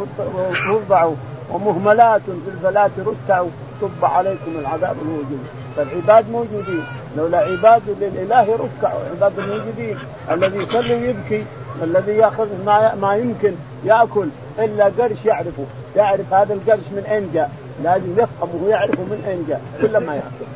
رضعوا 0.68 1.14
ومهملات 1.53 2.20
في 2.22 2.51
الفلاة 2.55 2.91
ركعوا 2.99 3.49
صب 3.81 4.05
عليكم 4.05 4.59
العذاب 4.59 4.97
الموجود 5.03 5.47
فالعباد 5.79 6.31
موجودين. 6.31 6.85
لولا 7.16 7.39
عباد 7.39 7.83
للإله 8.01 8.43
ركعوا 8.43 9.01
عباد 9.11 9.41
موجودين. 9.41 9.99
الذي 10.31 10.59
يصلي 10.59 10.95
ويبكي. 10.95 11.45
الذي 11.83 12.12
يأخذ 12.12 12.49
ما 12.66 12.95
ما 12.95 13.16
يمكن 13.16 13.55
يأكل. 13.85 14.29
إلا 14.59 14.85
قرش 14.85 15.24
يعرفه. 15.24 15.66
يعرف 15.97 16.35
هذا 16.35 16.55
القرش 16.55 16.87
من 16.91 17.05
أين 17.11 17.31
جاء. 17.35 17.51
لازم 17.85 18.12
يفهمه 18.12 18.64
ويعرفه 18.64 19.03
من 19.03 19.24
أين 19.29 19.45
جاء. 19.49 19.61
كل 19.81 20.07
ما 20.07 20.14
يأكل. 20.14 20.47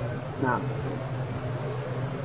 نعم. 0.43 0.61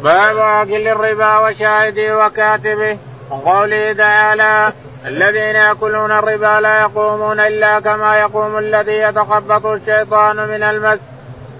باب 0.04 0.38
اكل 0.38 0.88
الربا 0.88 1.38
وشاهده 1.38 2.26
وكاتبه. 2.26 2.98
وقوله 3.30 3.94
تعالى 3.94 4.74
الذين 5.06 5.56
يأكلون 5.56 6.12
الربا 6.12 6.60
لا 6.62 6.82
يقومون 6.82 7.40
إلا 7.40 7.80
كما 7.80 8.20
يقوم 8.20 8.58
الذي 8.58 8.98
يتخبط 8.98 9.66
الشيطان 9.66 10.36
من 10.36 10.64
المس. 10.64 11.00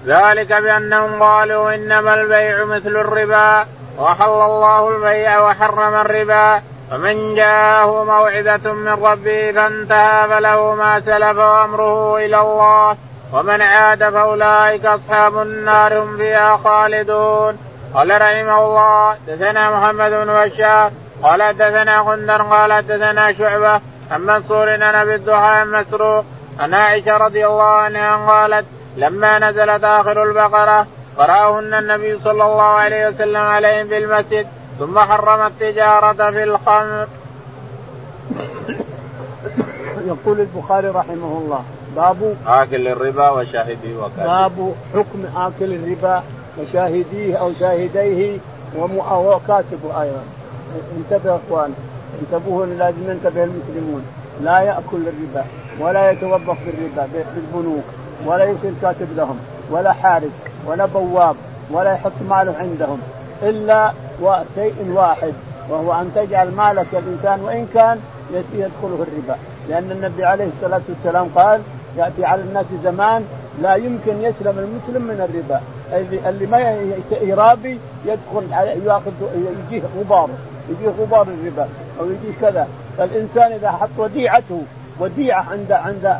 ذلك 0.08 0.52
بأنهم 0.52 1.22
قالوا 1.22 1.74
إنما 1.74 2.14
البيع 2.14 2.64
مثل 2.64 2.96
الربا 2.96 3.66
وحل 3.98 4.28
الله 4.28 4.88
البيع 4.88 5.40
وحرم 5.40 5.94
الربا 5.94 6.62
فمن 6.90 7.34
جاءه 7.34 8.04
موعظة 8.04 8.72
من 8.72 8.88
ربه 8.88 9.52
فانتهى 9.52 10.28
فله 10.28 10.74
ما 10.74 11.00
سلف 11.00 11.38
وأمره 11.38 12.16
إلى 12.16 12.40
الله 12.40 12.96
ومن 13.32 13.62
عاد 13.62 14.08
فأولئك 14.10 14.86
أصحاب 14.86 15.42
النار 15.42 16.02
هم 16.02 16.16
فيها 16.16 16.56
خالدون. 16.64 17.58
قال 17.94 18.20
رحمه 18.20 18.64
الله 18.64 19.16
دثنا 19.28 19.70
محمد 19.70 20.10
بن 20.10 20.26
بشار 20.26 20.90
قال 21.22 21.56
دثنا 21.58 22.00
غندر 22.00 22.42
قال 22.42 22.86
دثنا 22.86 23.32
شعبة 23.32 23.80
عن 24.10 24.20
منصور 24.20 24.74
أبي 24.74 25.14
الضحى 25.14 25.64
مسروق 25.64 26.24
عن 26.60 26.74
عائشة 26.74 27.16
رضي 27.16 27.46
الله 27.46 27.64
عنها 27.64 28.32
قالت 28.32 28.64
لما 28.98 29.38
نزلت 29.38 29.84
آخر 29.84 30.22
البقرة 30.22 30.86
قرأهن 31.18 31.74
النبي 31.74 32.18
صلى 32.24 32.44
الله 32.44 32.62
عليه 32.62 33.08
وسلم 33.08 33.42
عليهم 33.42 33.88
في 33.88 33.98
المسجد 33.98 34.46
ثم 34.78 34.98
حرم 34.98 35.46
التجارة 35.46 36.30
في 36.30 36.44
الخمر. 36.44 37.06
يقول 40.06 40.40
البخاري 40.40 40.88
رحمه 40.88 41.38
الله 41.38 41.62
باب 41.96 42.36
آكل 42.46 42.88
الربا 42.88 43.30
وشاهديه 43.30 43.96
وكاتبه 43.96 44.24
باب 44.26 44.74
حكم 44.94 45.24
آكل 45.36 45.74
الربا 45.74 46.22
وشاهديه 46.58 47.36
أو 47.36 47.52
شاهديه 47.60 48.38
وكاتبه 48.76 50.02
أيضا. 50.02 50.22
انتبه 50.98 51.36
أخوان 51.36 51.74
انتبهوا 52.22 52.66
لازم 52.66 53.10
ينتبه 53.10 53.44
المسلمون. 53.44 54.06
لا 54.40 54.60
يأكل 54.60 55.02
الربا 55.08 55.44
ولا 55.80 56.10
يتوظف 56.10 56.56
بالربا 56.66 57.08
بالبنوك. 57.34 57.84
ولا 58.26 58.44
يصير 58.44 58.72
كاتب 58.82 59.08
لهم 59.16 59.38
ولا 59.70 59.92
حارس 59.92 60.32
ولا 60.66 60.86
بواب 60.86 61.36
ولا 61.70 61.92
يحط 61.92 62.12
ماله 62.28 62.54
عندهم 62.60 63.00
إلا 63.42 63.92
شيء 64.54 64.92
واحد 64.94 65.32
وهو 65.70 66.00
أن 66.00 66.10
تجعل 66.14 66.50
مالك 66.50 66.86
الإنسان 66.92 67.40
وإن 67.40 67.66
كان 67.74 68.00
يدخله 68.32 69.06
الربا. 69.06 69.36
لأن 69.68 69.90
النبي 69.90 70.24
عليه 70.24 70.48
الصلاة 70.48 70.80
والسلام 70.88 71.28
قال 71.34 71.60
يأتي 71.96 72.24
على 72.24 72.42
الناس 72.42 72.66
زمان 72.84 73.24
لا 73.62 73.74
يمكن 73.74 74.22
يسلم 74.22 74.58
المسلم 74.58 75.02
من 75.02 75.20
الربا. 75.28 75.60
اللي 76.28 76.46
ما 76.46 76.58
يرابي 77.22 77.78
يدخل 78.06 78.52
يأخذ 78.86 79.12
يجيه 79.68 79.82
غبار 79.98 80.28
يجيه 80.68 80.92
غبار 81.00 81.26
الربا 81.28 81.68
أو 82.00 82.06
يجيه 82.06 82.40
كذا. 82.40 82.68
فالإنسان 82.98 83.52
إذا 83.52 83.70
حط 83.70 83.88
وديعته 83.98 84.62
وديعة 85.00 85.46
عند 85.50 85.72
عند 85.72 86.16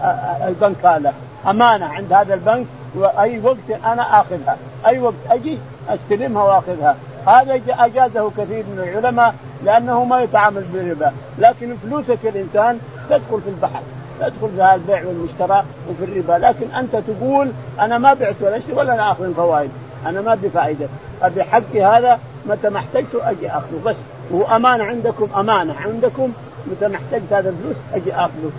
البنك 0.49 0.87
هذا 0.87 1.15
أمانة 1.47 1.87
عند 1.87 2.13
هذا 2.13 2.35
البنك 2.35 2.67
وأي 2.95 3.41
وقت 3.41 3.71
أنا 3.85 4.21
آخذها 4.21 4.57
أي 4.89 4.99
وقت 4.99 5.15
أجي 5.31 5.59
أستلمها 5.89 6.43
وآخذها. 6.43 6.97
هذا 7.27 7.61
أجازه 7.69 8.31
كثير 8.31 8.65
من 8.65 8.79
العلماء 8.79 9.35
لأنه 9.65 10.05
ما 10.05 10.21
يتعامل 10.21 10.63
بالربا. 10.63 11.13
لكن 11.39 11.77
فلوسك 11.77 12.19
الإنسان 12.25 12.79
تدخل 13.11 13.41
في 13.41 13.49
البحر 13.49 13.81
تدخل 14.21 14.49
في 14.57 14.75
البيع 14.75 15.05
والمشترى 15.05 15.65
وفي 15.91 16.05
الربا. 16.05 16.47
لكن 16.47 16.75
أنت 16.75 16.97
تقول 16.97 17.53
أنا 17.81 17.99
ما 17.99 18.15
بعت 18.15 18.35
ولا 18.41 18.61
شيء 18.61 18.75
ولا 18.75 18.95
أنا 18.95 19.13
آخذ 19.13 19.25
الفوائد 19.25 19.71
أنا 20.07 20.21
ما 20.21 20.35
بفائده 20.35 20.87
ابي 21.23 21.43
حقي 21.43 21.85
هذا 21.85 22.19
متى 22.47 22.69
ما 22.69 22.79
احتجته 22.79 23.31
أجي 23.31 23.51
آخذه. 23.51 23.81
بس 23.87 23.97
هو 24.33 24.57
أمانة 24.57 24.85
عندكم 24.85 25.29
أمانة 25.37 25.75
عندكم 25.85 26.33
متى 26.67 26.89
ما 26.89 26.97
احتجت 26.97 27.33
هذا 27.33 27.49
الفلوس 27.49 27.77
أجي 27.95 28.15
آخذه. 28.15 28.51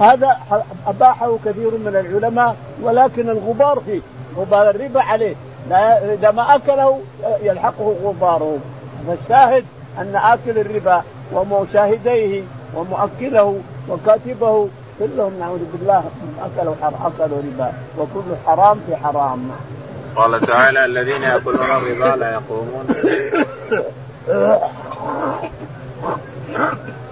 هذا 0.00 0.36
أباحه 0.86 1.38
كثير 1.44 1.70
من 1.70 1.96
العلماء 1.96 2.56
ولكن 2.82 3.28
الغبار 3.28 3.82
فيه 3.86 4.00
غبار 4.36 4.70
الربا 4.70 5.02
عليه. 5.02 5.34
لا 5.70 6.14
إذا 6.14 6.30
ما 6.30 6.54
أكله 6.54 7.00
يلحقه 7.42 7.96
غباره. 8.04 8.58
فالشاهد 9.06 9.64
أن 9.98 10.16
آكل 10.16 10.58
الربا 10.58 11.02
ومشاهديه 11.32 12.42
ومؤكله 12.74 13.60
وكاتبه 13.88 14.68
كلهم 14.98 15.38
نعوذ 15.38 15.64
بالله 15.72 16.04
أكلوا 16.42 16.74
أكلوا 16.82 17.38
ربا 17.38 17.72
وكل 17.98 18.36
حرام 18.46 18.80
في 18.86 18.96
حرام. 18.96 19.50
قال 20.16 20.46
تعالى 20.46 20.84
الذين 20.84 21.22
يأكلون 21.22 21.70
الربا 21.70 22.16
لا 22.16 22.32
يقومون. 22.32 22.86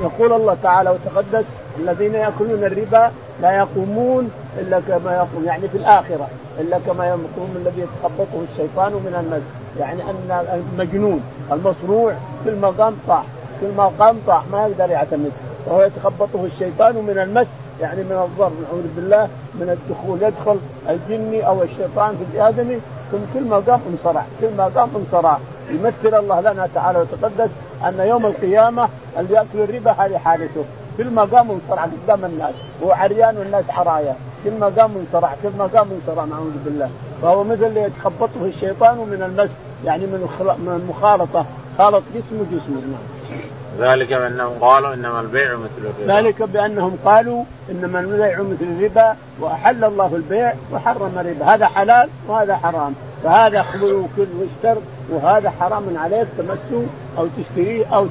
يقول 0.00 0.32
الله 0.32 0.56
تعالى 0.62 0.90
وتقدس 0.90 1.44
الذين 1.78 2.14
يأكلون 2.14 2.64
الربا 2.64 3.10
لا 3.42 3.52
يقومون 3.56 4.30
إلا 4.58 4.80
كما 4.80 5.14
يقوم 5.14 5.44
يعني 5.44 5.68
في 5.68 5.76
الآخرة 5.76 6.28
إلا 6.60 6.78
كما 6.86 7.06
يقوم 7.06 7.54
الذي 7.56 7.80
يتخبطه 7.80 8.44
الشيطان 8.52 8.92
من 8.92 9.14
المس 9.20 9.42
يعني 9.80 10.02
أن 10.02 10.46
المجنون 10.54 11.20
المصروع 11.52 12.14
كل 12.44 12.56
ما 12.56 12.68
قام 12.68 12.96
طاح 13.08 13.24
كل 13.60 13.66
ما 13.76 13.90
قام 13.98 14.16
طاح 14.26 14.42
ما 14.52 14.66
يقدر 14.66 14.90
يعتمد. 14.90 15.32
وهو 15.66 15.82
يتخبطه 15.82 16.44
الشيطان 16.44 16.94
من 16.94 17.18
المس 17.18 17.46
يعني 17.80 18.02
من 18.02 18.12
الضر 18.12 18.50
نعوذ 18.62 18.86
بالله 18.96 19.28
من 19.54 19.78
الدخول 19.78 20.22
يدخل 20.22 20.58
الجني 20.88 21.46
أو 21.46 21.62
الشيطان 21.62 22.16
في 22.16 22.36
الآدمي 22.36 22.78
ثم 23.12 23.18
كل 23.34 23.44
ما 23.44 23.56
قام 23.56 23.80
انصرع 23.92 24.24
كل 24.40 24.56
ما 24.58 24.64
قام 24.64 24.88
انصرع. 24.96 25.38
يمثل 25.70 26.18
الله 26.18 26.40
لنا 26.40 26.68
تعالى 26.74 26.98
وتقدس 26.98 27.50
أن 27.88 28.00
يوم 28.00 28.26
القيامة 28.26 28.88
اللي 29.18 29.34
يأكل 29.34 29.60
الربا 29.60 29.90
هذه 29.90 30.18
حالته 30.18 30.64
كل 30.98 31.10
ما 31.10 31.22
قام 31.22 31.50
انصرع 31.50 31.84
قدام 31.84 32.24
الناس. 32.24 32.54
هو 32.82 32.92
عريان 32.92 33.36
والناس 33.36 33.64
عرايا 33.68 34.14
كل 34.44 34.50
ما 34.60 34.66
قام 34.66 34.96
انصرع. 34.96 35.34
كل 35.42 35.50
ما 35.58 35.64
قام 35.64 35.88
انصرع 35.92 36.24
نعوذ 36.24 36.64
بالله. 36.64 36.90
فهو 37.22 37.44
مثل 37.44 37.64
اللي 37.64 37.80
يتخبطه 37.82 38.44
الشيطان 38.44 38.96
من 38.96 39.22
المس 39.22 39.50
يعني 39.84 40.06
من 40.06 40.20
من 40.58 40.80
المخالطة. 40.82 41.46
خالط 41.78 42.02
جسمه 42.14 42.44
جسمه 42.44 42.80
نعم. 42.80 43.40
ذلك 43.78 44.12
بأنهم 44.12 44.52
قالوا 44.60 44.94
إنما 44.94 45.20
البيع 45.20 45.56
مثل 45.56 45.70
الربا. 45.78 46.18
ذلك 46.18 46.42
بأنهم 46.42 46.96
قالوا 47.04 47.44
إنما 47.70 48.00
البيع 48.00 48.42
مثل 48.42 48.64
الربا 48.78 49.16
وأحل 49.40 49.84
الله 49.84 50.16
البيع 50.16 50.54
وحرم 50.72 51.18
الربا. 51.18 51.54
هذا 51.54 51.66
حلال 51.66 52.08
وهذا 52.28 52.56
حرام. 52.56 52.94
فهذا 53.24 53.62
خذ 53.62 53.84
وكل 53.84 54.26
واشتر 54.40 54.80
وهذا 55.10 55.50
حرام 55.50 55.82
عليك 55.96 56.28
تمسه 56.38 56.86
أو 57.18 57.28
تشتريه 57.38 57.86
أو 57.94 58.06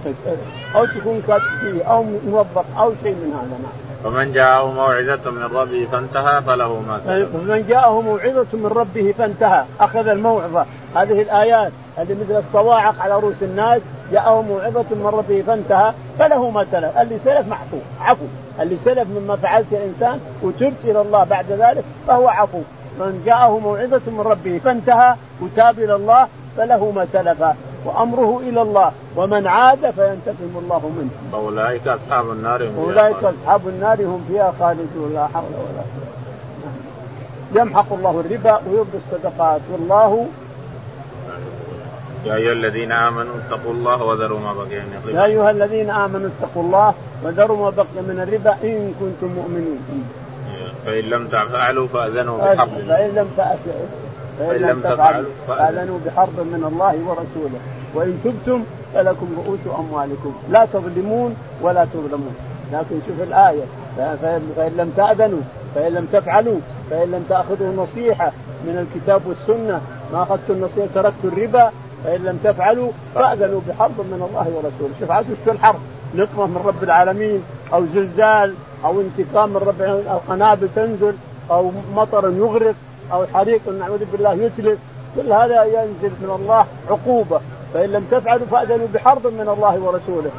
أو 0.75 0.85
تكون 0.85 1.21
كاتب 1.27 1.43
فيه 1.61 1.83
أو 1.83 2.05
موظف 2.27 2.77
أو 2.79 2.93
شيء 3.03 3.15
من 3.15 3.33
هذا 3.33 3.57
نعم. 3.63 3.89
فمن 4.03 4.33
جاءه 4.33 4.73
موعظة 4.73 5.31
من 5.31 5.43
ربه 5.43 5.87
فانتهى 5.91 6.41
فله 6.41 6.81
ما 6.87 7.01
سلف. 7.05 7.29
فمن 7.29 7.65
جاءه 7.69 8.01
موعظة 8.01 8.47
من 8.53 8.65
ربه 8.65 9.13
فانتهى، 9.17 9.65
أخذ 9.79 10.07
الموعظة، 10.07 10.65
هذه 10.95 11.21
الآيات 11.21 11.71
هذه 11.97 12.17
مثل 12.21 12.39
الصواعق 12.47 13.01
على 13.01 13.19
رؤوس 13.19 13.43
الناس، 13.43 13.81
جاءه 14.11 14.41
موعظة 14.41 14.85
من 14.91 15.11
ربه 15.13 15.43
فانتهى 15.47 15.93
فله 16.19 16.49
ما 16.49 16.65
سلف، 16.71 16.97
اللي 16.97 17.19
سلف 17.25 17.47
محفو، 17.47 17.77
عفو، 18.01 18.25
اللي 18.59 18.77
سلف 18.85 19.07
مما 19.09 19.35
فعلت 19.35 19.71
يا 19.71 19.85
إنسان 19.85 20.19
وتبت 20.43 20.77
إلى 20.83 21.01
الله 21.01 21.23
بعد 21.23 21.45
ذلك 21.51 21.83
فهو 22.07 22.27
عفو، 22.27 22.61
من 22.99 23.23
جاءه 23.25 23.59
موعظة 23.59 24.01
من 24.07 24.19
ربه 24.19 24.61
فانتهى 24.65 25.15
وتاب 25.41 25.79
إلى 25.79 25.95
الله 25.95 26.27
فله 26.57 26.91
ما 26.91 27.07
سلف 27.13 27.43
وأمره 27.85 28.39
إلى 28.39 28.61
الله 28.61 28.91
ومن 29.15 29.47
عاد 29.47 29.91
فينتقم 29.91 30.53
الله 30.55 30.91
منه. 30.97 31.11
اولئك 31.33 31.87
أصحاب 31.87 32.31
النار 32.31 32.69
هم 32.69 32.75
أولئك 32.77 33.23
أصحاب 33.23 33.67
النار 33.67 34.05
هم 34.05 34.25
فيها 34.27 34.53
خالدون 34.59 35.13
لا 35.13 35.27
حول 35.27 35.43
ولا 35.43 35.83
قوة. 35.91 37.61
يمحق 37.61 37.93
الله 37.93 38.19
الربا 38.19 38.59
ويربي 38.67 38.97
الصدقات 38.97 39.61
والله 39.71 40.27
يا 42.25 42.35
أيها 42.35 42.53
الذين 42.53 42.91
آمنوا 42.91 43.33
اتقوا 43.35 43.71
الله 43.71 44.03
وذروا 44.03 44.39
ما 44.39 44.53
بقي 44.53 44.79
من 44.79 44.99
الربا. 45.03 45.19
يا 45.19 45.25
أيها 45.25 45.51
الذين 45.51 45.89
آمنوا 45.89 46.29
اتقوا 46.29 46.63
الله 46.63 46.93
وذروا 47.23 47.57
ما 47.57 47.69
بقي 47.69 48.01
من 48.09 48.19
الربا 48.27 48.53
إن 48.63 48.93
كنتم 48.99 49.33
مؤمنين. 49.35 49.79
فإن 50.85 51.03
لم 51.03 51.27
تفعلوا 51.27 51.87
فأذنوا 51.87 52.37
بحرب. 52.37 52.69
فإن 52.69 53.11
لم 53.15 53.27
تفعلوا 53.37 53.85
فإن 54.39 54.61
لم 54.61 54.81
تفعلوا 54.81 55.31
فأذنوا. 55.47 55.99
بحرب 56.05 56.39
من 56.39 56.63
الله 56.71 56.95
ورسوله. 57.07 57.59
وإن 57.95 58.21
تبتم 58.23 58.63
فلكم 58.93 59.27
رؤوس 59.37 59.59
أموالكم. 59.79 60.33
لا 60.49 60.65
تظلمون 60.73 61.35
ولا 61.61 61.85
تظلمون. 61.85 62.35
لكن 62.73 62.99
شوف 63.07 63.21
الآية. 63.27 63.63
فإن 64.55 64.73
لم 64.77 64.93
تأذنوا 64.97 65.41
فإن 65.75 65.93
لم 65.93 66.05
تفعلوا 66.05 66.59
فإن 66.89 67.11
لم 67.11 67.25
تأخذوا 67.29 67.73
نصيحة 67.83 68.31
من 68.63 68.87
الكتاب 68.87 69.21
والسنة 69.27 69.81
ما 70.13 70.23
أخذتم 70.23 70.53
النصيحة 70.53 70.87
تركتوا 70.95 71.29
الربا 71.29 71.71
فإن 72.03 72.23
لم 72.23 72.39
تفعلوا 72.43 72.91
فأذنوا 73.15 73.61
بحرب 73.67 73.99
من 73.99 74.27
الله 74.29 74.47
ورسوله. 74.55 74.93
شوف 74.99 75.11
عاد 75.11 75.25
شو 75.45 75.51
الحرب؟ 75.51 75.79
نقمة 76.15 76.45
من 76.45 76.61
رب 76.65 76.83
العالمين 76.83 77.43
أو 77.73 77.85
زلزال 77.95 78.53
أو 78.85 79.01
انتقام 79.01 79.49
من 79.49 79.57
رب 79.57 79.81
العالمين 79.81 80.07
أو 80.07 80.19
قنابل 80.29 80.69
تنزل 80.75 81.13
أو 81.51 81.71
مطر 81.95 82.29
يغرق 82.29 82.75
أو 83.13 83.25
حريق 83.33 83.61
نعوذ 83.79 84.05
بالله 84.11 84.33
يتلف 84.33 84.79
كل 85.15 85.33
هذا 85.33 85.63
ينزل 85.63 86.11
من 86.21 86.37
الله 86.39 86.65
عقوبة. 86.89 87.39
فإن 87.73 87.89
لم 87.89 88.07
تفعلوا 88.11 88.45
فأذنوا 88.51 88.87
بحرب 88.93 89.27
من 89.27 89.49
الله 89.49 89.79
ورسوله. 89.79 90.31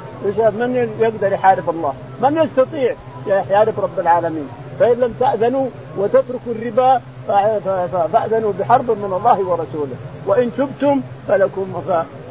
من 0.51 0.88
يقدر 1.01 1.32
يحارب 1.32 1.70
الله؟ 1.70 1.93
من 2.22 2.36
يستطيع 2.36 2.95
يحارب 3.26 3.74
رب 3.80 3.99
العالمين. 3.99 4.49
فإن 4.78 4.97
لم 5.01 5.14
تأذنوا 5.20 5.66
وتتركوا 5.99 6.53
الربا 6.57 7.01
فأذنوا 8.12 8.53
بحرب 8.61 8.91
من 8.91 9.12
الله 9.18 9.38
ورسوله. 9.49 9.97
وإن 10.26 10.51
تبتم 10.59 11.01
فلكم 11.28 11.66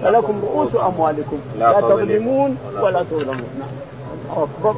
فلكم 0.03 0.41
رؤوس 0.43 0.75
أموالكم. 0.75 1.39
لا 1.59 1.81
تظلمون 1.81 2.57
ولا 2.81 3.03
تظلمون. 3.03 3.49
نعم. 3.59 4.43
أكبر. 4.43 4.75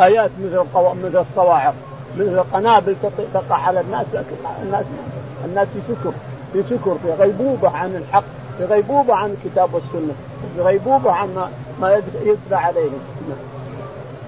آيات 0.00 0.30
مثل 0.44 0.64
مثل 1.04 1.24
الصواعق 1.30 1.74
مثل 2.16 2.40
قنابل 2.40 2.96
تقع 3.34 3.56
على 3.56 3.80
الناس 3.80 4.06
الناس 4.62 4.84
الناس 5.44 5.68
في 5.68 5.80
سكر 5.88 6.12
في 6.52 6.62
سكر 6.62 6.96
في 7.02 7.12
غيبوبة 7.12 7.76
عن 7.76 7.96
الحق 7.96 8.24
في 8.58 8.64
غيبوبة 8.64 9.14
عن 9.14 9.30
الكتاب 9.30 9.74
والسنة 9.74 10.14
في 10.56 10.62
غيبوبة 10.62 11.12
عن 11.12 11.34
ما, 11.34 11.50
ما 11.80 12.02
يتلى 12.22 12.56
عليهم 12.56 13.00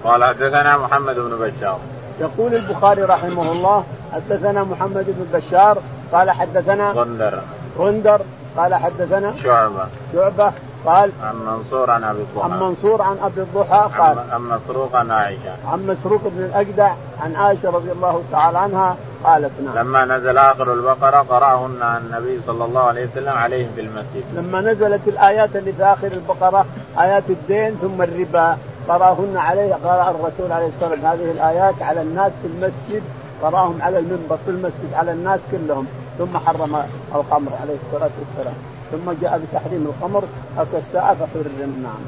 قال 0.03 0.23
حدثنا 0.23 0.77
محمد 0.77 1.15
بن 1.15 1.29
بشار. 1.29 1.79
يقول 2.19 2.55
البخاري 2.55 3.01
رحمه 3.01 3.51
الله 3.51 3.83
حدثنا 4.13 4.63
محمد 4.63 5.05
بن 5.07 5.39
بشار 5.39 5.77
قال 6.11 6.31
حدثنا 6.31 6.91
غندر. 6.91 7.41
غندر 7.77 8.21
قال 8.57 8.75
حدثنا 8.75 9.33
شعبة. 9.43 9.87
شعبة 10.13 10.51
قال 10.85 11.11
عن 11.23 11.35
منصور 11.35 11.91
عن 11.91 12.03
أبي 12.03 12.21
الضحى. 12.21 12.51
عن 12.51 12.59
منصور 12.59 13.01
عن 13.01 13.17
أبي 13.23 13.41
الضحى 13.41 13.89
قال 13.97 14.17
عن 14.31 14.41
مسروق 14.41 14.95
عن 14.95 15.11
عائشة. 15.11 15.53
عن 15.71 15.87
مسروق 15.87 16.21
بن 16.25 16.43
الأجدع 16.43 16.91
عن 17.21 17.35
عائشة 17.35 17.69
رضي 17.69 17.91
الله 17.91 18.23
تعالى 18.31 18.57
عنها 18.57 18.95
قالت 19.23 19.51
نعم. 19.65 19.77
لما 19.77 20.05
نزل 20.05 20.37
آخر 20.37 20.73
البقرة 20.73 21.17
قرأهن 21.17 21.81
عن 21.81 22.01
النبي 22.01 22.41
صلى 22.47 22.65
الله 22.65 22.81
عليه 22.81 23.07
وسلم 23.07 23.33
عليهم 23.33 23.69
في 23.75 23.81
المسجد. 23.81 24.23
لما 24.33 24.61
نزلت 24.61 25.01
الآيات 25.07 25.55
اللي 25.55 25.73
في 25.73 25.83
آخر 25.83 26.07
البقرة 26.07 26.65
آيات 26.99 27.23
الدين 27.29 27.77
ثم 27.81 28.01
الربا 28.01 28.57
قرأهن 28.87 29.37
عليه 29.37 29.73
قرأ 29.73 30.09
الرسول 30.09 30.51
عليه 30.51 30.67
الصلاة 30.67 30.89
والسلام 30.89 31.11
هذه 31.13 31.31
الآيات 31.31 31.81
على 31.81 32.01
الناس 32.01 32.31
في 32.41 32.47
المسجد 32.47 33.03
قرأهم 33.41 33.81
على 33.81 33.99
المنبر 33.99 34.37
في 34.45 34.51
المسجد 34.51 34.93
على 34.93 35.11
الناس 35.11 35.39
كلهم. 35.51 35.87
ثم 36.17 36.37
حرم 36.37 36.83
الخمر 37.15 37.51
عليه 37.61 37.75
الصلاة 37.85 38.09
والسلام. 38.19 38.70
ثم 38.91 39.11
جاء 39.21 39.39
بتحريم 39.39 39.93
الخمر 39.95 40.23
اتى 40.57 40.77
الساعة 40.77 41.13
فحرم 41.13 41.83
نعم. 41.83 42.01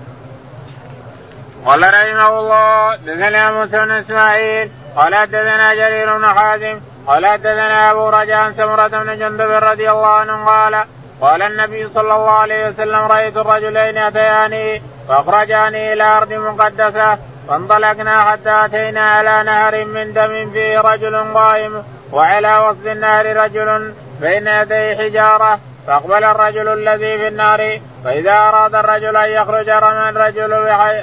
قال 1.65 1.81
رحمه 1.81 2.39
الله 2.39 2.95
دثنا 2.95 3.51
موسى 3.51 3.86
بن 3.86 3.91
إسماعيل 3.91 4.69
قال 4.95 5.15
حدثنا 5.15 5.73
جرير 5.73 6.17
بن 6.17 6.25
حازم 6.25 6.79
قال 7.07 7.25
حدثنا 7.25 7.91
أبو 7.91 8.09
رجاء 8.09 8.51
سمرة 8.51 8.88
بن 8.88 9.19
جندب 9.19 9.49
رضي 9.49 9.91
الله 9.91 10.07
عنه 10.07 10.45
قال 10.45 10.86
قال 11.21 11.41
النبي 11.41 11.89
صلى 11.89 12.15
الله 12.15 12.31
عليه 12.31 12.69
وسلم 12.69 12.95
رأيت 12.95 13.38
الرجلين 13.38 13.97
أتياني 13.97 14.81
فأخرجاني 15.07 15.93
إلى 15.93 16.03
أرض 16.03 16.34
مقدسة 16.34 17.17
فانطلقنا 17.47 18.19
حتى 18.19 18.65
أتينا 18.65 19.01
على 19.01 19.43
نهر 19.43 19.86
من 19.86 20.13
دم 20.13 20.51
فيه 20.51 20.81
رجل 20.81 21.34
قائم 21.34 21.84
وعلى 22.11 22.57
وسط 22.57 22.88
النهر 22.88 23.38
رجل 23.43 23.93
بين 24.21 24.47
يديه 24.47 24.95
حجارة 24.97 25.59
فأقبل 25.88 26.23
الرجل 26.23 26.67
الذي 26.67 27.17
في 27.17 27.27
النار 27.27 27.79
فإذا 28.03 28.31
أراد 28.31 28.75
الرجل 28.75 29.17
أن 29.17 29.29
يخرج 29.29 29.69
رمى 29.69 30.09
الرجل 30.09 30.51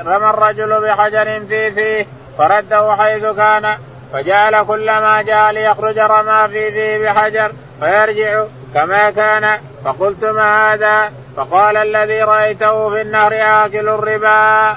رمى 0.06 0.30
الرجل 0.30 0.80
بحجر 0.80 1.40
في 1.48 1.70
فيه 1.70 2.06
فرده 2.38 2.96
حيث 2.96 3.24
كان 3.24 3.76
فجعل 4.12 4.64
كلما 4.64 5.22
جاء 5.22 5.52
ليخرج 5.52 5.98
رمى 5.98 6.48
في 6.48 6.72
فيه 6.72 7.04
بحجر 7.04 7.52
فيرجع 7.80 8.44
كما 8.74 9.10
كان. 9.10 9.58
فقلت 9.84 10.24
ما 10.24 10.74
هذا؟ 10.74 11.12
فقال 11.36 11.76
الذي 11.76 12.22
رأيته 12.22 12.90
في 12.90 13.00
النهر 13.00 13.32
آكل 13.34 13.88
الربا. 13.88 14.76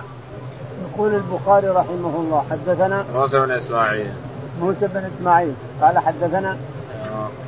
يقول 0.92 1.16
البخاري 1.16 1.68
رحمه 1.68 2.16
الله 2.16 2.46
حدثنا 2.52 3.06
موسى 3.14 3.40
بن 3.40 3.52
إسماعيل. 3.52 4.14
موسى 4.60 4.88
بن 4.88 5.10
إسماعيل 5.18 5.54
قال 5.82 6.00
حدثنا 6.00 6.58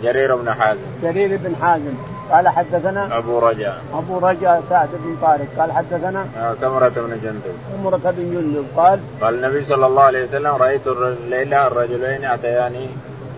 جرير 0.04 0.36
بن 0.36 0.54
حازم. 0.54 0.80
جرير 1.04 1.38
بن 1.44 1.56
حازم. 1.62 2.15
قال 2.32 2.50
حدثنا 2.50 3.18
أبو 3.18 3.40
رجاء. 3.40 3.82
أبو 3.94 4.18
رجاء 4.18 4.64
سعد 4.70 4.90
بن 5.04 5.18
طارق. 5.22 5.48
قال 5.60 5.72
حدثنا 5.72 6.26
سمرة 6.62 6.90
بن 6.90 7.20
جندب. 7.24 7.56
سمرة 7.74 8.14
بن 8.18 8.32
جندب 8.34 8.66
قال 8.78 9.00
قال 9.22 9.36
النبي 9.36 9.66
صلى 9.66 9.86
الله 9.86 10.02
عليه 10.02 10.24
وسلم 10.28 10.56
رأيت 10.56 10.88
الليلة 10.88 11.68
الرجلين 11.68 12.26
اتياني 12.26 12.88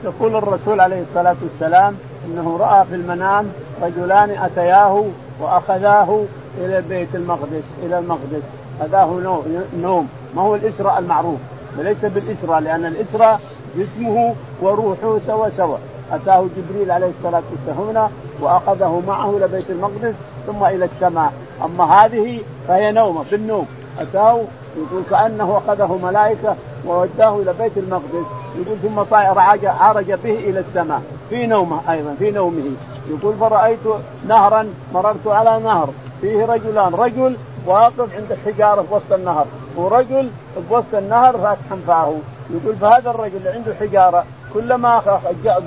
يقول 0.03 0.35
الرسول 0.35 0.79
عليه 0.79 1.01
الصلاة 1.01 1.35
والسلام 1.43 1.95
إنه 2.25 2.57
رأى 2.57 2.85
في 2.85 2.95
المنام 2.95 3.51
رجلان 3.81 4.29
أتياه 4.29 5.05
وأخذاه 5.39 6.23
إلى 6.57 6.83
بيت 6.89 7.15
المقدس 7.15 7.63
إلى 7.83 7.99
المقدس. 7.99 8.43
هذاه 8.81 9.37
نوم. 9.77 10.07
ما 10.35 10.41
هو 10.41 10.55
الإسراء 10.55 10.99
المعروف؟ 10.99 11.39
وليس 11.79 12.05
بالإسراء 12.05 12.59
لأن 12.59 12.85
الإسراء 12.85 13.39
جسمه 13.77 14.35
وروحه 14.61 15.19
سوا 15.27 15.49
سوا. 15.49 15.77
أتاه 16.11 16.45
جبريل 16.57 16.91
عليه 16.91 17.11
الصلاة 17.19 17.43
والسلام 17.51 17.89
هنا 17.89 18.09
وأخذه 18.41 19.03
معه 19.07 19.37
إلى 19.37 19.47
بيت 19.47 19.69
المقدس 19.69 20.13
ثم 20.47 20.63
إلى 20.63 20.85
السماء. 20.85 21.33
أما 21.65 21.83
هذه 21.83 22.41
فهي 22.67 22.91
نومة 22.91 23.23
في 23.23 23.35
النوم. 23.35 23.67
أتاه 23.99 24.41
يقول 24.77 25.03
كأنه 25.09 25.57
أخذه 25.57 25.99
ملائكة 26.03 26.55
ووداه 26.85 27.35
إلى 27.39 27.53
بيت 27.53 27.77
المقدس. 27.77 28.27
يقول 28.55 28.77
ثم 28.83 29.03
صار 29.09 29.39
عرج 29.79 30.11
به 30.11 30.33
إلى 30.33 30.59
السماء. 30.59 31.01
في 31.29 31.47
نومة 31.47 31.91
أيضا 31.91 32.15
في 32.19 32.31
نومه. 32.31 32.71
يقول 33.09 33.35
فرأيت 33.39 33.79
نهرا 34.27 34.67
مررت 34.93 35.27
على 35.27 35.59
نهر. 35.63 35.89
فيه 36.21 36.45
رجلان 36.45 36.93
رجل 36.93 37.37
واقف 37.65 38.15
عند 38.15 38.31
الحجارة 38.31 38.81
في 38.81 38.93
وسط 38.93 39.13
النهر. 39.13 39.45
ورجل 39.75 40.29
في 40.55 40.73
وسط 40.73 40.95
النهر 40.95 41.33
فاتحا 41.33 41.77
فاه. 41.87 42.13
يقول 42.49 42.75
فهذا 42.75 43.09
الرجل 43.09 43.37
اللي 43.37 43.49
عنده 43.49 43.75
حجارة 43.79 44.23
كلما 44.53 44.99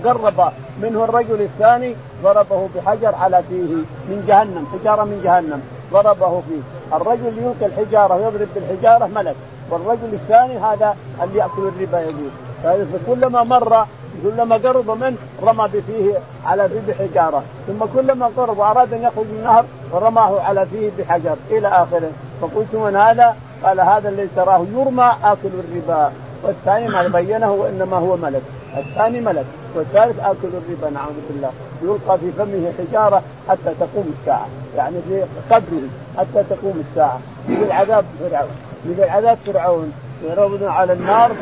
قرب 0.04 0.52
منه 0.82 1.04
الرجل 1.04 1.42
الثاني 1.42 1.96
ضربه 2.22 2.68
بحجر 2.76 3.14
على 3.14 3.42
فيه 3.48 3.74
من 4.08 4.24
جهنم 4.28 4.66
حجارة 4.72 5.04
من 5.04 5.20
جهنم 5.24 5.60
ضربه 5.92 6.40
فيه. 6.40 6.96
الرجل 6.96 7.38
يلقي 7.38 7.66
الحجارة 7.66 8.14
ويضرب 8.14 8.48
بالحجارة 8.54 9.06
ملك. 9.06 9.36
والرجل 9.70 10.14
الثاني 10.14 10.58
هذا 10.58 10.96
اللي 11.22 11.38
يأكل 11.38 11.62
الربا 11.68 12.00
يقول 12.00 12.30
فكلما 12.92 13.42
مر 13.42 13.86
كلما 14.22 14.56
قرب 14.56 14.90
منه 14.90 15.16
رمى 15.42 15.68
بفيه 15.74 16.14
على 16.46 16.68
فيه 16.68 16.80
بحجارة. 16.88 17.42
ثم 17.66 17.84
كلما 17.94 18.30
قرب 18.36 18.58
وأراد 18.58 18.92
أن 18.92 19.02
يخرج 19.02 19.26
من 19.26 19.38
النهر 19.38 19.64
رماه 19.92 20.40
على 20.40 20.66
فيه 20.66 20.90
بحجر. 20.98 21.36
إلى 21.50 21.68
آخره. 21.68 22.10
فقلت 22.40 22.74
من 22.74 22.96
هذا؟ 22.96 23.36
قال 23.64 23.80
هذا 23.80 24.08
الذي 24.08 24.28
تراه 24.36 24.64
يرمى 24.74 25.12
آكل 25.24 25.48
الربا. 25.58 26.12
والثاني 26.42 26.88
ما 26.88 27.08
بينه 27.08 27.52
وإنما 27.52 27.96
هو 27.96 28.16
ملك. 28.16 28.42
الثاني 28.76 29.20
ملك 29.20 29.44
والثالث 29.74 30.20
آكل 30.20 30.48
الربا 30.48 30.90
نعوذ 30.90 31.14
بالله. 31.30 31.50
يلقى 31.82 32.18
في 32.18 32.32
فمه 32.32 32.72
حجارة 32.78 33.22
حتى 33.48 33.74
تقوم 33.80 34.14
الساعة 34.20 34.46
يعني 34.76 34.96
في 35.08 35.24
قبره 35.50 35.88
حتى 36.18 36.44
تقوم 36.50 36.84
الساعة. 36.90 37.18
مثل 37.48 37.72
عذاب 37.72 38.04
فرعون 38.20 38.50
مثل 38.86 39.04
عذاب 39.04 39.38
فرعون. 39.46 39.92
يرون 40.30 40.64
على 40.64 40.92
النار 40.92 41.32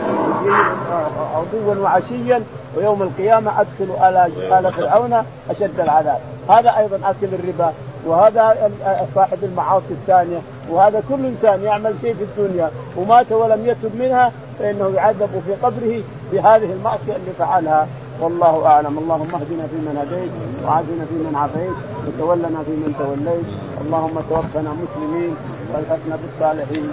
عضوا 1.34 1.74
وعشيا 1.74 2.42
ويوم 2.76 3.02
القيامة 3.02 3.60
أدخل 3.60 4.04
آل 4.04 4.72
فرعون 4.72 5.12
أشد 5.50 5.80
العذاب. 5.80 6.18
هذا 6.48 6.76
أيضا 6.78 6.96
أكل 6.96 7.34
الربا 7.34 7.72
وهذا 8.06 8.70
صاحب 9.14 9.38
المعاصي 9.42 9.90
الثانية. 9.90 10.38
وهذا 10.70 11.02
كل 11.08 11.26
إنسان 11.26 11.62
يعمل 11.62 11.94
شيء 12.02 12.14
في 12.14 12.24
الدنيا 12.24 12.70
ومات 12.96 13.32
ولم 13.32 13.66
يتب 13.66 13.96
منها 13.98 14.32
فإنه 14.58 14.88
يعذب 14.96 15.42
في 15.46 15.54
قبره 15.54 16.02
بهذه 16.32 16.72
المعصية 16.72 17.16
اللي 17.16 17.32
فعلها. 17.38 17.88
والله 18.20 18.66
أعلم. 18.66 18.98
اللهم 18.98 19.34
اهدنا 19.34 19.66
فيمن 19.66 19.96
هديت 20.00 20.30
وعافنا 20.64 21.04
فيمن 21.08 21.34
عافيت 21.36 21.76
وتولنا 22.06 22.62
فيمن 22.66 22.94
توليت. 22.98 23.48
اللهم 23.80 24.20
توفنا 24.30 24.70
مسلمين 24.82 25.36
وألحقنا 25.74 26.18
بالصالحين. 26.22 26.90